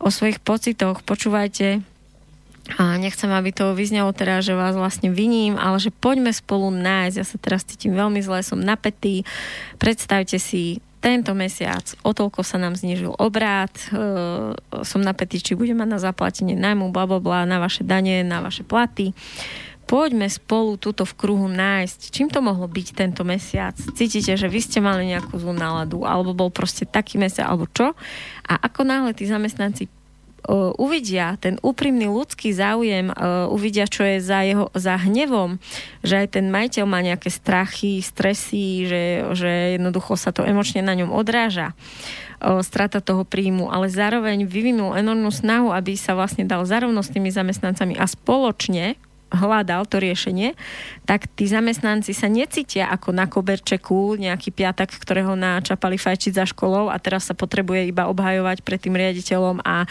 o 0.00 0.08
svojich 0.08 0.40
pocitoch. 0.40 1.04
Počúvajte, 1.04 1.84
a 2.78 2.96
nechcem, 3.02 3.28
aby 3.34 3.50
to 3.50 3.74
vyznelo 3.74 4.14
teraz, 4.14 4.46
že 4.46 4.54
vás 4.54 4.78
vlastne 4.78 5.10
viním, 5.10 5.58
ale 5.58 5.82
že 5.82 5.90
poďme 5.90 6.30
spolu 6.30 6.70
nájsť. 6.70 7.16
Ja 7.18 7.26
sa 7.26 7.36
teraz 7.36 7.66
cítim 7.66 7.92
veľmi 7.98 8.22
zle, 8.22 8.46
som 8.46 8.62
napätý. 8.62 9.26
Predstavte 9.76 10.38
si, 10.38 10.78
tento 11.00 11.32
mesiac 11.32 11.96
o 12.04 12.12
toľko 12.12 12.44
sa 12.44 12.60
nám 12.60 12.76
znižil 12.76 13.16
obrad, 13.16 13.72
e, 13.88 14.52
som 14.84 15.00
na 15.00 15.16
či 15.16 15.56
budem 15.56 15.80
mať 15.80 15.88
na 15.88 15.98
zaplatenie 15.98 16.54
najmu, 16.54 16.92
bla, 16.92 17.08
bla, 17.08 17.18
bla, 17.18 17.48
na 17.48 17.56
vaše 17.56 17.82
dane, 17.82 18.20
na 18.20 18.44
vaše 18.44 18.62
platy. 18.62 19.16
Poďme 19.88 20.30
spolu 20.30 20.78
túto 20.78 21.02
v 21.02 21.16
kruhu 21.18 21.50
nájsť. 21.50 22.14
Čím 22.14 22.30
to 22.30 22.38
mohlo 22.38 22.70
byť 22.70 22.94
tento 22.94 23.26
mesiac? 23.26 23.74
Cítite, 23.74 24.38
že 24.38 24.46
vy 24.46 24.62
ste 24.62 24.78
mali 24.78 25.10
nejakú 25.10 25.34
zlú 25.34 25.50
náladu, 25.50 26.06
alebo 26.06 26.30
bol 26.30 26.50
proste 26.54 26.86
taký 26.86 27.18
mesiac, 27.18 27.50
alebo 27.50 27.66
čo? 27.66 27.90
A 28.46 28.54
ako 28.70 28.86
náhle 28.86 29.10
tí 29.18 29.26
zamestnanci 29.26 29.90
uh, 30.44 30.72
uvidia 30.80 31.36
ten 31.36 31.60
úprimný 31.60 32.08
ľudský 32.08 32.52
záujem, 32.56 33.12
uh, 33.12 33.48
uvidia, 33.52 33.84
čo 33.84 34.04
je 34.04 34.22
za, 34.22 34.40
jeho, 34.44 34.72
za 34.72 34.96
hnevom, 34.96 35.60
že 36.00 36.24
aj 36.24 36.40
ten 36.40 36.48
majiteľ 36.48 36.84
má 36.88 37.00
nejaké 37.04 37.28
strachy, 37.28 38.00
stresy, 38.00 38.88
že, 38.88 39.02
že 39.36 39.50
jednoducho 39.76 40.16
sa 40.16 40.32
to 40.32 40.46
emočne 40.46 40.80
na 40.80 40.96
ňom 40.96 41.12
odráža 41.12 41.72
uh, 41.72 42.64
strata 42.64 43.04
toho 43.04 43.28
príjmu, 43.28 43.68
ale 43.68 43.92
zároveň 43.92 44.48
vyvinul 44.48 44.96
enormnú 44.96 45.28
snahu, 45.28 45.72
aby 45.74 45.94
sa 45.94 46.16
vlastne 46.16 46.48
dal 46.48 46.64
zarovno 46.64 47.04
s 47.04 47.12
tými 47.12 47.28
zamestnancami 47.28 48.00
a 48.00 48.08
spoločne 48.08 48.96
hľadal 49.30 49.86
to 49.86 50.02
riešenie, 50.02 50.58
tak 51.06 51.30
tí 51.38 51.46
zamestnanci 51.46 52.10
sa 52.10 52.26
necítia 52.26 52.90
ako 52.90 53.14
na 53.14 53.30
koberčeku 53.30 54.18
nejaký 54.18 54.50
piatak, 54.50 54.90
ktorého 54.90 55.38
načapali 55.38 55.96
fajčiť 55.96 56.32
za 56.34 56.44
školou 56.50 56.90
a 56.90 56.98
teraz 56.98 57.30
sa 57.30 57.34
potrebuje 57.38 57.88
iba 57.88 58.10
obhajovať 58.10 58.66
pred 58.66 58.82
tým 58.82 58.98
riaditeľom 58.98 59.62
a 59.62 59.86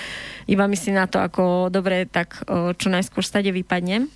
iba 0.45 0.65
myslí 0.67 0.91
na 0.91 1.07
to, 1.07 1.23
ako 1.23 1.71
dobre, 1.71 2.03
tak 2.05 2.43
čo 2.75 2.87
najskôr 2.91 3.23
stade 3.23 3.49
vypadnem. 3.49 4.11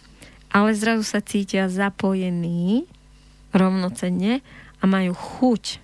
Ale 0.54 0.76
zrazu 0.78 1.02
sa 1.08 1.24
cítia 1.24 1.72
zapojení 1.72 2.86
rovnocenne 3.56 4.46
a 4.78 4.84
majú 4.86 5.16
chuť 5.16 5.80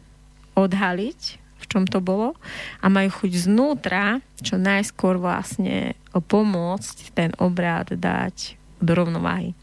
odhaliť, 0.54 1.22
v 1.40 1.66
čom 1.66 1.88
to 1.88 2.04
bolo 2.04 2.36
a 2.84 2.86
majú 2.92 3.24
chuť 3.24 3.32
znútra 3.50 4.20
čo 4.44 4.60
najskôr 4.60 5.16
vlastne 5.18 5.96
pomôcť 6.12 7.16
ten 7.16 7.32
obrad 7.40 7.96
dať 7.96 8.59
do 8.80 8.92
rovnováhy. 8.96 9.56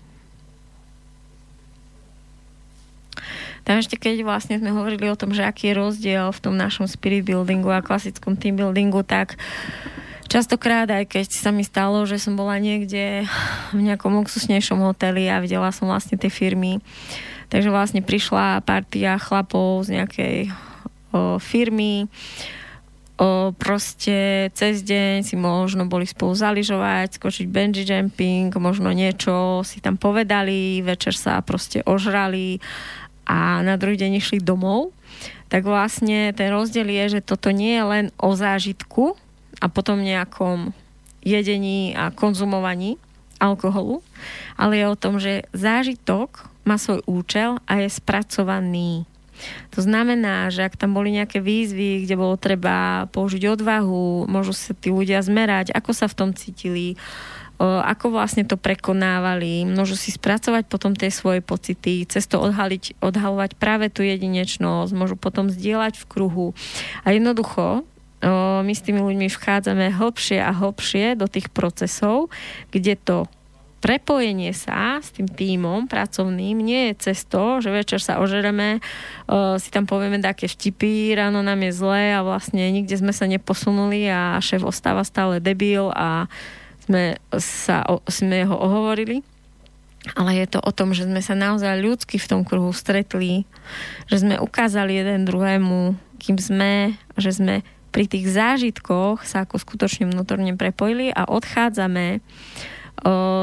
Tam 3.67 3.83
ešte 3.83 3.99
keď 3.99 4.23
vlastne 4.23 4.63
sme 4.63 4.71
hovorili 4.71 5.11
o 5.11 5.19
tom, 5.19 5.35
že 5.35 5.43
aký 5.43 5.75
je 5.75 5.79
rozdiel 5.83 6.31
v 6.31 6.39
tom 6.39 6.55
našom 6.55 6.87
spirit 6.87 7.27
buildingu 7.27 7.67
a 7.75 7.83
klasickom 7.83 8.39
team 8.39 8.55
buildingu, 8.55 9.03
tak 9.03 9.35
častokrát, 10.31 10.87
aj 10.87 11.11
keď 11.11 11.27
sa 11.35 11.51
mi 11.51 11.67
stalo, 11.67 12.07
že 12.07 12.23
som 12.23 12.39
bola 12.39 12.63
niekde 12.63 13.27
v 13.75 13.81
nejakom 13.83 14.15
luxusnejšom 14.23 14.79
hoteli 14.87 15.27
a 15.27 15.43
videla 15.43 15.75
som 15.75 15.91
vlastne 15.91 16.15
tie 16.15 16.31
firmy, 16.31 16.79
takže 17.51 17.75
vlastne 17.75 18.07
prišla 18.07 18.63
partia 18.63 19.19
chlapov 19.19 19.91
z 19.91 19.99
nejakej 19.99 20.37
o, 21.11 21.43
firmy, 21.43 22.07
o, 23.17 23.53
proste 23.57 24.49
cez 24.53 24.85
deň 24.85 25.25
si 25.25 25.35
možno 25.37 25.89
boli 25.89 26.05
spolu 26.05 26.37
zaližovať, 26.37 27.17
skočiť 27.17 27.47
bungee 27.49 27.85
jumping, 27.85 28.53
možno 28.61 28.93
niečo 28.93 29.65
si 29.65 29.81
tam 29.81 29.97
povedali, 29.97 30.85
večer 30.85 31.17
sa 31.17 31.41
proste 31.41 31.81
ožrali 31.85 32.61
a 33.27 33.61
na 33.65 33.75
druhý 33.81 33.97
deň 33.99 34.13
išli 34.21 34.39
domov, 34.39 34.95
tak 35.49 35.67
vlastne 35.67 36.31
ten 36.37 36.53
rozdiel 36.53 36.87
je, 36.87 37.19
že 37.19 37.27
toto 37.27 37.51
nie 37.51 37.75
je 37.75 37.85
len 37.85 38.07
o 38.21 38.37
zážitku 38.37 39.17
a 39.59 39.67
potom 39.73 40.05
nejakom 40.05 40.77
jedení 41.27 41.97
a 41.97 42.15
konzumovaní 42.15 43.01
alkoholu, 43.43 44.01
ale 44.55 44.81
je 44.81 44.87
o 44.87 44.97
tom, 44.97 45.19
že 45.19 45.45
zážitok 45.53 46.49
má 46.67 46.79
svoj 46.79 47.03
účel 47.07 47.59
a 47.67 47.83
je 47.83 47.89
spracovaný 47.91 49.07
to 49.75 49.81
znamená, 49.85 50.49
že 50.49 50.65
ak 50.65 50.79
tam 50.81 50.97
boli 50.97 51.13
nejaké 51.13 51.43
výzvy, 51.43 52.05
kde 52.05 52.15
bolo 52.17 52.37
treba 52.41 53.07
použiť 53.13 53.43
odvahu, 53.53 54.31
môžu 54.31 54.57
sa 54.57 54.73
tí 54.73 54.89
ľudia 54.93 55.21
zmerať, 55.21 55.73
ako 55.73 55.91
sa 55.93 56.07
v 56.09 56.17
tom 56.17 56.31
cítili, 56.33 56.97
ako 57.61 58.13
vlastne 58.13 58.45
to 58.45 58.61
prekonávali, 58.61 59.65
môžu 59.65 59.97
si 59.97 60.13
spracovať 60.13 60.69
potom 60.69 60.93
tie 60.93 61.09
svoje 61.09 61.41
pocity, 61.41 62.05
cez 62.05 62.29
to 62.29 62.37
odhaliť, 62.37 63.01
odhalovať 63.01 63.57
práve 63.57 63.89
tú 63.89 64.05
jedinečnosť, 64.05 64.93
môžu 64.93 65.17
potom 65.17 65.49
zdieľať 65.49 65.97
v 65.97 66.05
kruhu. 66.05 66.47
A 67.01 67.17
jednoducho 67.17 67.81
my 68.61 68.73
s 68.73 68.85
tými 68.85 69.01
ľuďmi 69.01 69.33
vchádzame 69.33 69.89
hlbšie 69.89 70.41
a 70.41 70.53
hlbšie 70.53 71.17
do 71.17 71.29
tých 71.29 71.49
procesov, 71.49 72.29
kde 72.77 72.97
to 73.01 73.25
prepojenie 73.81 74.57
sa 74.57 74.99
s 74.99 75.13
tým 75.13 75.29
tímom 75.29 75.85
pracovným 75.87 76.57
nie 76.57 76.91
je 76.93 77.11
cez 77.11 77.29
to, 77.29 77.61
že 77.61 77.69
večer 77.69 78.01
sa 78.01 78.19
ožereme, 78.19 78.81
uh, 79.29 79.61
si 79.61 79.69
tam 79.69 79.85
povieme 79.85 80.19
také 80.19 80.49
vtipy, 80.49 81.13
ráno 81.13 81.45
nám 81.45 81.61
je 81.69 81.73
zlé 81.77 82.17
a 82.17 82.25
vlastne 82.25 82.65
nikde 82.73 82.97
sme 82.97 83.13
sa 83.13 83.29
neposunuli 83.29 84.09
a 84.09 84.41
šéf 84.41 84.65
ostáva 84.65 85.05
stále 85.05 85.39
debil 85.39 85.93
a 85.93 86.27
sme, 86.89 87.21
sa, 87.37 87.85
sme 88.09 88.49
ho 88.49 88.57
ohovorili. 88.57 89.21
Ale 90.15 90.39
je 90.39 90.47
to 90.47 90.63
o 90.63 90.71
tom, 90.71 90.95
že 90.95 91.03
sme 91.03 91.19
sa 91.19 91.35
naozaj 91.35 91.83
ľudsky 91.83 92.23
v 92.23 92.31
tom 92.31 92.41
kruhu 92.47 92.71
stretli, 92.71 93.43
že 94.07 94.23
sme 94.23 94.39
ukázali 94.39 94.95
jeden 94.95 95.27
druhému, 95.27 95.99
kým 96.23 96.39
sme, 96.39 96.95
že 97.19 97.35
sme 97.35 97.67
pri 97.91 98.07
tých 98.07 98.31
zážitkoch 98.31 99.27
sa 99.27 99.43
ako 99.43 99.59
skutočne 99.59 100.07
vnútorne 100.07 100.55
prepojili 100.55 101.11
a 101.11 101.27
odchádzame 101.27 102.23
uh, 102.23 102.76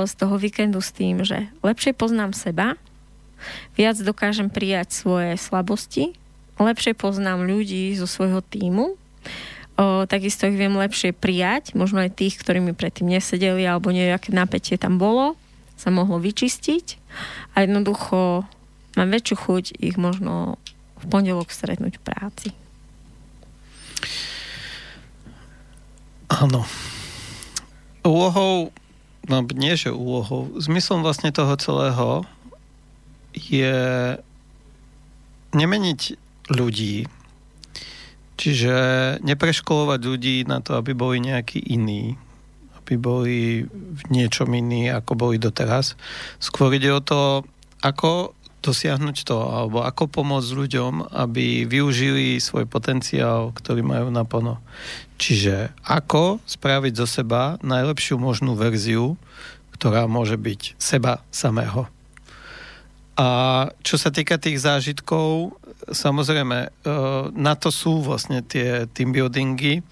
z 0.03 0.13
toho 0.17 0.35
víkendu 0.35 0.81
s 0.81 0.91
tým, 0.91 1.21
že 1.21 1.47
lepšie 1.61 1.93
poznám 1.93 2.33
seba, 2.33 2.75
viac 3.77 3.95
dokážem 3.99 4.49
prijať 4.49 4.93
svoje 4.95 5.37
slabosti, 5.37 6.15
lepšie 6.57 6.97
poznám 6.97 7.45
ľudí 7.45 7.93
zo 7.95 8.09
svojho 8.09 8.41
týmu, 8.41 8.97
O, 9.73 10.05
takisto 10.05 10.45
ich 10.45 10.53
viem 10.53 10.77
lepšie 10.77 11.17
prijať, 11.17 11.73
možno 11.73 12.05
aj 12.05 12.13
tých, 12.13 12.37
ktorí 12.37 12.61
mi 12.61 12.77
predtým 12.77 13.09
nesedeli 13.09 13.65
alebo 13.65 13.89
nejaké 13.89 14.29
napätie 14.29 14.77
tam 14.77 15.01
bolo, 15.01 15.33
sa 15.73 15.89
mohlo 15.89 16.21
vyčistiť 16.21 17.01
a 17.57 17.65
jednoducho 17.65 18.45
mám 18.93 19.09
väčšiu 19.09 19.33
chuť 19.33 19.65
ich 19.81 19.97
možno 19.97 20.61
v 21.01 21.05
pondelok 21.09 21.49
stretnúť 21.49 21.97
v 21.97 22.05
práci. 22.05 22.49
Áno. 26.29 26.69
Úlohou, 28.05 28.69
no 29.27 29.43
nie 29.55 29.73
že 29.79 29.93
úlohou, 29.93 30.51
zmyslom 30.59 31.03
vlastne 31.05 31.31
toho 31.31 31.55
celého 31.59 32.27
je 33.33 33.75
nemeniť 35.53 36.01
ľudí, 36.53 37.07
Čiže 38.33 38.75
nepreškolovať 39.21 39.99
ľudí 40.03 40.35
na 40.49 40.59
to, 40.59 40.75
aby 40.75 40.97
boli 40.97 41.21
nejakí 41.21 41.61
iní, 41.69 42.17
aby 42.81 42.93
boli 42.97 43.63
v 43.69 44.01
niečom 44.09 44.49
iní, 44.51 44.89
ako 44.89 45.13
boli 45.13 45.37
doteraz. 45.37 45.93
Skôr 46.41 46.73
ide 46.73 46.89
o 46.89 46.99
to, 46.99 47.45
ako 47.85 48.33
dosiahnuť 48.63 49.27
to, 49.27 49.37
alebo 49.37 49.83
ako 49.83 50.07
pomôcť 50.07 50.49
ľuďom, 50.55 51.11
aby 51.11 51.67
využili 51.67 52.39
svoj 52.39 52.63
potenciál, 52.63 53.51
ktorý 53.51 53.83
majú 53.83 54.07
naplno. 54.07 54.63
Čiže 55.19 55.75
ako 55.83 56.39
spraviť 56.47 56.93
zo 56.95 57.07
seba 57.07 57.59
najlepšiu 57.59 58.15
možnú 58.15 58.55
verziu, 58.55 59.19
ktorá 59.75 60.07
môže 60.07 60.39
byť 60.39 60.79
seba 60.79 61.19
samého. 61.27 61.91
A 63.13 63.27
čo 63.85 64.01
sa 64.01 64.09
týka 64.09 64.41
tých 64.41 64.57
zážitkov, 64.57 65.53
samozrejme, 65.85 66.57
e, 66.65 66.69
na 67.37 67.53
to 67.53 67.69
sú 67.69 68.01
vlastne 68.01 68.41
tie 68.41 68.89
team 68.89 69.13
buildingy, 69.13 69.85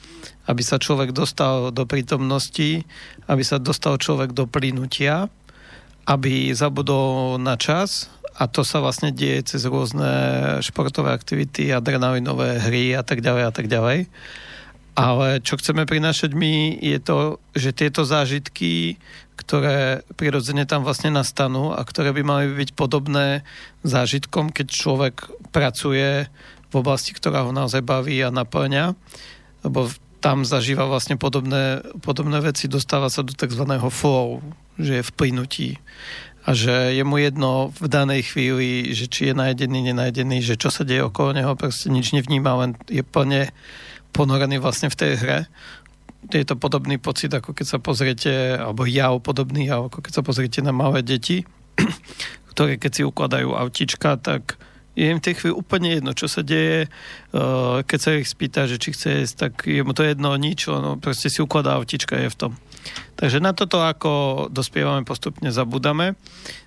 aby 0.49 0.61
sa 0.65 0.81
človek 0.81 1.13
dostal 1.13 1.69
do 1.69 1.85
prítomnosti, 1.85 2.81
aby 3.29 3.43
sa 3.45 3.61
dostal 3.61 4.01
človek 4.01 4.33
do 4.33 4.49
plynutia, 4.49 5.29
aby 6.09 6.49
zabudol 6.49 7.37
na 7.37 7.53
čas 7.61 8.09
a 8.37 8.43
to 8.47 8.63
sa 8.63 8.79
vlastne 8.79 9.11
deje 9.11 9.55
cez 9.55 9.67
rôzne 9.67 10.07
športové 10.63 11.11
aktivity, 11.11 11.69
adrenalinové 11.71 12.63
hry 12.63 12.95
a 12.95 13.03
tak 13.03 13.19
ďalej 13.19 13.43
a 13.47 13.51
tak 13.51 13.67
ďalej. 13.67 14.07
Ale 14.91 15.39
čo 15.39 15.55
chceme 15.55 15.87
prinášať 15.87 16.35
my 16.35 16.75
je 16.83 16.99
to, 16.99 17.39
že 17.55 17.71
tieto 17.71 18.03
zážitky 18.03 18.99
ktoré 19.41 20.05
prirodzene 20.13 20.69
tam 20.69 20.85
vlastne 20.85 21.09
nastanú 21.09 21.73
a 21.73 21.81
ktoré 21.81 22.13
by 22.13 22.21
mali 22.21 22.45
byť 22.53 22.77
podobné 22.77 23.41
zážitkom, 23.81 24.53
keď 24.53 24.67
človek 24.69 25.15
pracuje 25.49 26.29
v 26.71 26.73
oblasti, 26.77 27.11
ktorá 27.17 27.49
ho 27.49 27.51
naozaj 27.51 27.81
baví 27.81 28.21
a 28.21 28.29
naplňa, 28.29 28.93
lebo 29.65 29.89
tam 30.21 30.45
zažíva 30.45 30.85
vlastne 30.85 31.17
podobné, 31.17 31.81
podobné 32.05 32.37
veci, 32.45 32.69
dostáva 32.69 33.09
sa 33.09 33.25
do 33.25 33.33
tzv. 33.33 33.65
flow, 33.89 34.45
že 34.77 35.01
je 35.01 35.07
v 35.09 35.11
plynutí 35.17 35.69
a 36.41 36.57
že 36.57 36.97
je 36.97 37.03
mu 37.05 37.21
jedno 37.21 37.69
v 37.77 37.85
danej 37.85 38.33
chvíli, 38.33 38.91
že 38.97 39.05
či 39.05 39.29
je 39.29 39.33
najedený, 39.37 39.93
nenajdený, 39.93 40.41
že 40.41 40.57
čo 40.57 40.73
sa 40.73 40.81
deje 40.81 41.05
okolo 41.05 41.37
neho, 41.37 41.53
proste 41.53 41.93
nič 41.93 42.17
nevníma, 42.17 42.51
len 42.65 42.71
je 42.89 43.05
plne 43.05 43.53
ponorený 44.11 44.57
vlastne 44.57 44.89
v 44.89 44.99
tej 44.99 45.13
hre 45.21 45.39
je 46.29 46.45
to 46.45 46.53
podobný 46.53 47.01
pocit, 47.01 47.33
ako 47.33 47.57
keď 47.57 47.65
sa 47.65 47.79
pozriete, 47.81 48.31
alebo 48.61 48.85
jav 48.85 49.17
podobný, 49.25 49.65
ako 49.73 50.05
keď 50.05 50.13
sa 50.13 50.23
pozriete 50.23 50.61
na 50.61 50.69
malé 50.69 51.01
deti, 51.01 51.41
ktoré 52.53 52.77
keď 52.77 52.91
si 52.93 53.01
ukladajú 53.01 53.57
autička, 53.57 54.21
tak 54.21 54.61
je 54.93 55.07
im 55.07 55.23
tej 55.23 55.39
chvíli 55.39 55.53
úplne 55.55 55.97
jedno, 55.97 56.11
čo 56.11 56.27
sa 56.27 56.43
deje. 56.43 56.85
Eh, 56.85 57.77
keď 57.87 57.99
sa 57.99 58.11
ich 58.19 58.27
spýta, 58.27 58.67
že 58.67 58.77
či 58.77 58.93
chce 58.93 59.07
jesť, 59.23 59.35
tak 59.49 59.53
je 59.65 59.81
mu 59.81 59.95
to 59.95 60.05
jedno 60.05 60.35
nič, 60.35 60.67
no 60.67 60.99
proste 60.99 61.31
si 61.31 61.41
ukladá 61.41 61.79
autička, 61.79 62.19
je 62.19 62.29
v 62.29 62.37
tom. 62.37 62.51
Takže 63.15 63.37
na 63.37 63.53
toto, 63.53 63.85
ako 63.85 64.47
dospievame, 64.49 65.05
postupne 65.05 65.53
zabudame. 65.53 66.17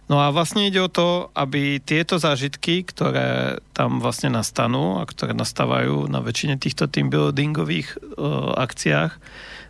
No 0.07 0.20
a 0.20 0.28
vlastne 0.31 0.69
ide 0.69 0.78
o 0.85 0.93
to, 0.93 1.32
aby 1.32 1.81
tieto 1.81 2.20
zážitky, 2.20 2.85
ktoré 2.85 3.59
tam 3.73 3.99
vlastne 3.99 4.31
nastanú 4.31 5.01
a 5.01 5.09
ktoré 5.09 5.32
nastávajú 5.32 6.07
na 6.12 6.20
väčšine 6.20 6.61
týchto 6.61 6.86
team 6.86 7.09
buildingových 7.09 7.97
uh, 7.97 8.55
akciách, 8.61 9.16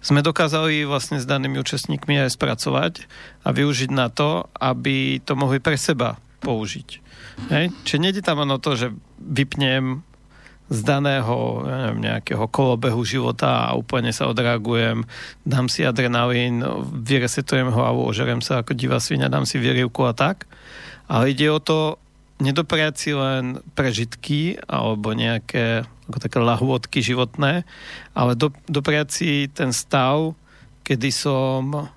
sme 0.05 0.21
dokázali 0.21 0.85
vlastne 0.85 1.17
s 1.17 1.25
danými 1.25 1.57
účastníkmi 1.57 2.21
aj 2.21 2.37
spracovať 2.37 2.93
a 3.47 3.49
využiť 3.55 3.91
na 3.95 4.13
to, 4.13 4.45
aby 4.61 5.23
to 5.25 5.33
mohli 5.33 5.65
pre 5.65 5.81
seba 5.81 6.21
použiť. 6.45 6.89
Hej? 7.49 7.73
Čiže 7.89 8.03
nejde 8.03 8.21
tam 8.21 8.45
o 8.45 8.59
to, 8.61 8.77
že 8.77 8.93
vypnem 9.17 10.05
z 10.73 10.81
daného 10.81 11.61
ja 11.69 11.77
neviem, 11.89 12.01
nejakého 12.09 12.49
kolobehu 12.49 13.05
života 13.05 13.69
a 13.69 13.77
úplne 13.77 14.11
sa 14.17 14.33
odreagujem, 14.33 15.05
dám 15.45 15.69
si 15.69 15.85
adrenalín, 15.85 16.65
vyresetujem 17.05 17.69
hlavu, 17.69 18.09
ožerem 18.09 18.41
sa 18.41 18.65
ako 18.65 18.73
divá 18.73 18.97
svinia, 18.97 19.29
dám 19.29 19.45
si 19.45 19.61
vierivku 19.61 20.09
a 20.09 20.17
tak. 20.17 20.49
Ale 21.05 21.37
ide 21.37 21.53
o 21.53 21.61
to 21.61 22.01
nedopriať 22.41 22.95
si 22.97 23.11
len 23.13 23.61
prežitky 23.77 24.57
alebo 24.65 25.13
nejaké 25.13 25.85
ako 26.09 26.19
také 26.21 26.39
lahôdky 26.41 27.01
životné, 27.01 27.65
ale 28.13 28.33
do, 28.37 28.53
dopriať 28.69 29.09
si 29.09 29.31
ten 29.49 29.73
stav, 29.73 30.37
kedy 30.85 31.09
som, 31.09 31.89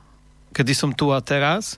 kedy 0.55 0.71
som 0.71 0.95
tu 0.95 1.11
a 1.11 1.19
teraz 1.19 1.75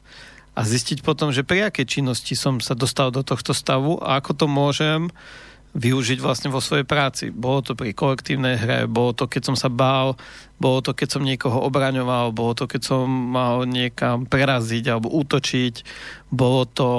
a 0.53 0.61
zistiť 0.61 1.01
potom, 1.01 1.33
že 1.33 1.41
pri 1.41 1.71
akej 1.71 1.87
činnosti 1.87 2.37
som 2.37 2.61
sa 2.61 2.77
dostal 2.77 3.09
do 3.09 3.25
tohto 3.25 3.55
stavu 3.55 3.97
a 3.97 4.21
ako 4.21 4.31
to 4.37 4.45
môžem 4.45 5.09
využiť 5.77 6.17
vlastne 6.17 6.49
vo 6.49 6.57
svojej 6.57 6.87
práci. 6.87 7.29
Bolo 7.29 7.61
to 7.61 7.77
pri 7.77 7.93
kolektívnej 7.93 8.57
hre, 8.57 8.79
bolo 8.89 9.13
to, 9.13 9.29
keď 9.29 9.53
som 9.53 9.55
sa 9.55 9.69
bál, 9.69 10.17
bolo 10.57 10.81
to, 10.81 10.97
keď 10.97 11.07
som 11.13 11.21
niekoho 11.21 11.61
obraňoval, 11.61 12.33
bolo 12.33 12.57
to, 12.57 12.65
keď 12.65 12.81
som 12.81 13.05
mal 13.05 13.69
niekam 13.69 14.25
preraziť 14.25 14.89
alebo 14.89 15.13
útočiť, 15.13 15.85
bolo 16.33 16.65
to 16.65 16.89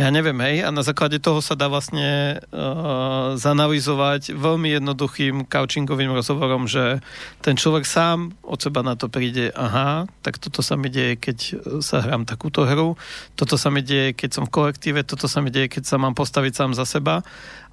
ja 0.00 0.08
neviem, 0.08 0.40
hej, 0.40 0.64
a 0.64 0.72
na 0.72 0.80
základe 0.80 1.20
toho 1.20 1.44
sa 1.44 1.52
dá 1.52 1.68
vlastne 1.68 2.40
uh, 2.40 3.36
zanalizovať 3.36 4.32
veľmi 4.32 4.72
jednoduchým 4.80 5.44
couchingovým 5.44 6.16
rozhovorom, 6.16 6.64
že 6.64 7.04
ten 7.44 7.60
človek 7.60 7.84
sám 7.84 8.32
od 8.40 8.56
seba 8.56 8.80
na 8.80 8.96
to 8.96 9.12
príde, 9.12 9.52
aha, 9.52 10.08
tak 10.24 10.40
toto 10.40 10.64
sa 10.64 10.80
mi 10.80 10.88
deje, 10.88 11.20
keď 11.20 11.38
sa 11.84 12.00
hrám 12.00 12.24
takúto 12.24 12.64
hru, 12.64 12.96
toto 13.36 13.60
sa 13.60 13.68
mi 13.68 13.84
deje, 13.84 14.16
keď 14.16 14.40
som 14.40 14.44
v 14.48 14.54
kolektíve, 14.56 15.04
toto 15.04 15.28
sa 15.28 15.44
mi 15.44 15.52
deje, 15.52 15.68
keď 15.68 15.84
sa 15.84 16.00
mám 16.00 16.16
postaviť 16.16 16.52
sám 16.56 16.72
za 16.72 16.88
seba 16.88 17.20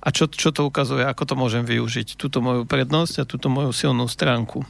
a 0.04 0.08
čo, 0.12 0.28
čo 0.28 0.52
to 0.52 0.68
ukazuje, 0.68 1.08
ako 1.08 1.24
to 1.32 1.36
môžem 1.40 1.64
využiť, 1.64 2.20
túto 2.20 2.44
moju 2.44 2.68
prednosť 2.68 3.24
a 3.24 3.30
túto 3.30 3.48
moju 3.48 3.72
silnú 3.72 4.04
stránku. 4.12 4.68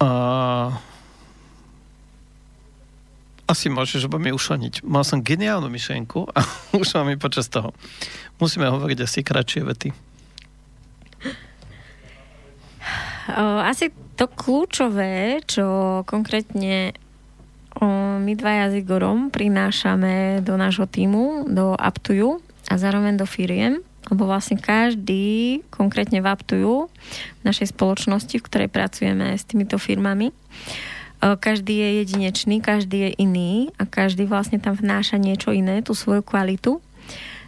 Uh, 0.00 0.72
asi 3.44 3.68
môžeš, 3.68 4.08
lebo 4.08 4.16
mi 4.16 4.32
ušaniť. 4.32 4.84
Mal 4.84 5.04
som 5.04 5.20
geniálnu 5.20 5.68
myšlienku 5.68 6.32
a 6.32 6.40
ušla 6.80 7.04
mi 7.04 7.20
počas 7.20 7.48
toho. 7.48 7.76
Musíme 8.40 8.68
hovoriť 8.68 8.98
asi 9.04 9.20
kratšie 9.20 9.62
vety. 9.64 9.90
Asi 13.64 13.88
to 14.20 14.28
kľúčové, 14.28 15.40
čo 15.48 15.64
konkrétne 16.04 16.92
my 18.20 18.32
dva 18.38 18.70
s 18.70 19.34
prinášame 19.34 20.44
do 20.44 20.54
nášho 20.54 20.86
týmu, 20.86 21.50
do 21.50 21.74
Aptuju 21.74 22.38
a 22.70 22.74
zároveň 22.78 23.18
do 23.18 23.26
firiem, 23.26 23.82
lebo 24.12 24.28
vlastne 24.28 24.60
každý, 24.60 25.64
konkrétne 25.74 26.22
v 26.22 26.30
Aptuju, 26.30 26.74
v 27.40 27.42
našej 27.42 27.74
spoločnosti, 27.74 28.36
v 28.38 28.46
ktorej 28.46 28.68
pracujeme 28.70 29.34
s 29.34 29.42
týmito 29.48 29.80
firmami, 29.80 30.30
každý 31.40 31.80
je 31.80 31.90
jedinečný, 32.04 32.60
každý 32.60 33.08
je 33.08 33.10
iný 33.16 33.52
a 33.80 33.88
každý 33.88 34.28
vlastne 34.28 34.60
tam 34.60 34.76
vnáša 34.76 35.16
niečo 35.16 35.56
iné, 35.56 35.80
tú 35.80 35.96
svoju 35.96 36.20
kvalitu. 36.20 36.84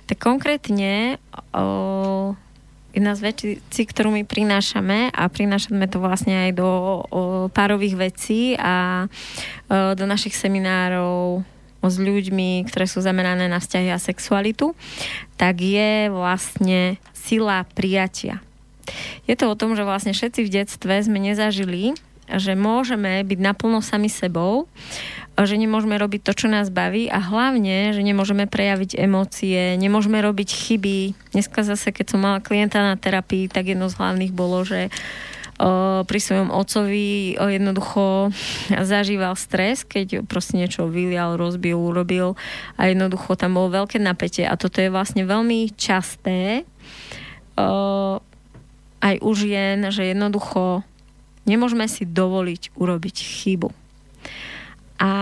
Tak 0.09 0.17
konkrétne 0.17 1.21
o, 1.53 2.33
jedna 2.97 3.13
z 3.13 3.21
vecí, 3.21 3.83
ktorú 3.85 4.15
my 4.17 4.25
prinášame 4.25 5.13
a 5.13 5.29
prinášame 5.29 5.85
to 5.93 6.01
vlastne 6.01 6.49
aj 6.49 6.51
do 6.57 6.69
o, 6.69 7.03
párových 7.53 7.97
vecí 8.01 8.57
a 8.57 9.05
o, 9.05 9.93
do 9.93 10.05
našich 10.09 10.33
seminárov 10.39 11.45
s 11.85 11.97
ľuďmi, 12.01 12.67
ktoré 12.67 12.89
sú 12.89 13.05
zamerané 13.05 13.47
na 13.47 13.63
vzťahy 13.63 13.93
a 13.93 14.01
sexualitu, 14.01 14.75
tak 15.37 15.61
je 15.61 16.11
vlastne 16.11 16.99
sila 17.13 17.63
prijatia. 17.77 18.41
Je 19.27 19.35
to 19.35 19.51
o 19.51 19.59
tom, 19.59 19.75
že 19.75 19.83
vlastne 19.83 20.15
všetci 20.15 20.41
v 20.47 20.53
detstve 20.63 20.95
sme 21.03 21.19
nezažili 21.19 21.99
že 22.27 22.59
môžeme 22.59 23.23
byť 23.23 23.39
naplno 23.39 23.79
sami 23.79 24.11
sebou, 24.11 24.67
že 25.37 25.61
nemôžeme 25.61 25.95
robiť 26.01 26.25
to, 26.25 26.33
čo 26.33 26.47
nás 26.49 26.73
baví 26.73 27.13
a 27.13 27.21
hlavne, 27.21 27.93
že 27.93 28.01
nemôžeme 28.01 28.49
prejaviť 28.49 28.97
emócie, 28.97 29.77
nemôžeme 29.77 30.19
robiť 30.19 30.49
chyby. 30.49 30.99
Dneska 31.37 31.61
zase, 31.61 31.93
keď 31.93 32.07
som 32.17 32.25
mala 32.25 32.41
klienta 32.41 32.81
na 32.81 32.97
terapii, 32.97 33.53
tak 33.53 33.69
jedno 33.69 33.93
z 33.93 34.01
hlavných 34.01 34.33
bolo, 34.33 34.65
že 34.65 34.89
pri 36.05 36.21
svojom 36.21 36.53
ocovi 36.53 37.33
jednoducho 37.33 38.29
zažíval 38.69 39.41
stres, 39.41 39.89
keď 39.89 40.21
proste 40.29 40.61
niečo 40.61 40.85
vylial, 40.85 41.41
rozbil, 41.41 41.81
urobil 41.81 42.37
a 42.77 42.93
jednoducho 42.93 43.41
tam 43.41 43.57
bolo 43.57 43.73
veľké 43.73 43.97
napätie 43.97 44.45
a 44.45 44.61
toto 44.61 44.85
je 44.85 44.93
vlastne 44.93 45.25
veľmi 45.25 45.73
časté 45.73 46.69
aj 49.01 49.15
u 49.25 49.31
žien, 49.33 49.89
že 49.89 50.13
jednoducho 50.13 50.85
nemôžeme 51.47 51.87
si 51.87 52.05
dovoliť 52.05 52.75
urobiť 52.77 53.17
chybu. 53.17 53.71
A 55.01 55.13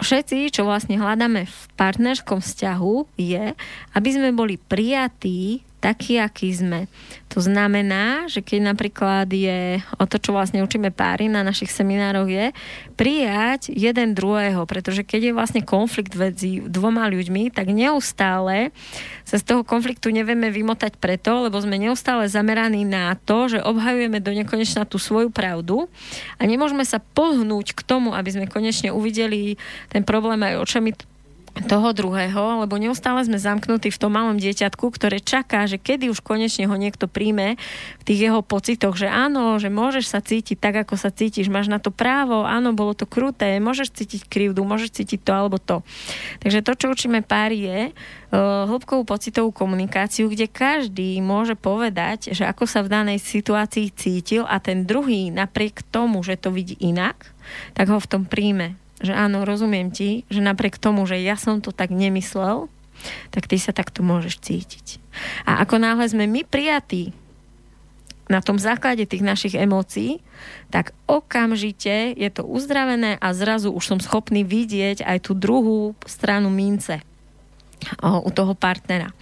všetci, 0.00 0.54
čo 0.54 0.64
vlastne 0.64 0.96
hľadáme 0.98 1.46
v 1.46 1.58
partnerskom 1.76 2.40
vzťahu, 2.40 3.18
je, 3.18 3.52
aby 3.94 4.08
sme 4.08 4.34
boli 4.34 4.56
prijatí 4.56 5.62
taký, 5.78 6.18
aký 6.18 6.50
sme. 6.50 6.90
To 7.30 7.44
znamená, 7.44 8.26
že 8.26 8.42
keď 8.42 8.74
napríklad 8.74 9.28
je 9.30 9.78
o 10.00 10.04
to, 10.08 10.18
čo 10.18 10.34
vlastne 10.34 10.64
učíme 10.64 10.90
páry 10.90 11.30
na 11.30 11.46
našich 11.46 11.70
seminároch 11.70 12.26
je 12.26 12.50
prijať 12.98 13.70
jeden 13.70 14.16
druhého, 14.16 14.64
pretože 14.66 15.06
keď 15.06 15.30
je 15.30 15.36
vlastne 15.36 15.62
konflikt 15.62 16.18
medzi 16.18 16.64
dvoma 16.64 17.06
ľuďmi, 17.06 17.54
tak 17.54 17.70
neustále 17.70 18.74
sa 19.22 19.36
z 19.36 19.44
toho 19.44 19.62
konfliktu 19.62 20.08
nevieme 20.10 20.48
vymotať 20.48 20.96
preto, 20.96 21.46
lebo 21.46 21.60
sme 21.60 21.78
neustále 21.78 22.26
zameraní 22.26 22.82
na 22.82 23.14
to, 23.14 23.52
že 23.52 23.62
obhajujeme 23.62 24.18
do 24.24 24.32
nekonečna 24.32 24.88
tú 24.88 24.96
svoju 24.96 25.28
pravdu 25.30 25.86
a 26.40 26.42
nemôžeme 26.48 26.82
sa 26.82 26.98
pohnúť 26.98 27.76
k 27.76 27.80
tomu, 27.84 28.16
aby 28.16 28.34
sme 28.34 28.50
konečne 28.50 28.90
uvideli 28.90 29.60
ten 29.92 30.02
problém 30.02 30.40
aj 30.42 30.64
očami 30.64 30.90
toho 31.66 31.90
druhého, 31.90 32.64
lebo 32.64 32.78
neustále 32.78 33.24
sme 33.26 33.40
zamknutí 33.40 33.90
v 33.90 34.00
tom 34.00 34.14
malom 34.14 34.38
dieťatku, 34.38 34.84
ktoré 34.94 35.18
čaká, 35.18 35.66
že 35.66 35.80
kedy 35.80 36.12
už 36.12 36.22
konečne 36.22 36.68
ho 36.70 36.76
niekto 36.78 37.10
príjme 37.10 37.58
v 37.98 38.02
tých 38.06 38.30
jeho 38.30 38.40
pocitoch, 38.44 38.94
že 38.94 39.10
áno, 39.10 39.58
že 39.58 39.72
môžeš 39.72 40.04
sa 40.06 40.20
cítiť 40.22 40.56
tak, 40.60 40.74
ako 40.86 40.94
sa 40.94 41.10
cítiš, 41.10 41.50
máš 41.50 41.66
na 41.66 41.82
to 41.82 41.90
právo, 41.90 42.46
áno, 42.46 42.72
bolo 42.76 42.94
to 42.94 43.04
kruté, 43.08 43.58
môžeš 43.58 43.92
cítiť 43.92 44.30
krivdu, 44.30 44.62
môžeš 44.62 45.02
cítiť 45.02 45.20
to 45.24 45.32
alebo 45.34 45.58
to. 45.58 45.82
Takže 46.40 46.62
to, 46.62 46.72
čo 46.78 46.86
učíme 46.94 47.20
páry 47.26 47.58
je 47.58 47.80
uh, 47.90 48.68
hĺbkovú 48.70 49.02
pocitovú 49.02 49.50
komunikáciu, 49.50 50.30
kde 50.30 50.46
každý 50.46 51.18
môže 51.18 51.58
povedať, 51.58 52.32
že 52.32 52.46
ako 52.46 52.64
sa 52.64 52.80
v 52.86 52.92
danej 52.92 53.18
situácii 53.20 53.90
cítil 53.92 54.46
a 54.46 54.62
ten 54.62 54.86
druhý 54.86 55.34
napriek 55.34 55.82
tomu, 55.90 56.22
že 56.22 56.38
to 56.38 56.54
vidí 56.54 56.78
inak, 56.78 57.34
tak 57.74 57.88
ho 57.88 57.98
v 57.98 58.10
tom 58.10 58.22
príjme 58.28 58.76
že 58.98 59.14
áno, 59.14 59.46
rozumiem 59.46 59.94
ti, 59.94 60.26
že 60.26 60.42
napriek 60.42 60.78
tomu, 60.78 61.06
že 61.06 61.22
ja 61.22 61.38
som 61.38 61.62
to 61.62 61.70
tak 61.70 61.94
nemyslel, 61.94 62.66
tak 63.30 63.46
ty 63.46 63.56
sa 63.58 63.70
takto 63.70 64.02
môžeš 64.02 64.42
cítiť. 64.42 64.86
A 65.46 65.62
ako 65.62 65.78
náhle 65.78 66.06
sme 66.10 66.26
my 66.26 66.42
prijatí 66.42 67.14
na 68.28 68.44
tom 68.44 68.60
základe 68.60 69.08
tých 69.08 69.24
našich 69.24 69.56
emócií, 69.56 70.20
tak 70.68 70.92
okamžite 71.08 72.12
je 72.12 72.28
to 72.28 72.44
uzdravené 72.44 73.16
a 73.16 73.32
zrazu 73.32 73.72
už 73.72 73.84
som 73.96 73.98
schopný 73.98 74.44
vidieť 74.44 75.00
aj 75.00 75.18
tú 75.24 75.32
druhú 75.32 75.96
stranu 76.04 76.52
mince 76.52 77.00
o, 78.04 78.28
u 78.28 78.30
toho 78.30 78.52
partnera. 78.52 79.16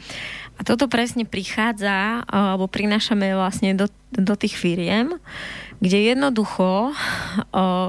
A 0.56 0.64
toto 0.64 0.88
presne 0.88 1.28
prichádza, 1.28 2.24
alebo 2.26 2.66
prinášame 2.66 3.36
vlastne 3.36 3.76
do, 3.76 3.86
do 4.10 4.34
tých 4.34 4.56
firiem, 4.56 5.20
kde 5.86 6.10
jednoducho 6.10 6.90
o, 6.90 6.92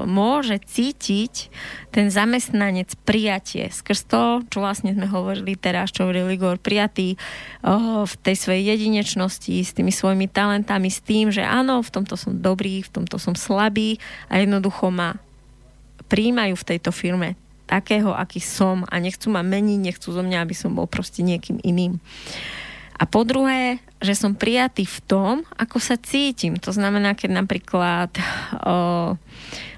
môže 0.06 0.62
cítiť 0.62 1.50
ten 1.90 2.14
zamestnanec 2.14 2.94
prijatie. 3.02 3.66
Skrz 3.74 4.06
to, 4.06 4.22
čo 4.46 4.62
vlastne 4.62 4.94
sme 4.94 5.10
hovorili 5.10 5.58
teraz, 5.58 5.90
čo 5.90 6.06
hovoril 6.06 6.30
Igor, 6.30 6.62
prijatý 6.62 7.18
o, 7.66 8.06
v 8.06 8.14
tej 8.22 8.36
svojej 8.38 8.78
jedinečnosti, 8.78 9.66
s 9.66 9.74
tými 9.74 9.90
svojimi 9.90 10.30
talentami, 10.30 10.86
s 10.86 11.02
tým, 11.02 11.34
že 11.34 11.42
áno, 11.42 11.82
v 11.82 11.90
tomto 11.90 12.14
som 12.14 12.38
dobrý, 12.38 12.86
v 12.86 13.02
tomto 13.02 13.18
som 13.18 13.34
slabý 13.34 13.98
a 14.30 14.38
jednoducho 14.38 14.94
ma 14.94 15.18
príjmajú 16.06 16.54
v 16.54 16.66
tejto 16.70 16.94
firme 16.94 17.34
takého, 17.68 18.16
aký 18.16 18.40
som 18.40 18.88
a 18.88 18.96
nechcú 18.96 19.28
ma 19.28 19.44
meniť, 19.44 19.78
nechcú 19.82 20.08
zo 20.08 20.24
mňa, 20.24 20.40
aby 20.40 20.56
som 20.56 20.72
bol 20.72 20.88
proste 20.88 21.20
niekým 21.20 21.60
iným. 21.60 22.00
A 22.98 23.06
po 23.06 23.22
druhé, 23.22 23.78
že 24.02 24.18
som 24.18 24.34
prijatý 24.34 24.82
v 24.82 24.98
tom, 25.06 25.34
ako 25.54 25.78
sa 25.78 25.94
cítim. 25.94 26.58
To 26.58 26.74
znamená, 26.74 27.14
keď 27.14 27.30
napríklad 27.30 28.10
o, 28.66 29.14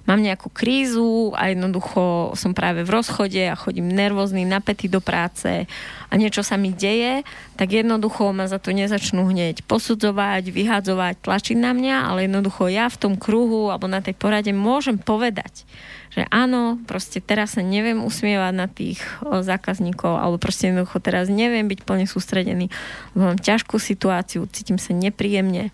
mám 0.09 0.20
nejakú 0.24 0.48
krízu 0.48 1.36
a 1.36 1.52
jednoducho 1.52 2.32
som 2.32 2.56
práve 2.56 2.80
v 2.80 2.90
rozchode 2.97 3.44
a 3.44 3.60
chodím 3.60 3.92
nervózny, 3.92 4.48
napätý 4.48 4.88
do 4.88 5.05
práce 5.05 5.68
a 6.09 6.12
niečo 6.16 6.40
sa 6.40 6.56
mi 6.56 6.72
deje, 6.72 7.20
tak 7.60 7.76
jednoducho 7.76 8.32
ma 8.32 8.48
za 8.48 8.56
to 8.56 8.72
nezačnú 8.72 9.28
hneď 9.28 9.68
posudzovať, 9.68 10.48
vyhádzovať, 10.48 11.20
tlačiť 11.20 11.56
na 11.60 11.76
mňa, 11.76 11.97
ale 12.09 12.24
jednoducho 12.24 12.72
ja 12.72 12.88
v 12.88 13.01
tom 13.05 13.14
kruhu 13.20 13.68
alebo 13.68 13.84
na 13.84 14.01
tej 14.01 14.16
porade 14.16 14.51
môžem 14.56 14.97
povedať, 14.97 15.68
že 16.10 16.26
áno, 16.28 16.82
proste 16.90 17.22
teraz 17.22 17.54
sa 17.54 17.62
neviem 17.62 18.02
usmievať 18.02 18.54
na 18.54 18.66
tých 18.66 18.98
zákazníkov, 19.22 20.18
alebo 20.18 20.42
proste 20.42 20.74
jednoducho 20.74 20.98
teraz 20.98 21.30
neviem 21.30 21.70
byť 21.70 21.80
plne 21.86 22.06
sústredený, 22.10 22.66
mám 23.14 23.38
ťažkú 23.38 23.78
situáciu, 23.78 24.50
cítim 24.50 24.76
sa 24.76 24.90
nepríjemne. 24.90 25.70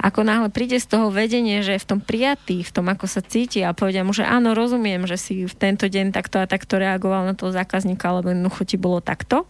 Ako 0.00 0.24
náhle 0.24 0.48
príde 0.48 0.80
z 0.80 0.88
toho 0.88 1.12
vedenie, 1.12 1.60
že 1.60 1.76
je 1.76 1.84
v 1.84 1.90
tom 1.94 2.00
prijatý, 2.00 2.64
v 2.64 2.72
tom, 2.72 2.88
ako 2.88 3.04
sa 3.04 3.20
cíti 3.20 3.60
a 3.60 3.76
povedia 3.76 4.02
mu, 4.02 4.16
že 4.16 4.24
áno, 4.24 4.56
rozumiem, 4.56 5.04
že 5.04 5.20
si 5.20 5.44
v 5.44 5.54
tento 5.54 5.84
deň 5.86 6.16
takto 6.16 6.40
a 6.40 6.48
takto 6.48 6.80
reagoval 6.80 7.28
na 7.28 7.36
toho 7.36 7.52
zákazníka, 7.52 8.08
alebo 8.08 8.32
jednoducho 8.32 8.64
ti 8.64 8.80
bolo 8.80 9.04
takto, 9.04 9.44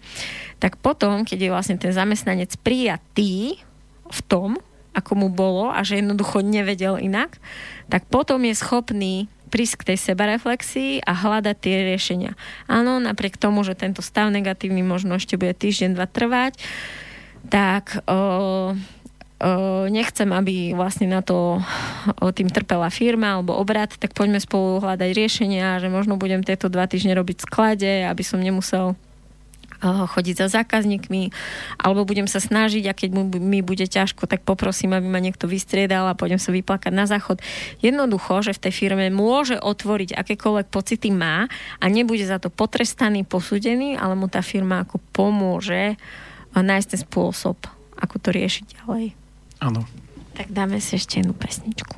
tak 0.59 0.77
potom, 0.83 1.23
keď 1.23 1.39
je 1.39 1.55
vlastne 1.55 1.77
ten 1.79 1.95
zamestnanec 1.95 2.59
prijatý 2.61 3.63
v 4.11 4.21
tom, 4.27 4.59
ako 4.91 5.13
mu 5.15 5.29
bolo 5.31 5.71
a 5.71 5.87
že 5.87 6.03
jednoducho 6.03 6.43
nevedel 6.43 6.99
inak, 6.99 7.39
tak 7.87 8.11
potom 8.11 8.43
je 8.43 8.59
schopný 8.59 9.31
prísť 9.51 9.75
k 9.83 9.87
tej 9.93 9.99
sebareflexii 9.99 11.03
a 11.03 11.13
hľadať 11.13 11.57
tie 11.59 11.77
riešenia. 11.91 12.39
Áno, 12.71 13.03
napriek 13.03 13.35
tomu, 13.35 13.67
že 13.67 13.75
tento 13.75 14.01
stav 14.01 14.31
negatívny 14.31 14.87
možno 14.87 15.19
ešte 15.19 15.35
bude 15.35 15.53
týždeň, 15.53 15.99
dva 15.99 16.07
trvať, 16.07 16.55
tak 17.51 18.07
o, 18.07 18.15
o, 18.15 18.21
nechcem, 19.91 20.31
aby 20.31 20.73
vlastne 20.79 21.11
na 21.11 21.21
to 21.21 21.59
o, 22.23 22.31
tým 22.31 22.47
trpela 22.47 22.89
firma 22.95 23.37
alebo 23.37 23.59
obrad, 23.59 23.91
tak 23.99 24.15
poďme 24.15 24.39
spolu 24.39 24.79
hľadať 24.79 25.11
riešenia, 25.11 25.83
že 25.83 25.91
možno 25.91 26.15
budem 26.15 26.47
tieto 26.47 26.71
dva 26.71 26.87
týždne 26.87 27.19
robiť 27.19 27.37
v 27.43 27.47
sklade, 27.51 27.93
aby 28.07 28.23
som 28.23 28.39
nemusel 28.39 28.95
chodiť 29.81 30.45
za 30.45 30.61
zákazníkmi, 30.61 31.33
alebo 31.81 32.05
budem 32.05 32.29
sa 32.29 32.37
snažiť 32.37 32.85
a 32.87 32.97
keď 32.97 33.17
mi 33.41 33.65
bude 33.65 33.89
ťažko, 33.89 34.29
tak 34.29 34.45
poprosím, 34.45 34.93
aby 34.93 35.09
ma 35.09 35.19
niekto 35.25 35.49
vystriedal 35.49 36.05
a 36.07 36.17
pôjdem 36.17 36.37
sa 36.37 36.53
vyplakať 36.53 36.93
na 36.93 37.09
záchod. 37.09 37.41
Jednoducho, 37.81 38.45
že 38.45 38.53
v 38.53 38.63
tej 38.69 38.73
firme 38.77 39.09
môže 39.09 39.57
otvoriť 39.57 40.13
akékoľvek 40.13 40.67
pocity 40.69 41.09
má 41.09 41.49
a 41.81 41.85
nebude 41.89 42.29
za 42.29 42.37
to 42.37 42.53
potrestaný, 42.53 43.25
posúdený, 43.25 43.97
ale 43.97 44.13
mu 44.15 44.29
tá 44.29 44.45
firma 44.45 44.85
ako 44.85 45.01
pomôže 45.17 45.97
nájsť 46.53 46.89
ten 46.93 47.01
spôsob, 47.01 47.57
ako 47.97 48.17
to 48.21 48.29
riešiť 48.37 48.85
ďalej. 48.85 49.17
Áno. 49.65 49.89
Tak 50.37 50.53
dáme 50.53 50.81
si 50.81 50.97
ešte 51.01 51.21
jednu 51.21 51.33
pesničku. 51.33 51.97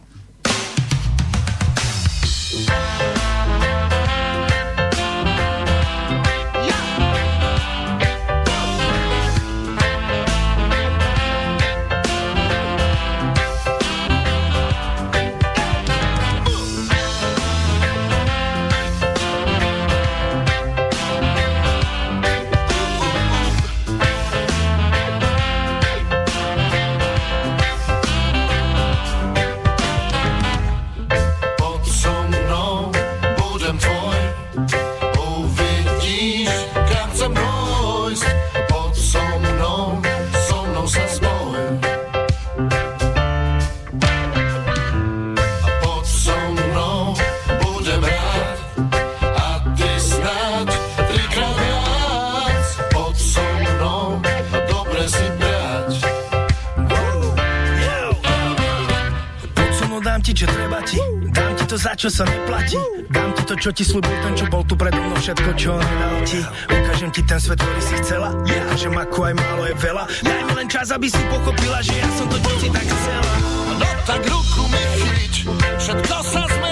Čo 61.72 62.10
sa 62.12 62.28
neplatí. 62.28 62.76
Dám 63.08 63.32
ti 63.32 63.42
to, 63.48 63.54
čo 63.56 63.70
ti 63.72 63.80
slúbil 63.80 64.12
ten, 64.20 64.36
čo 64.36 64.44
bol 64.52 64.60
tu 64.66 64.76
predo 64.76 65.00
mnou, 65.00 65.16
všetko, 65.16 65.50
čo 65.56 65.72
nedal 65.80 66.16
ti. 66.28 66.40
Ukážem 66.68 67.10
ti 67.14 67.22
ten 67.24 67.40
svet, 67.40 67.56
ktorý 67.56 67.80
si 67.80 67.94
chcela. 68.04 68.28
Ja, 68.44 68.62
že 68.76 68.88
maku 68.92 69.24
aj 69.24 69.34
málo 69.40 69.64
je 69.64 69.74
veľa. 69.80 70.04
Daj 70.20 70.40
mi 70.44 70.52
len 70.52 70.68
čas, 70.68 70.92
aby 70.92 71.08
si 71.08 71.22
pochopila, 71.32 71.80
že 71.80 71.96
ja 71.96 72.08
som 72.12 72.28
to, 72.28 72.36
čo 72.44 72.54
si 72.60 72.68
tak 72.68 72.84
chcela. 72.84 73.32
No 73.80 73.88
tak 74.04 74.20
ruku 74.28 74.62
mi 74.68 74.82
chyť, 75.00 75.34
všetko 75.80 76.16
sa 76.28 76.42
zmení. 76.44 76.71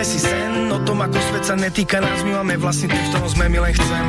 Užijme 0.00 0.16
si 0.16 0.28
sen 0.32 0.72
o 0.72 0.80
tom, 0.80 1.04
ako 1.04 1.20
svet 1.28 1.44
sa 1.44 1.52
netýka 1.60 2.00
nás, 2.00 2.24
my 2.24 2.40
máme 2.40 2.56
vlastný 2.56 2.88
ten, 2.88 3.04
v 3.04 3.10
tom 3.12 3.20
sme, 3.28 3.52
my 3.52 3.68
len 3.68 3.76
chcem, 3.76 4.04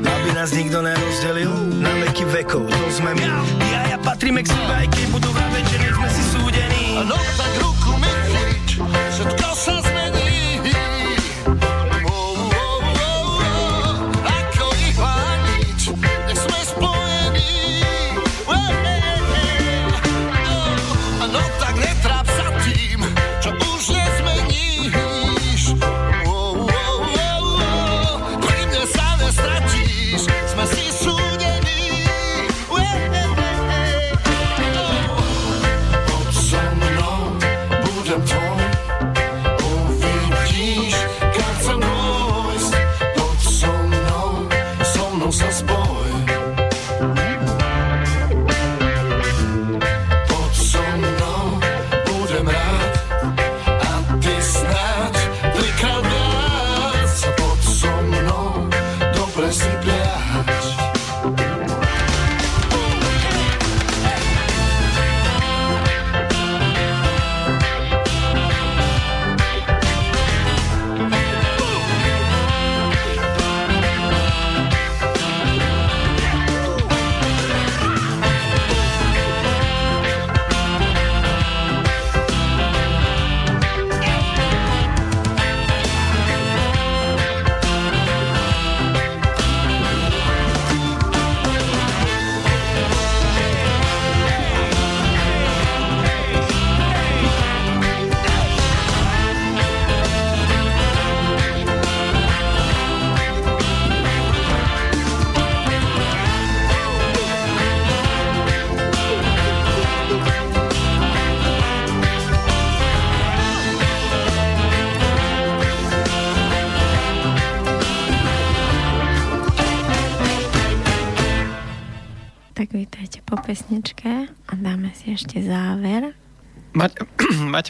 aby 0.00 0.28
nás 0.32 0.48
nikto 0.48 0.80
nerozdelil 0.80 1.52
na 1.76 1.92
veky 2.08 2.24
vekov, 2.40 2.64
to 2.64 2.88
sme 2.88 3.12
my. 3.12 3.44
Ty 3.60 3.68
ja 3.84 3.98
patríme 4.00 4.40
k 4.40 4.48
sebe, 4.48 4.72
aj 4.72 4.88
keď 4.96 5.06
budú 5.12 5.28
vraveť, 5.36 5.64
že 5.68 5.76
nie 5.76 5.92
sme 5.92 6.08
si 6.08 6.22
súdení. 6.32 6.84
No 7.04 7.20
tak 7.36 7.52
ruku 7.60 7.85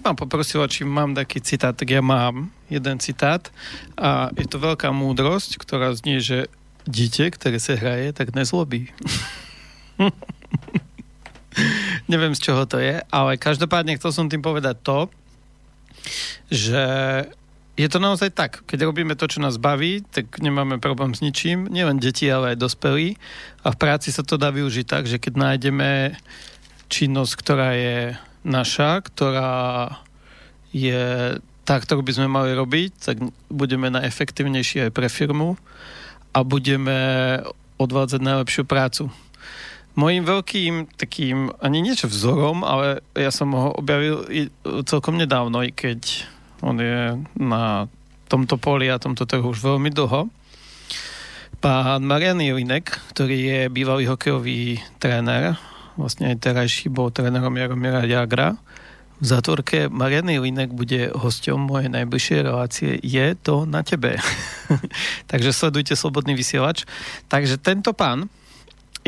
ma 0.07 0.15
poprosil, 0.15 0.63
či 0.71 0.87
mám 0.87 1.19
taký 1.19 1.43
citát, 1.43 1.75
tak 1.75 1.91
ja 1.91 1.99
mám 1.99 2.55
jeden 2.71 3.03
citát 3.03 3.51
a 3.99 4.31
je 4.39 4.47
to 4.47 4.63
veľká 4.63 4.95
múdrosť, 4.95 5.59
ktorá 5.59 5.91
znie, 5.99 6.23
že 6.23 6.47
dieťa, 6.87 7.35
ktoré 7.35 7.59
sa 7.59 7.75
hraje, 7.75 8.15
tak 8.15 8.31
nezlobí. 8.31 8.95
Neviem, 12.13 12.39
z 12.39 12.41
čoho 12.47 12.63
to 12.71 12.79
je, 12.79 13.03
ale 13.11 13.41
každopádne 13.41 13.99
chcel 13.99 14.15
som 14.15 14.31
tým 14.31 14.45
povedať 14.45 14.79
to, 14.87 15.11
že 16.53 16.85
je 17.77 17.89
to 17.93 17.99
naozaj 18.01 18.33
tak. 18.33 18.65
Keď 18.65 18.89
robíme 18.89 19.19
to, 19.19 19.29
čo 19.29 19.43
nás 19.43 19.61
baví, 19.61 20.01
tak 20.09 20.41
nemáme 20.41 20.81
problém 20.81 21.13
s 21.13 21.21
ničím. 21.21 21.69
Nielen 21.69 22.01
deti, 22.01 22.25
ale 22.25 22.57
aj 22.57 22.63
dospelí. 22.63 23.21
A 23.67 23.69
v 23.75 23.81
práci 23.81 24.09
sa 24.09 24.25
to 24.25 24.41
dá 24.41 24.49
využiť 24.49 24.87
tak, 24.89 25.05
že 25.05 25.21
keď 25.21 25.37
nájdeme 25.37 26.17
činnosť, 26.89 27.33
ktorá 27.37 27.77
je 27.77 28.17
naša, 28.47 29.03
ktorá 29.03 29.91
je 30.71 31.37
tá, 31.67 31.83
ktorú 31.83 32.07
by 32.07 32.13
sme 32.15 32.31
mali 32.31 32.55
robiť, 32.55 32.91
tak 32.95 33.17
budeme 33.51 33.91
najefektívnejší 33.91 34.87
aj 34.87 34.91
pre 34.95 35.11
firmu 35.11 35.59
a 36.31 36.47
budeme 36.47 36.99
odvádzať 37.83 38.23
najlepšiu 38.23 38.63
prácu. 38.63 39.11
Mojím 39.99 40.29
veľkým 40.29 40.95
takým, 40.95 41.51
ani 41.59 41.83
niečo 41.83 42.07
vzorom, 42.07 42.63
ale 42.63 43.03
ja 43.17 43.35
som 43.35 43.51
ho 43.57 43.75
objavil 43.75 44.29
celkom 44.87 45.19
nedávno, 45.19 45.65
i 45.65 45.75
keď 45.75 46.29
on 46.63 46.77
je 46.79 47.17
na 47.35 47.91
tomto 48.31 48.61
poli 48.61 48.87
a 48.93 49.01
tomto 49.01 49.27
trhu 49.27 49.51
už 49.51 49.65
veľmi 49.65 49.91
dlho. 49.91 50.29
Pán 51.65 52.05
Marian 52.05 52.39
Jelinek, 52.39 52.93
ktorý 53.17 53.37
je 53.41 53.61
bývalý 53.73 54.05
hokejový 54.07 54.79
tréner, 55.01 55.57
vlastne 55.97 56.33
aj 56.33 56.45
terajší 56.45 56.93
bol 56.93 57.09
trénerom 57.11 57.53
Jaromíra 57.57 58.05
Jagra. 58.05 58.57
V 59.17 59.25
zátvorke 59.25 59.89
Marian 59.89 60.29
Jelinek 60.29 60.77
bude 60.77 61.09
hosťom 61.17 61.57
mojej 61.57 61.89
najbližšej 61.89 62.39
relácie. 62.45 62.91
Je 63.01 63.33
to 63.41 63.65
na 63.65 63.81
tebe. 63.81 64.21
Takže 65.33 65.57
sledujte 65.57 65.97
Slobodný 65.97 66.37
vysielač. 66.37 66.85
Takže 67.33 67.57
tento 67.57 67.97
pán 67.97 68.29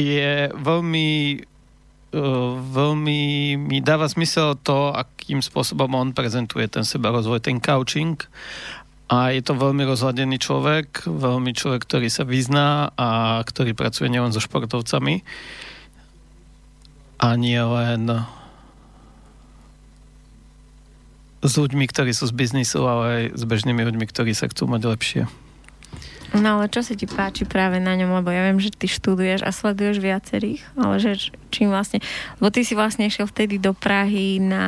je 0.00 0.48
veľmi 0.56 1.44
veľmi 2.72 3.20
mi 3.60 3.84
dáva 3.84 4.08
zmysel 4.08 4.56
to, 4.64 4.96
akým 4.96 5.44
spôsobom 5.44 5.92
on 5.92 6.16
prezentuje 6.16 6.64
ten 6.64 6.80
seba 6.80 7.12
rozvoj, 7.12 7.44
ten 7.44 7.60
coaching. 7.60 8.16
A 9.12 9.32
je 9.32 9.44
to 9.44 9.56
veľmi 9.56 9.84
rozhľadený 9.88 10.36
človek, 10.40 11.04
veľmi 11.04 11.52
človek, 11.52 11.84
ktorý 11.84 12.08
sa 12.12 12.24
vyzná 12.28 12.92
a 12.96 13.40
ktorý 13.44 13.72
pracuje 13.72 14.08
nielen 14.08 14.32
so 14.32 14.40
športovcami 14.40 15.24
a 17.18 17.34
nie 17.34 17.58
len 17.58 18.24
s 21.38 21.52
ľuďmi, 21.54 21.86
ktorí 21.86 22.10
sú 22.14 22.26
z 22.26 22.34
biznisu, 22.34 22.82
ale 22.82 23.04
aj 23.06 23.24
s 23.38 23.42
bežnými 23.46 23.82
ľuďmi, 23.82 24.06
ktorí 24.10 24.34
sa 24.34 24.50
chcú 24.50 24.66
mať 24.66 24.82
lepšie. 24.86 25.22
No 26.34 26.60
ale 26.60 26.68
čo 26.68 26.84
sa 26.84 26.92
ti 26.92 27.08
páči 27.08 27.48
práve 27.48 27.80
na 27.80 27.96
ňom, 27.96 28.20
lebo 28.20 28.28
ja 28.28 28.44
viem, 28.50 28.60
že 28.60 28.74
ty 28.74 28.84
študuješ 28.84 29.46
a 29.46 29.50
sleduješ 29.54 30.02
viacerých, 30.02 30.60
ale 30.76 31.00
že 31.00 31.32
čím 31.48 31.72
vlastne, 31.72 32.04
lebo 32.38 32.52
ty 32.52 32.66
si 32.66 32.76
vlastne 32.76 33.08
išiel 33.08 33.24
vtedy 33.30 33.56
do 33.56 33.72
Prahy 33.72 34.36
na 34.36 34.64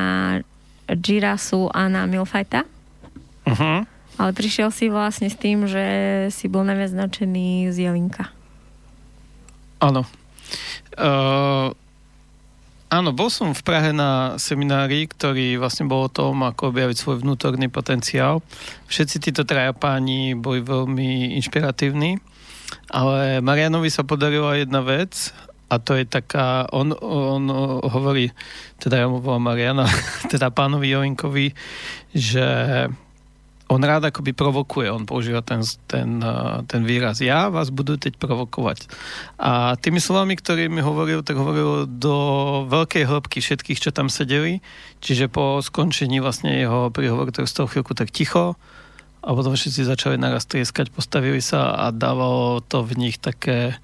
Girasu 0.89 1.69
a 1.71 1.87
na 1.87 2.09
Milfajta, 2.09 2.65
Uh-huh. 3.51 3.83
ale 4.21 4.31
prišiel 4.31 4.71
si 4.71 4.93
vlastne 4.93 5.27
s 5.27 5.35
tým, 5.35 5.67
že 5.67 5.85
si 6.31 6.47
bol 6.47 6.63
najviac 6.63 6.93
značený 6.93 7.73
z 7.75 7.89
Jelinka. 7.89 8.31
Áno. 9.81 10.05
Uh, 10.95 11.73
áno, 12.91 13.15
bol 13.15 13.31
som 13.31 13.55
v 13.55 13.63
Prahe 13.63 13.95
na 13.95 14.37
seminári, 14.37 15.07
ktorý 15.07 15.57
vlastne 15.57 15.87
bol 15.87 16.11
o 16.11 16.13
tom, 16.13 16.43
ako 16.43 16.75
objaviť 16.75 16.97
svoj 16.99 17.17
vnútorný 17.23 17.71
potenciál. 17.71 18.43
Všetci 18.91 19.31
títo 19.31 19.47
traja 19.47 19.71
páni 19.71 20.35
boli 20.35 20.61
veľmi 20.61 21.39
inšpiratívni, 21.39 22.19
ale 22.91 23.39
Marianovi 23.41 23.89
sa 23.89 24.03
podarila 24.03 24.59
jedna 24.59 24.83
vec 24.83 25.31
a 25.71 25.79
to 25.79 25.95
je 25.95 26.05
taká, 26.05 26.67
on, 26.75 26.91
on 26.99 27.47
hovorí, 27.87 28.35
teda 28.83 29.03
ja 29.03 29.07
mu 29.07 29.23
volám 29.23 29.55
Mariana, 29.55 29.87
teda 30.33 30.51
pánovi 30.51 30.91
Jolinkovi, 30.91 31.55
že 32.11 32.47
on 33.71 33.81
rád 33.87 34.11
akoby 34.11 34.35
provokuje, 34.35 34.91
on 34.91 35.07
používa 35.07 35.47
ten, 35.47 35.63
ten, 35.87 36.19
uh, 36.19 36.67
ten 36.67 36.83
výraz. 36.83 37.23
Ja 37.23 37.47
vás 37.55 37.71
budu 37.71 37.95
teď 37.95 38.19
provokovať. 38.19 38.91
A 39.39 39.79
tými 39.79 40.03
slovami, 40.03 40.35
ktorými 40.35 40.83
hovoril, 40.83 41.23
tak 41.23 41.39
hovoril 41.39 41.87
do 41.87 42.15
veľkej 42.67 43.07
hĺbky 43.07 43.39
všetkých, 43.39 43.79
čo 43.79 43.95
tam 43.95 44.11
sedeli. 44.11 44.59
Čiže 44.99 45.31
po 45.31 45.63
skončení 45.63 46.19
vlastne 46.19 46.51
jeho 46.51 46.91
príhovor, 46.91 47.31
ktorý 47.31 47.47
stal 47.47 47.71
chvíľku 47.71 47.95
tak 47.95 48.11
ticho, 48.11 48.59
a 49.21 49.37
potom 49.37 49.53
všetci 49.53 49.85
začali 49.85 50.17
naraz 50.17 50.49
trieskať, 50.49 50.89
postavili 50.89 51.45
sa 51.45 51.77
a 51.77 51.93
dávalo 51.93 52.65
to 52.65 52.81
v 52.81 52.97
nich 52.97 53.21
také, 53.21 53.77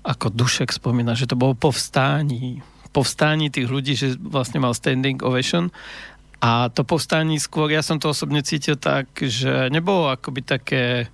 ako 0.00 0.32
Dušek 0.32 0.72
spomína, 0.72 1.12
že 1.12 1.28
to 1.28 1.36
bolo 1.36 1.52
povstání. 1.52 2.64
Povstání 2.92 3.52
tých 3.52 3.68
ľudí, 3.68 3.96
že 3.96 4.16
vlastne 4.20 4.60
mal 4.60 4.72
standing 4.72 5.20
ovation 5.20 5.68
A 6.42 6.74
to 6.74 6.82
povstanie 6.82 7.38
skôr, 7.38 7.70
ja 7.70 7.86
som 7.86 8.02
to 8.02 8.10
osobne 8.10 8.42
cítil 8.42 8.74
tak, 8.74 9.14
že 9.14 9.70
nebolo 9.70 10.10
akoby 10.10 10.42
také 10.42 11.06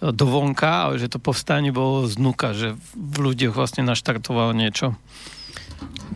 dovonka, 0.00 0.84
ale 0.88 1.00
že 1.00 1.08
to 1.08 1.16
povstanie 1.16 1.72
bolo 1.72 2.04
znúka, 2.04 2.52
že 2.52 2.76
v 2.92 3.16
ľuďoch 3.32 3.56
vlastne 3.56 3.88
naštartovalo 3.88 4.52
niečo. 4.52 4.92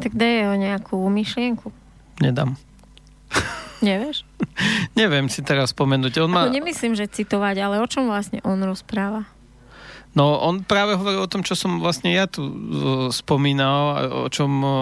Tak 0.05 0.13
daj 0.13 0.53
o 0.53 0.57
nejakú 0.61 0.97
myšlienku. 1.09 1.73
Nedám. 2.21 2.61
Nevieš? 3.81 4.29
Neviem 4.93 5.33
si 5.33 5.41
teraz 5.41 5.73
spomenúť. 5.73 6.21
On 6.21 6.29
má... 6.29 6.45
Ako 6.45 6.61
nemyslím, 6.61 6.93
že 6.93 7.09
citovať, 7.09 7.57
ale 7.65 7.77
o 7.81 7.87
čom 7.89 8.13
vlastne 8.13 8.45
on 8.45 8.61
rozpráva? 8.61 9.25
No, 10.11 10.43
on 10.43 10.67
práve 10.67 10.99
hovoril 10.99 11.23
o 11.23 11.31
tom, 11.31 11.47
čo 11.47 11.55
som 11.55 11.79
vlastne 11.79 12.11
ja 12.11 12.27
tu 12.27 12.43
uh, 12.43 12.53
spomínal, 13.15 14.11
o 14.27 14.29
čom 14.29 14.51
uh, 14.63 14.73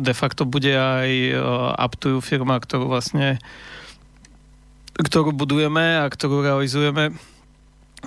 de 0.00 0.14
facto 0.16 0.48
bude 0.48 0.72
aj 0.72 1.10
Aptuju 1.76 2.24
firma, 2.24 2.56
ktorú 2.56 2.88
vlastne 2.88 3.36
ktorú 4.96 5.36
budujeme 5.36 6.00
a 6.00 6.08
ktorú 6.08 6.40
realizujeme, 6.40 7.12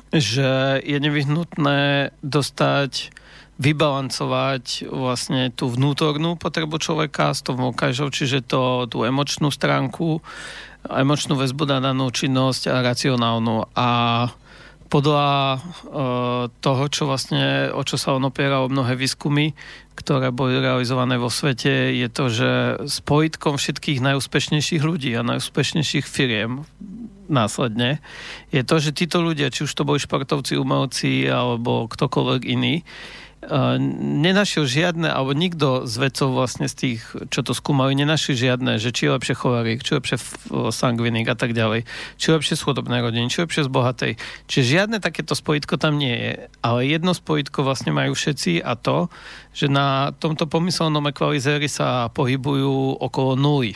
že 0.09 0.81
je 0.81 0.97
nevyhnutné 0.97 2.09
dostať 2.25 3.13
vybalancovať 3.59 4.87
vlastne 4.87 5.51
tú 5.51 5.67
vnútornú 5.67 6.39
potrebu 6.39 6.79
človeka 6.79 7.35
s 7.35 7.43
tou 7.43 7.59
vonkajšou, 7.59 8.07
čiže 8.09 8.47
to, 8.47 8.87
tú 8.87 9.03
emočnú 9.03 9.51
stránku, 9.51 10.23
emočnú 10.87 11.35
väzbu 11.35 11.67
na 11.67 11.77
danú 11.83 12.07
činnosť 12.07 12.71
a 12.71 12.79
racionálnu. 12.79 13.67
A 13.75 13.89
podľa 14.89 15.29
uh, 15.29 15.61
toho, 16.59 16.83
čo 16.89 17.05
vlastne, 17.05 17.69
o 17.69 17.85
čo 17.85 17.95
sa 17.95 18.17
on 18.17 18.25
opieralo 18.25 18.67
mnohé 18.73 18.97
výskumy, 18.97 19.53
ktoré 19.93 20.33
boli 20.33 20.57
realizované 20.57 21.21
vo 21.21 21.29
svete, 21.29 21.93
je 21.93 22.07
to, 22.09 22.25
že 22.33 22.51
spojitkom 22.89 23.61
všetkých 23.61 24.01
najúspešnejších 24.01 24.81
ľudí 24.81 25.13
a 25.13 25.21
najúspešnejších 25.21 26.09
firiem 26.09 26.65
následne, 27.29 28.01
je 28.49 28.65
to, 28.65 28.81
že 28.81 28.97
títo 28.97 29.21
ľudia, 29.21 29.53
či 29.53 29.69
už 29.69 29.71
to 29.77 29.85
boli 29.85 30.01
športovci, 30.01 30.57
umelci 30.57 31.29
alebo 31.29 31.85
ktokoľvek 31.85 32.41
iný, 32.49 32.81
nenašiel 33.49 34.69
žiadne, 34.69 35.09
alebo 35.09 35.33
nikto 35.33 35.89
z 35.89 35.95
vedcov 35.97 36.37
vlastne 36.37 36.69
z 36.69 36.75
tých, 36.77 37.01
čo 37.33 37.41
to 37.41 37.57
skúmali, 37.57 37.97
nenašiel 37.97 38.37
žiadne, 38.37 38.77
že 38.77 38.93
či 38.93 39.09
je 39.09 39.15
lepšie 39.17 39.35
cholerik, 39.35 39.81
či 39.81 39.93
je 39.93 39.97
lepšie 39.97 40.17
sangvinik 40.69 41.25
a 41.25 41.33
tak 41.33 41.57
ďalej, 41.57 41.89
či 42.21 42.25
je 42.29 42.35
lepšie 42.37 42.55
z 42.55 42.63
chudobnej 42.63 43.01
rodiny, 43.01 43.27
či 43.33 43.41
je 43.41 43.45
lepšie 43.49 43.65
z 43.65 43.71
bohatej. 43.73 44.13
Čiže 44.45 44.65
žiadne 44.77 44.97
takéto 45.01 45.33
spojitko 45.33 45.81
tam 45.81 45.97
nie 45.97 46.13
je. 46.13 46.33
Ale 46.61 46.85
jedno 46.85 47.17
spojitko 47.17 47.65
vlastne 47.65 47.89
majú 47.89 48.13
všetci 48.13 48.61
a 48.61 48.77
to, 48.77 49.09
že 49.57 49.65
na 49.65 50.13
tomto 50.13 50.45
pomyselnom 50.45 51.09
ekvalizéri 51.09 51.65
sa 51.65 52.13
pohybujú 52.13 53.01
okolo 53.01 53.33
nuly. 53.33 53.73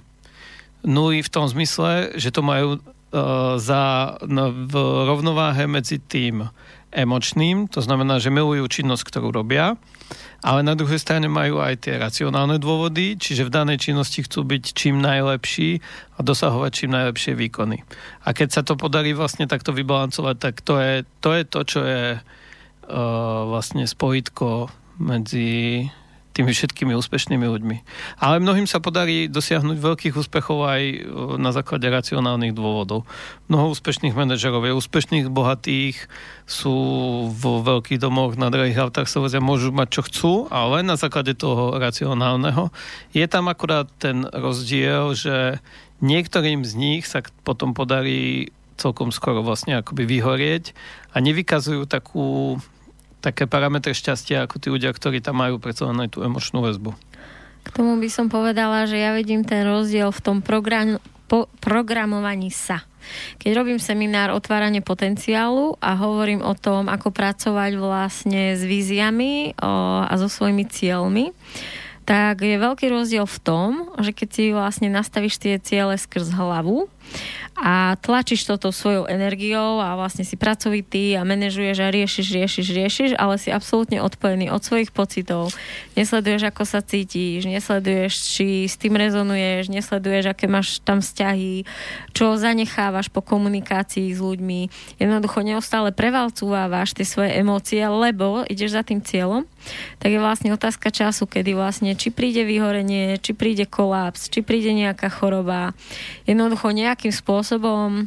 Nuly 0.86 1.26
v 1.26 1.34
tom 1.34 1.50
zmysle, 1.50 2.14
že 2.20 2.30
to 2.30 2.46
majú 2.46 2.78
uh, 2.78 3.58
za, 3.58 4.16
no, 4.28 4.54
v 4.54 4.76
rovnováhe 5.10 5.66
medzi 5.66 5.98
tým 5.98 6.46
emočným, 6.94 7.68
to 7.68 7.82
znamená, 7.82 8.22
že 8.22 8.30
milujú 8.30 8.70
činnosť, 8.70 9.04
ktorú 9.10 9.34
robia, 9.34 9.76
ale 10.44 10.62
na 10.62 10.78
druhej 10.78 11.00
strane 11.02 11.26
majú 11.26 11.64
aj 11.64 11.88
tie 11.88 11.98
racionálne 11.98 12.62
dôvody, 12.62 13.18
čiže 13.18 13.48
v 13.48 13.54
danej 13.54 13.90
činnosti 13.90 14.22
chcú 14.22 14.46
byť 14.46 14.64
čím 14.76 15.02
najlepší 15.02 15.82
a 16.16 16.20
dosahovať 16.22 16.72
čím 16.72 16.92
najlepšie 16.94 17.34
výkony. 17.34 17.82
A 18.28 18.36
keď 18.36 18.50
sa 18.52 18.62
to 18.62 18.78
podarí 18.78 19.16
vlastne 19.18 19.50
takto 19.50 19.74
vybalancovať, 19.74 20.36
tak 20.38 20.62
to 20.62 20.78
je 20.78 20.94
to, 21.24 21.30
je 21.34 21.44
to 21.48 21.60
čo 21.64 21.82
je 21.82 22.04
uh, 22.16 22.22
vlastne 23.50 23.88
spojitko 23.88 24.68
medzi 25.02 25.90
tými 26.34 26.50
všetkými 26.50 26.98
úspešnými 26.98 27.46
ľuďmi. 27.46 27.78
Ale 28.18 28.42
mnohým 28.42 28.66
sa 28.66 28.82
podarí 28.82 29.30
dosiahnuť 29.30 29.78
veľkých 29.78 30.18
úspechov 30.18 30.66
aj 30.66 30.82
e, 30.82 30.98
na 31.38 31.54
základe 31.54 31.86
racionálnych 31.86 32.58
dôvodov. 32.58 33.06
Mnoho 33.48 33.78
úspešných 33.78 34.18
manažerov 34.18 34.66
je 34.66 34.74
úspešných, 34.74 35.30
bohatých, 35.30 36.10
sú 36.50 36.76
vo 37.30 37.62
veľkých 37.64 38.02
domoch 38.02 38.36
na 38.36 38.50
drahých 38.50 38.90
autách 38.90 39.08
sa 39.08 39.22
vozia, 39.22 39.40
môžu 39.40 39.72
mať 39.72 39.88
čo 39.94 40.02
chcú, 40.10 40.34
ale 40.52 40.82
na 40.82 40.98
základe 40.98 41.38
toho 41.38 41.78
racionálneho. 41.78 42.74
Je 43.16 43.24
tam 43.30 43.48
akurát 43.48 43.88
ten 44.02 44.28
rozdiel, 44.28 45.16
že 45.16 45.62
niektorým 46.04 46.66
z 46.68 46.74
nich 46.76 47.04
sa 47.08 47.24
potom 47.48 47.72
podarí 47.72 48.52
celkom 48.76 49.14
skoro 49.14 49.46
vlastne 49.46 49.80
akoby 49.80 50.04
vyhorieť 50.10 50.74
a 51.14 51.22
nevykazujú 51.22 51.86
takú 51.86 52.58
také 53.24 53.48
parametre 53.48 53.96
šťastia, 53.96 54.44
ako 54.44 54.60
tí 54.60 54.68
ľudia, 54.68 54.92
ktorí 54.92 55.24
tam 55.24 55.40
majú 55.40 55.56
predsa 55.64 55.88
len 55.88 56.04
aj 56.04 56.20
tú 56.20 56.20
emočnú 56.28 56.60
väzbu. 56.60 56.92
K 57.64 57.70
tomu 57.72 57.96
by 57.96 58.10
som 58.12 58.28
povedala, 58.28 58.84
že 58.84 59.00
ja 59.00 59.16
vidím 59.16 59.48
ten 59.48 59.64
rozdiel 59.64 60.12
v 60.12 60.20
tom 60.20 60.38
program, 60.44 61.00
po, 61.32 61.48
programovaní 61.64 62.52
sa. 62.52 62.84
Keď 63.40 63.52
robím 63.56 63.80
seminár 63.80 64.36
otváranie 64.36 64.84
potenciálu 64.84 65.80
a 65.80 65.96
hovorím 65.96 66.44
o 66.44 66.52
tom, 66.56 66.92
ako 66.92 67.16
pracovať 67.16 67.80
vlastne 67.80 68.60
s 68.60 68.64
víziami 68.68 69.56
o, 69.56 70.04
a 70.04 70.14
so 70.20 70.28
svojimi 70.28 70.68
cieľmi, 70.68 71.32
tak 72.04 72.44
je 72.44 72.60
veľký 72.60 72.92
rozdiel 72.92 73.24
v 73.24 73.40
tom, 73.40 73.70
že 74.04 74.12
keď 74.12 74.28
si 74.28 74.44
vlastne 74.52 74.92
nastavíš 74.92 75.40
tie 75.40 75.56
ciele 75.60 75.96
skrz 75.96 76.36
hlavu 76.36 76.92
a 77.54 77.94
tlačíš 78.02 78.50
toto 78.50 78.74
svojou 78.74 79.06
energiou 79.06 79.78
a 79.78 79.94
vlastne 79.94 80.26
si 80.26 80.34
pracovitý 80.34 81.14
a 81.14 81.22
manažuješ 81.22 81.78
a 81.86 81.94
riešiš, 81.94 82.28
riešiš, 82.34 82.68
riešiš, 82.74 83.12
ale 83.14 83.38
si 83.38 83.54
absolútne 83.54 84.02
odpojený 84.02 84.50
od 84.50 84.66
svojich 84.66 84.90
pocitov. 84.90 85.54
Nesleduješ, 85.94 86.50
ako 86.50 86.66
sa 86.66 86.82
cítiš, 86.82 87.46
nesleduješ, 87.46 88.14
či 88.34 88.66
s 88.66 88.76
tým 88.82 88.98
rezonuješ, 88.98 89.70
nesleduješ, 89.70 90.34
aké 90.34 90.50
máš 90.50 90.82
tam 90.82 90.98
vzťahy, 90.98 91.70
čo 92.18 92.42
zanechávaš 92.42 93.14
po 93.14 93.22
komunikácii 93.22 94.10
s 94.10 94.18
ľuďmi. 94.18 94.74
Jednoducho 94.98 95.46
neustále 95.46 95.94
prevalcúvávaš 95.94 96.98
tie 96.98 97.06
svoje 97.06 97.38
emócie, 97.38 97.86
lebo 97.86 98.42
ideš 98.50 98.76
za 98.76 98.82
tým 98.82 99.06
cieľom, 99.06 99.46
tak 100.02 100.10
je 100.12 100.20
vlastne 100.20 100.50
otázka 100.52 100.92
času, 100.92 101.30
kedy 101.30 101.56
vlastne 101.56 101.94
či 101.96 102.10
príde 102.12 102.44
vyhorenie, 102.44 103.22
či 103.22 103.32
príde 103.38 103.70
kolaps, 103.70 104.28
či 104.28 104.44
príde 104.44 104.74
nejaká 104.74 105.08
choroba. 105.08 105.72
Jednoducho 106.28 106.74
nejakým 106.94 107.10
spôsobom 107.10 108.06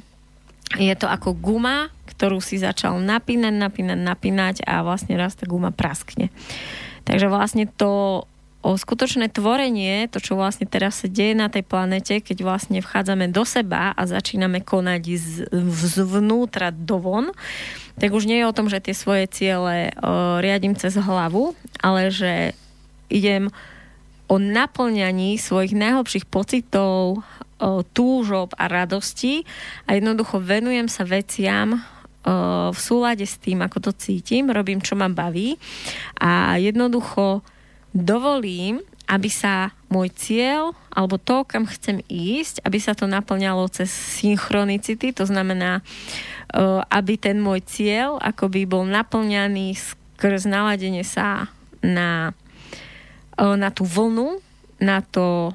je 0.79 0.95
to 0.95 1.11
ako 1.11 1.35
guma, 1.35 1.91
ktorú 2.07 2.39
si 2.39 2.63
začal 2.63 3.03
napínať, 3.03 3.51
napínať, 3.51 3.99
napínať 3.99 4.57
a 4.63 4.87
vlastne 4.87 5.19
raz 5.19 5.35
tá 5.35 5.43
guma 5.43 5.75
praskne. 5.75 6.31
Takže 7.03 7.27
vlastne 7.27 7.67
to 7.67 8.23
o 8.63 8.71
skutočné 8.75 9.31
tvorenie, 9.31 10.07
to, 10.11 10.23
čo 10.23 10.39
vlastne 10.39 10.67
teraz 10.71 11.03
sa 11.03 11.11
deje 11.11 11.35
na 11.35 11.51
tej 11.51 11.67
planete, 11.67 12.23
keď 12.23 12.47
vlastne 12.47 12.79
vchádzame 12.79 13.31
do 13.31 13.43
seba 13.43 13.91
a 13.95 14.03
začíname 14.07 14.63
konať 14.63 15.03
zvnútra 15.87 16.71
dovon, 16.71 17.31
tak 17.99 18.15
už 18.15 18.27
nie 18.27 18.43
je 18.43 18.49
o 18.51 18.55
tom, 18.55 18.71
že 18.71 18.83
tie 18.83 18.95
svoje 18.95 19.27
ciele 19.31 19.95
o, 19.99 20.39
riadím 20.43 20.75
cez 20.75 20.99
hlavu, 20.99 21.55
ale 21.79 22.11
že 22.11 22.59
idem 23.07 23.51
o 24.27 24.43
naplňaní 24.43 25.39
svojich 25.39 25.71
najhlbších 25.75 26.27
pocitov, 26.27 27.23
túžob 27.97 28.53
a 28.57 28.69
radosti 28.69 29.49
a 29.89 29.97
jednoducho 29.97 30.41
venujem 30.41 30.89
sa 30.93 31.09
veciam 31.09 31.81
v 32.73 32.79
súlade 32.79 33.23
s 33.23 33.39
tým, 33.39 33.63
ako 33.63 33.79
to 33.89 33.93
cítim, 33.95 34.51
robím, 34.51 34.83
čo 34.83 34.99
ma 34.99 35.07
baví 35.07 35.55
a 36.19 36.59
jednoducho 36.59 37.41
dovolím, 37.95 38.83
aby 39.07 39.31
sa 39.31 39.71
môj 39.87 40.11
cieľ 40.11 40.75
alebo 40.91 41.23
to, 41.23 41.47
kam 41.47 41.71
chcem 41.71 42.03
ísť, 42.11 42.67
aby 42.67 42.83
sa 42.83 42.99
to 42.99 43.07
naplňalo 43.07 43.71
cez 43.71 43.95
synchronicity, 43.95 45.15
to 45.15 45.23
znamená, 45.23 45.87
aby 46.91 47.15
ten 47.15 47.39
môj 47.39 47.63
cieľ 47.63 48.19
akoby 48.19 48.67
bol 48.67 48.83
naplňaný 48.83 49.79
skrz 49.79 50.51
naladenie 50.51 51.07
sa 51.07 51.47
na, 51.87 52.35
na 53.39 53.69
tú 53.71 53.87
vlnu, 53.87 54.43
na 54.83 54.99
to 55.07 55.55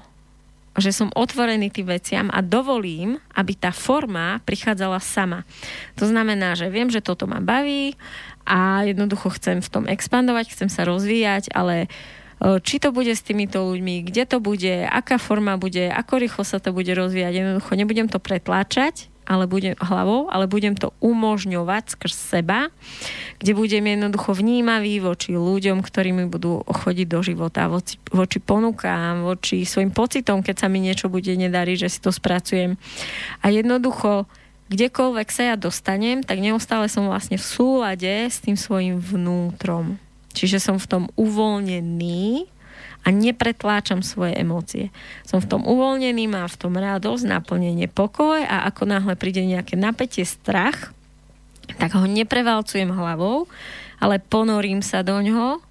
že 0.80 0.95
som 0.95 1.11
otvorený 1.11 1.68
tým 1.68 1.88
veciam 1.91 2.27
a 2.31 2.39
dovolím, 2.39 3.19
aby 3.35 3.60
tá 3.60 3.76
forma 3.76 4.39
prichádzala 4.48 5.03
sama. 5.03 5.43
To 5.99 6.07
znamená, 6.07 6.56
že 6.56 6.72
viem, 6.72 6.88
že 6.88 7.03
toto 7.03 7.27
ma 7.27 7.43
baví 7.43 7.99
a 8.48 8.88
jednoducho 8.88 9.35
chcem 9.35 9.60
v 9.60 9.68
tom 9.69 9.84
expandovať, 9.84 10.56
chcem 10.56 10.72
sa 10.72 10.88
rozvíjať, 10.88 11.52
ale 11.52 11.85
e, 11.85 12.60
či 12.64 12.80
to 12.80 12.95
bude 12.95 13.11
s 13.11 13.19
týmito 13.19 13.60
ľuďmi, 13.68 14.07
kde 14.07 14.23
to 14.23 14.38
bude, 14.39 14.88
aká 14.88 15.19
forma 15.19 15.60
bude, 15.60 15.91
ako 15.91 16.23
rýchlo 16.23 16.43
sa 16.48 16.64
to 16.64 16.72
bude 16.72 16.89
rozvíjať. 16.89 17.34
Jednoducho 17.35 17.72
nebudem 17.76 18.07
to 18.07 18.23
pretláčať, 18.23 19.11
ale 19.32 19.48
budem 19.48 19.80
hlavou, 19.80 20.28
ale 20.28 20.44
budem 20.52 20.76
to 20.76 20.91
umožňovať 20.99 21.95
skrz 21.95 22.16
seba, 22.36 22.68
kde 23.40 23.56
budem 23.56 23.88
jednoducho 23.88 24.36
vnímavý 24.36 24.99
voči 24.99 25.40
ľuďom, 25.40 25.80
ktorí 25.80 26.12
mi 26.12 26.28
budú 26.28 26.68
chodiť 26.68 27.08
do 27.08 27.20
života, 27.24 27.72
voči, 27.72 27.95
voči 28.12 28.44
ponukám, 28.44 29.24
voči 29.24 29.64
svojim 29.64 29.95
pocitom, 29.95 30.44
keď 30.44 30.56
sa 30.60 30.68
mi 30.68 30.84
niečo 30.84 31.08
bude 31.08 31.32
nedariť, 31.32 31.88
že 31.88 31.90
si 31.95 31.99
to 32.03 32.12
spracujem. 32.12 32.76
A 33.40 33.48
jednoducho, 33.48 34.28
kdekoľvek 34.68 35.28
sa 35.32 35.44
ja 35.52 35.56
dostanem, 35.56 36.28
tak 36.28 36.44
neustále 36.44 36.91
som 36.91 37.08
vlastne 37.08 37.40
v 37.40 37.48
súlade 37.48 38.28
s 38.28 38.44
tým 38.44 38.60
svojim 38.60 38.99
vnútrom. 38.99 39.95
Čiže 40.36 40.60
som 40.60 40.76
v 40.76 40.90
tom 40.91 41.03
uvoľnený 41.16 42.52
a 43.02 43.07
nepretláčam 43.10 44.06
svoje 44.06 44.38
emócie. 44.38 44.94
Som 45.26 45.41
v 45.41 45.49
tom 45.49 45.61
uvoľnený, 45.65 46.30
mám 46.30 46.45
v 46.45 46.60
tom 46.60 46.78
radosť, 46.78 47.26
naplnenie, 47.26 47.90
pokoj 47.90 48.41
a 48.45 48.69
ako 48.69 48.86
náhle 48.86 49.18
príde 49.18 49.41
nejaké 49.41 49.73
napätie, 49.73 50.22
strach, 50.22 50.94
tak 51.82 51.98
ho 51.98 52.06
neprevalcujem 52.06 52.94
hlavou, 52.94 53.49
ale 53.98 54.22
ponorím 54.22 54.86
sa 54.86 55.02
do 55.02 55.18
ňoho, 55.18 55.61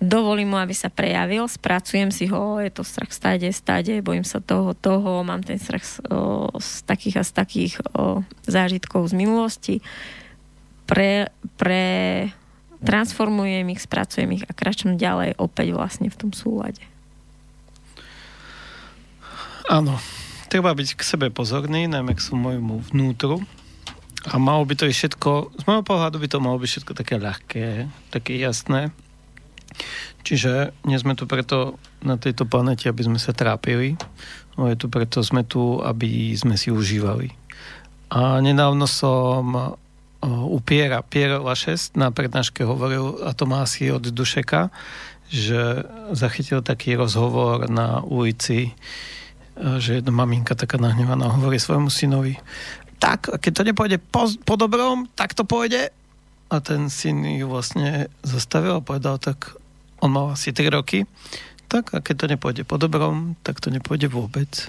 dovolím 0.00 0.56
mu, 0.56 0.56
aby 0.56 0.72
sa 0.72 0.88
prejavil, 0.88 1.44
spracujem 1.44 2.08
si 2.08 2.24
ho, 2.32 2.56
je 2.56 2.72
to 2.72 2.80
strach 2.80 3.12
stade, 3.12 3.44
stade, 3.52 4.00
bojím 4.00 4.24
sa 4.24 4.40
toho, 4.40 4.72
toho, 4.72 5.20
mám 5.20 5.44
ten 5.44 5.60
strach 5.60 5.84
z, 5.84 6.00
o, 6.08 6.48
z 6.56 6.80
takých 6.88 7.20
a 7.20 7.22
z 7.28 7.32
takých 7.36 7.74
o, 7.92 8.24
zážitkov 8.48 9.12
z 9.12 9.14
minulosti. 9.14 9.76
Pre, 10.88 11.28
pre 11.60 11.84
transformujem 12.84 13.66
ich, 13.72 13.80
spracujem 13.84 14.30
ich 14.40 14.44
a 14.48 14.52
kračujem 14.52 14.96
ďalej 14.96 15.36
opäť 15.36 15.76
vlastne 15.76 16.08
v 16.08 16.18
tom 16.18 16.30
súlade. 16.32 16.82
Áno, 19.70 20.02
treba 20.50 20.74
byť 20.74 20.98
k 20.98 21.02
sebe 21.06 21.30
pozorný, 21.30 21.86
najmä 21.86 22.18
k 22.18 22.24
svojmu 22.26 22.90
vnútru. 22.90 23.38
A 24.28 24.36
malo 24.36 24.68
by 24.68 24.76
to 24.76 24.84
byť 24.84 24.96
všetko, 24.96 25.30
z 25.56 25.62
môjho 25.64 25.84
pohľadu 25.86 26.20
by 26.20 26.28
to 26.28 26.44
malo 26.44 26.60
byť 26.60 26.68
všetko 26.68 26.92
také 26.92 27.14
ľahké, 27.16 27.66
také 28.12 28.36
jasné. 28.36 28.92
Čiže 30.26 30.76
nie 30.84 31.00
sme 31.00 31.16
tu 31.16 31.24
preto 31.24 31.80
na 32.04 32.20
tejto 32.20 32.44
planete, 32.44 32.90
aby 32.90 33.06
sme 33.06 33.16
sa 33.16 33.32
trápili, 33.32 33.96
ale 34.60 34.76
tu 34.76 34.92
preto 34.92 35.24
sme 35.24 35.40
tu, 35.46 35.80
aby 35.80 36.36
sme 36.36 36.60
si 36.60 36.68
užívali. 36.68 37.32
A 38.12 38.42
nedávno 38.42 38.84
som 38.84 39.78
u 40.24 40.60
Piera, 40.60 41.00
Pier 41.00 41.40
Lašest 41.40 41.96
na 41.96 42.12
prednáške 42.12 42.60
hovoril, 42.64 43.24
a 43.24 43.32
to 43.32 43.48
má 43.48 43.64
asi 43.64 43.88
od 43.88 44.04
Dušeka, 44.04 44.68
že 45.30 45.86
zachytil 46.12 46.60
taký 46.60 46.98
rozhovor 46.98 47.70
na 47.70 48.04
ulici, 48.04 48.76
že 49.56 50.00
jedna 50.00 50.12
maminka 50.12 50.58
taká 50.58 50.76
nahnevaná 50.76 51.30
hovorí 51.30 51.56
svojmu 51.56 51.88
synovi, 51.88 52.36
tak, 53.00 53.32
keď 53.40 53.52
to 53.52 53.62
nepôjde 53.64 53.96
po, 53.96 54.28
po 54.44 54.54
dobrom, 54.60 55.08
tak 55.16 55.32
to 55.32 55.48
pôjde. 55.48 55.88
A 56.50 56.56
ten 56.60 56.92
syn 56.92 57.24
ju 57.24 57.48
vlastne 57.48 58.12
zastavil 58.20 58.76
a 58.76 58.84
povedal, 58.84 59.16
tak 59.16 59.56
on 60.04 60.12
mal 60.12 60.36
asi 60.36 60.52
3 60.52 60.68
roky, 60.68 61.08
tak 61.70 61.94
a 61.94 62.02
keď 62.02 62.14
to 62.16 62.26
nepôjde 62.36 62.62
po 62.66 62.76
dobrom, 62.76 63.38
tak 63.46 63.62
to 63.62 63.70
nepôjde 63.70 64.10
vôbec. 64.10 64.68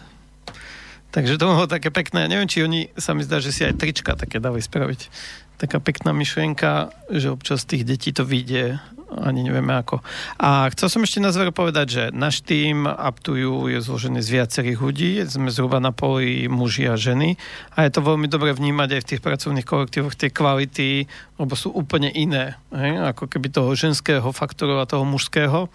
Takže 1.12 1.36
to 1.36 1.46
bolo 1.52 1.68
také 1.68 1.92
pekné. 1.92 2.32
Neviem, 2.32 2.48
či 2.48 2.64
oni 2.64 2.88
sa 2.96 3.12
mi 3.12 3.28
zdá, 3.28 3.44
že 3.44 3.52
si 3.52 3.68
aj 3.68 3.76
trička 3.76 4.16
také 4.16 4.40
dali 4.40 4.64
spraviť. 4.64 5.12
Taká 5.60 5.84
pekná 5.84 6.16
myšlienka, 6.16 6.96
že 7.12 7.30
občas 7.30 7.68
tých 7.68 7.84
detí 7.84 8.16
to 8.16 8.24
vyjde 8.24 8.80
ani 9.12 9.44
nevieme 9.44 9.76
ako. 9.76 10.00
A 10.40 10.72
chcel 10.72 10.88
som 10.88 11.04
ešte 11.04 11.20
na 11.20 11.36
zver 11.36 11.52
povedať, 11.52 11.88
že 11.92 12.04
náš 12.16 12.40
tým 12.48 12.88
Aptuju 12.88 13.68
je 13.68 13.84
zložený 13.84 14.24
z 14.24 14.40
viacerých 14.40 14.80
ľudí, 14.80 15.12
sme 15.28 15.52
zhruba 15.52 15.84
na 15.84 15.92
poli 15.92 16.48
muži 16.48 16.88
a 16.88 16.96
ženy 16.96 17.36
a 17.76 17.84
je 17.84 17.92
to 17.92 18.00
veľmi 18.00 18.32
dobre 18.32 18.56
vnímať 18.56 18.90
aj 18.96 19.02
v 19.04 19.10
tých 19.12 19.22
pracovných 19.22 19.68
kolektívoch 19.68 20.16
tie 20.16 20.32
kvality, 20.32 21.12
lebo 21.36 21.54
sú 21.60 21.76
úplne 21.76 22.08
iné, 22.08 22.56
hej? 22.72 23.04
ako 23.12 23.28
keby 23.28 23.52
toho 23.52 23.76
ženského 23.76 24.32
faktoru 24.32 24.80
a 24.80 24.88
toho 24.88 25.04
mužského 25.04 25.68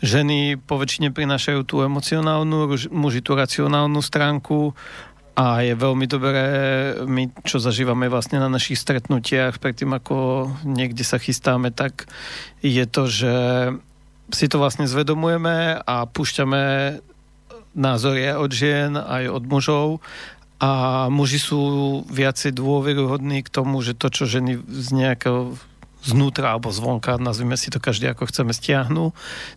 ženy 0.00 0.56
poväčšine 0.56 1.12
prinášajú 1.12 1.60
tú 1.64 1.84
emocionálnu, 1.84 2.88
muži 2.92 3.20
tú 3.20 3.36
racionálnu 3.36 4.00
stránku 4.00 4.72
a 5.36 5.64
je 5.64 5.72
veľmi 5.72 6.04
dobré, 6.10 6.44
my 7.06 7.32
čo 7.46 7.62
zažívame 7.62 8.10
vlastne 8.12 8.42
na 8.42 8.50
našich 8.50 8.76
stretnutiach, 8.76 9.56
predtým 9.56 9.92
ako 9.96 10.48
niekde 10.66 11.06
sa 11.06 11.16
chystáme, 11.16 11.72
tak 11.72 12.10
je 12.60 12.84
to, 12.84 13.08
že 13.08 13.34
si 14.30 14.46
to 14.50 14.60
vlastne 14.60 14.84
zvedomujeme 14.84 15.80
a 15.80 15.96
púšťame 16.04 16.62
názory 17.74 18.34
od 18.34 18.50
žien, 18.50 18.98
aj 18.98 19.30
od 19.30 19.44
mužov. 19.46 19.88
A 20.60 21.08
muži 21.08 21.40
sú 21.40 21.60
viacej 22.12 22.52
dôveruhodní 22.52 23.40
k 23.40 23.48
tomu, 23.48 23.80
že 23.80 23.96
to, 23.96 24.12
čo 24.12 24.28
ženy 24.28 24.60
z 24.60 24.88
nejakého 24.92 25.56
znútra 26.00 26.56
alebo 26.56 26.72
zvonka, 26.72 27.20
nazvime 27.20 27.60
si 27.60 27.68
to 27.68 27.76
každý 27.76 28.08
ako 28.08 28.28
chceme, 28.28 28.56
stiahnu. 28.56 29.12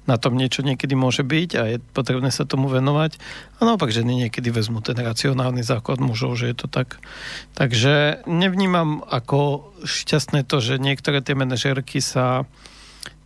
Na 0.06 0.20
tom 0.20 0.36
niečo 0.36 0.62
niekedy 0.64 0.94
môže 0.94 1.24
byť 1.24 1.50
a 1.56 1.62
je 1.76 1.78
potrebné 1.96 2.30
sa 2.30 2.44
tomu 2.44 2.68
venovať. 2.68 3.16
A 3.60 3.68
naopak 3.68 3.96
ženy 3.96 4.28
niekedy 4.28 4.52
vezmú 4.52 4.84
ten 4.84 5.00
racionálny 5.00 5.64
základ 5.64 6.04
mužov, 6.04 6.36
že 6.36 6.52
je 6.52 6.58
to 6.60 6.68
tak. 6.68 7.00
Takže 7.56 8.28
nevnímam 8.28 9.02
ako 9.08 9.72
šťastné 9.88 10.44
to, 10.44 10.60
že 10.60 10.84
niektoré 10.84 11.24
tie 11.24 11.36
manažerky 11.36 12.04
sa 12.04 12.44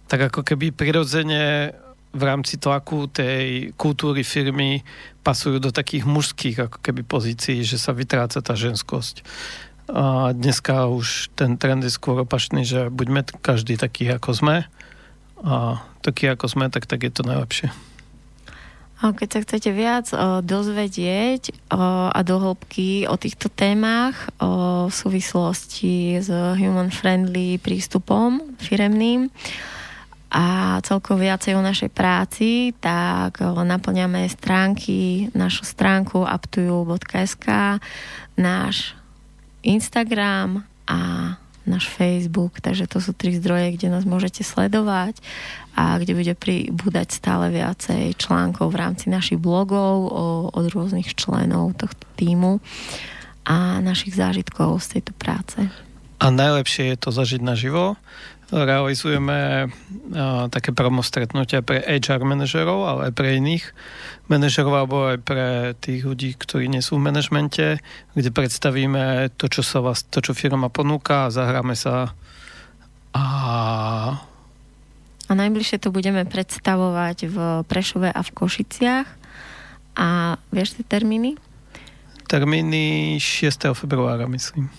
tak 0.07 0.31
ako 0.31 0.41
keby 0.45 0.71
prirodzene 0.71 1.75
v 2.17 2.21
rámci 2.23 2.57
tlaku 2.57 3.11
tej 3.11 3.75
kultúry 3.75 4.23
firmy 4.23 4.81
pasujú 5.21 5.59
do 5.59 5.75
takých 5.75 6.07
mužských 6.07 6.57
ako 6.71 6.77
keby 6.79 7.03
pozícií, 7.03 7.61
že 7.67 7.75
sa 7.75 7.91
vytráca 7.91 8.39
tá 8.39 8.55
ženskosť. 8.55 9.21
A 9.87 10.35
dneska 10.35 10.91
už 10.91 11.31
ten 11.39 11.55
trend 11.55 11.87
je 11.87 11.91
skôr 11.91 12.19
opačný, 12.19 12.67
že 12.67 12.91
buďme 12.91 13.23
každý 13.39 13.79
taký, 13.79 14.11
ako 14.11 14.35
sme 14.35 14.55
a 15.43 15.79
taký, 16.03 16.33
ako 16.33 16.45
sme, 16.49 16.67
tak, 16.67 16.89
tak 16.89 17.05
je 17.07 17.11
to 17.13 17.23
najlepšie. 17.23 17.71
A 18.97 19.13
keď 19.13 19.29
sa 19.29 19.39
chcete 19.45 19.69
viac 19.77 20.09
o, 20.09 20.41
dozvedieť 20.41 21.53
o, 21.69 22.09
a 22.09 22.19
do 22.25 22.41
hĺbky 22.41 23.05
o 23.05 23.13
týchto 23.13 23.45
témach 23.45 24.33
o, 24.41 24.89
v 24.89 24.93
súvislosti 24.93 26.17
s 26.17 26.33
human-friendly 26.33 27.61
prístupom 27.61 28.57
firemným 28.57 29.29
a 30.33 30.77
celkovo 30.81 31.21
viacej 31.21 31.53
o 31.53 31.61
našej 31.61 31.93
práci, 31.93 32.73
tak 32.81 33.37
o, 33.37 33.61
naplňame 33.61 34.25
stránky, 34.33 35.29
našu 35.37 35.61
stránku 35.61 36.25
aptuju.sk, 36.25 37.77
náš 38.33 38.96
Instagram 39.67 40.63
a 40.87 40.99
náš 41.67 41.91
Facebook, 41.91 42.63
takže 42.63 42.87
to 42.87 43.03
sú 43.03 43.11
tri 43.11 43.35
zdroje, 43.35 43.75
kde 43.75 43.91
nás 43.91 44.07
môžete 44.07 44.39
sledovať 44.41 45.19
a 45.75 45.99
kde 45.99 46.15
bude 46.15 46.33
pribúdať 46.33 47.11
stále 47.11 47.51
viacej 47.51 48.15
článkov 48.15 48.71
v 48.71 48.79
rámci 48.79 49.11
našich 49.11 49.37
blogov 49.37 50.07
o, 50.07 50.47
od 50.47 50.65
rôznych 50.71 51.11
členov 51.13 51.75
tohto 51.75 52.07
týmu 52.15 52.63
a 53.43 53.83
našich 53.83 54.15
zážitkov 54.15 54.79
z 54.79 54.97
tejto 54.97 55.13
práce. 55.19 55.59
A 56.17 56.33
najlepšie 56.33 56.95
je 56.95 56.97
to 56.97 57.13
zažiť 57.13 57.43
naživo, 57.43 57.99
realizujeme 58.51 59.67
uh, 59.67 60.47
také 60.47 60.71
promo 60.71 61.03
stretnutia 61.03 61.59
pre 61.59 61.83
HR 61.83 62.23
manažerov, 62.23 62.79
ale 62.87 63.01
aj 63.11 63.13
pre 63.13 63.35
iných 63.35 63.65
manažerov, 64.31 64.73
alebo 64.73 64.97
aj 65.11 65.19
pre 65.19 65.75
tých 65.83 66.07
ľudí, 66.07 66.35
ktorí 66.39 66.71
nie 66.71 66.79
sú 66.79 66.95
v 66.95 67.11
manažmente, 67.11 67.83
kde 68.15 68.29
predstavíme 68.31 69.35
to, 69.35 69.51
čo, 69.51 69.61
sa 69.63 69.83
vás, 69.83 70.07
to, 70.07 70.23
čo 70.23 70.31
firma 70.31 70.71
ponúka 70.71 71.27
a 71.27 71.33
zahráme 71.33 71.75
sa 71.75 72.15
a 73.11 73.23
a 75.27 75.35
najbližšie 75.35 75.83
to 75.83 75.91
budeme 75.91 76.23
predstavovať 76.23 77.27
v 77.27 77.37
Prešove 77.67 78.07
a 78.07 78.21
v 78.23 78.31
Košiciach. 78.31 79.07
A 79.99 80.39
vieš 80.55 80.79
tie 80.79 80.87
termíny? 80.87 81.35
Termíny 82.31 83.19
6. 83.19 83.75
februára, 83.75 84.23
myslím. 84.31 84.71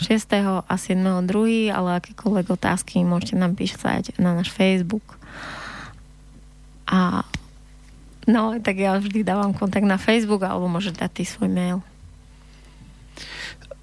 6. 0.00 0.64
a 0.64 0.74
7. 0.74 1.26
2. 1.26 1.68
ale 1.68 2.00
akékoľvek 2.00 2.50
otázky 2.52 3.04
môžete 3.04 3.36
nám 3.36 3.54
písať 3.58 4.16
na 4.16 4.32
náš 4.32 4.48
Facebook. 4.48 5.20
A 6.88 7.20
no, 8.28 8.60
tak 8.60 8.78
ja 8.80 8.96
vždy 8.96 9.24
dávam 9.24 9.54
kontakt 9.56 9.84
na 9.84 9.98
Facebook 10.00 10.42
alebo 10.44 10.68
môžete 10.68 10.98
dať 11.04 11.12
ty 11.12 11.24
svoj 11.28 11.48
mail. 11.52 11.82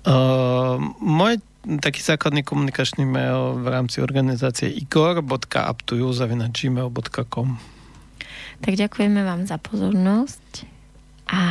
Uh, 0.07 0.79
môj 1.03 1.37
taký 1.83 1.99
základný 2.01 2.41
komunikačný 2.41 3.05
mail 3.05 3.53
v 3.59 3.67
rámci 3.67 4.01
organizácie 4.01 4.71
igor.aptuju.gmail.com 4.71 7.47
Tak 8.63 8.73
ďakujeme 8.73 9.21
vám 9.21 9.45
za 9.45 9.57
pozornosť 9.59 10.65
a 11.29 11.41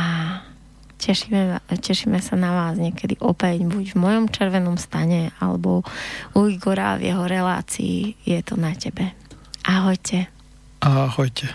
Tešíme, 0.99 1.63
tešíme 1.71 2.19
sa 2.19 2.35
na 2.35 2.51
vás 2.51 2.75
niekedy 2.75 3.15
opäť, 3.23 3.63
buď 3.63 3.95
v 3.95 4.01
mojom 4.03 4.25
červenom 4.27 4.75
stane, 4.75 5.31
alebo 5.39 5.87
u 6.35 6.51
Igora 6.51 6.99
v 6.99 7.07
jeho 7.07 7.23
relácii. 7.23 8.19
Je 8.27 8.43
to 8.43 8.59
na 8.59 8.75
tebe. 8.75 9.15
Ahojte. 9.63 10.27
Ahojte. 10.83 11.47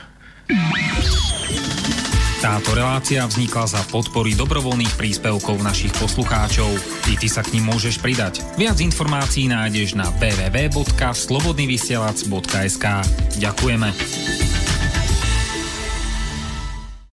Táto 2.44 2.76
relácia 2.76 3.24
vznikla 3.24 3.64
za 3.64 3.80
podpory 3.88 4.36
dobrovoľných 4.36 5.00
príspevkov 5.00 5.64
našich 5.64 5.96
poslucháčov. 5.96 6.68
I 7.08 7.16
ty 7.16 7.24
sa 7.28 7.40
k 7.40 7.56
ním 7.56 7.72
môžeš 7.72 8.04
pridať. 8.04 8.44
Viac 8.60 8.76
informácií 8.84 9.48
nájdeš 9.48 9.96
na 9.96 10.12
www.slobodnyvysielac.sk 10.20 12.84
Ďakujeme. 13.40 13.88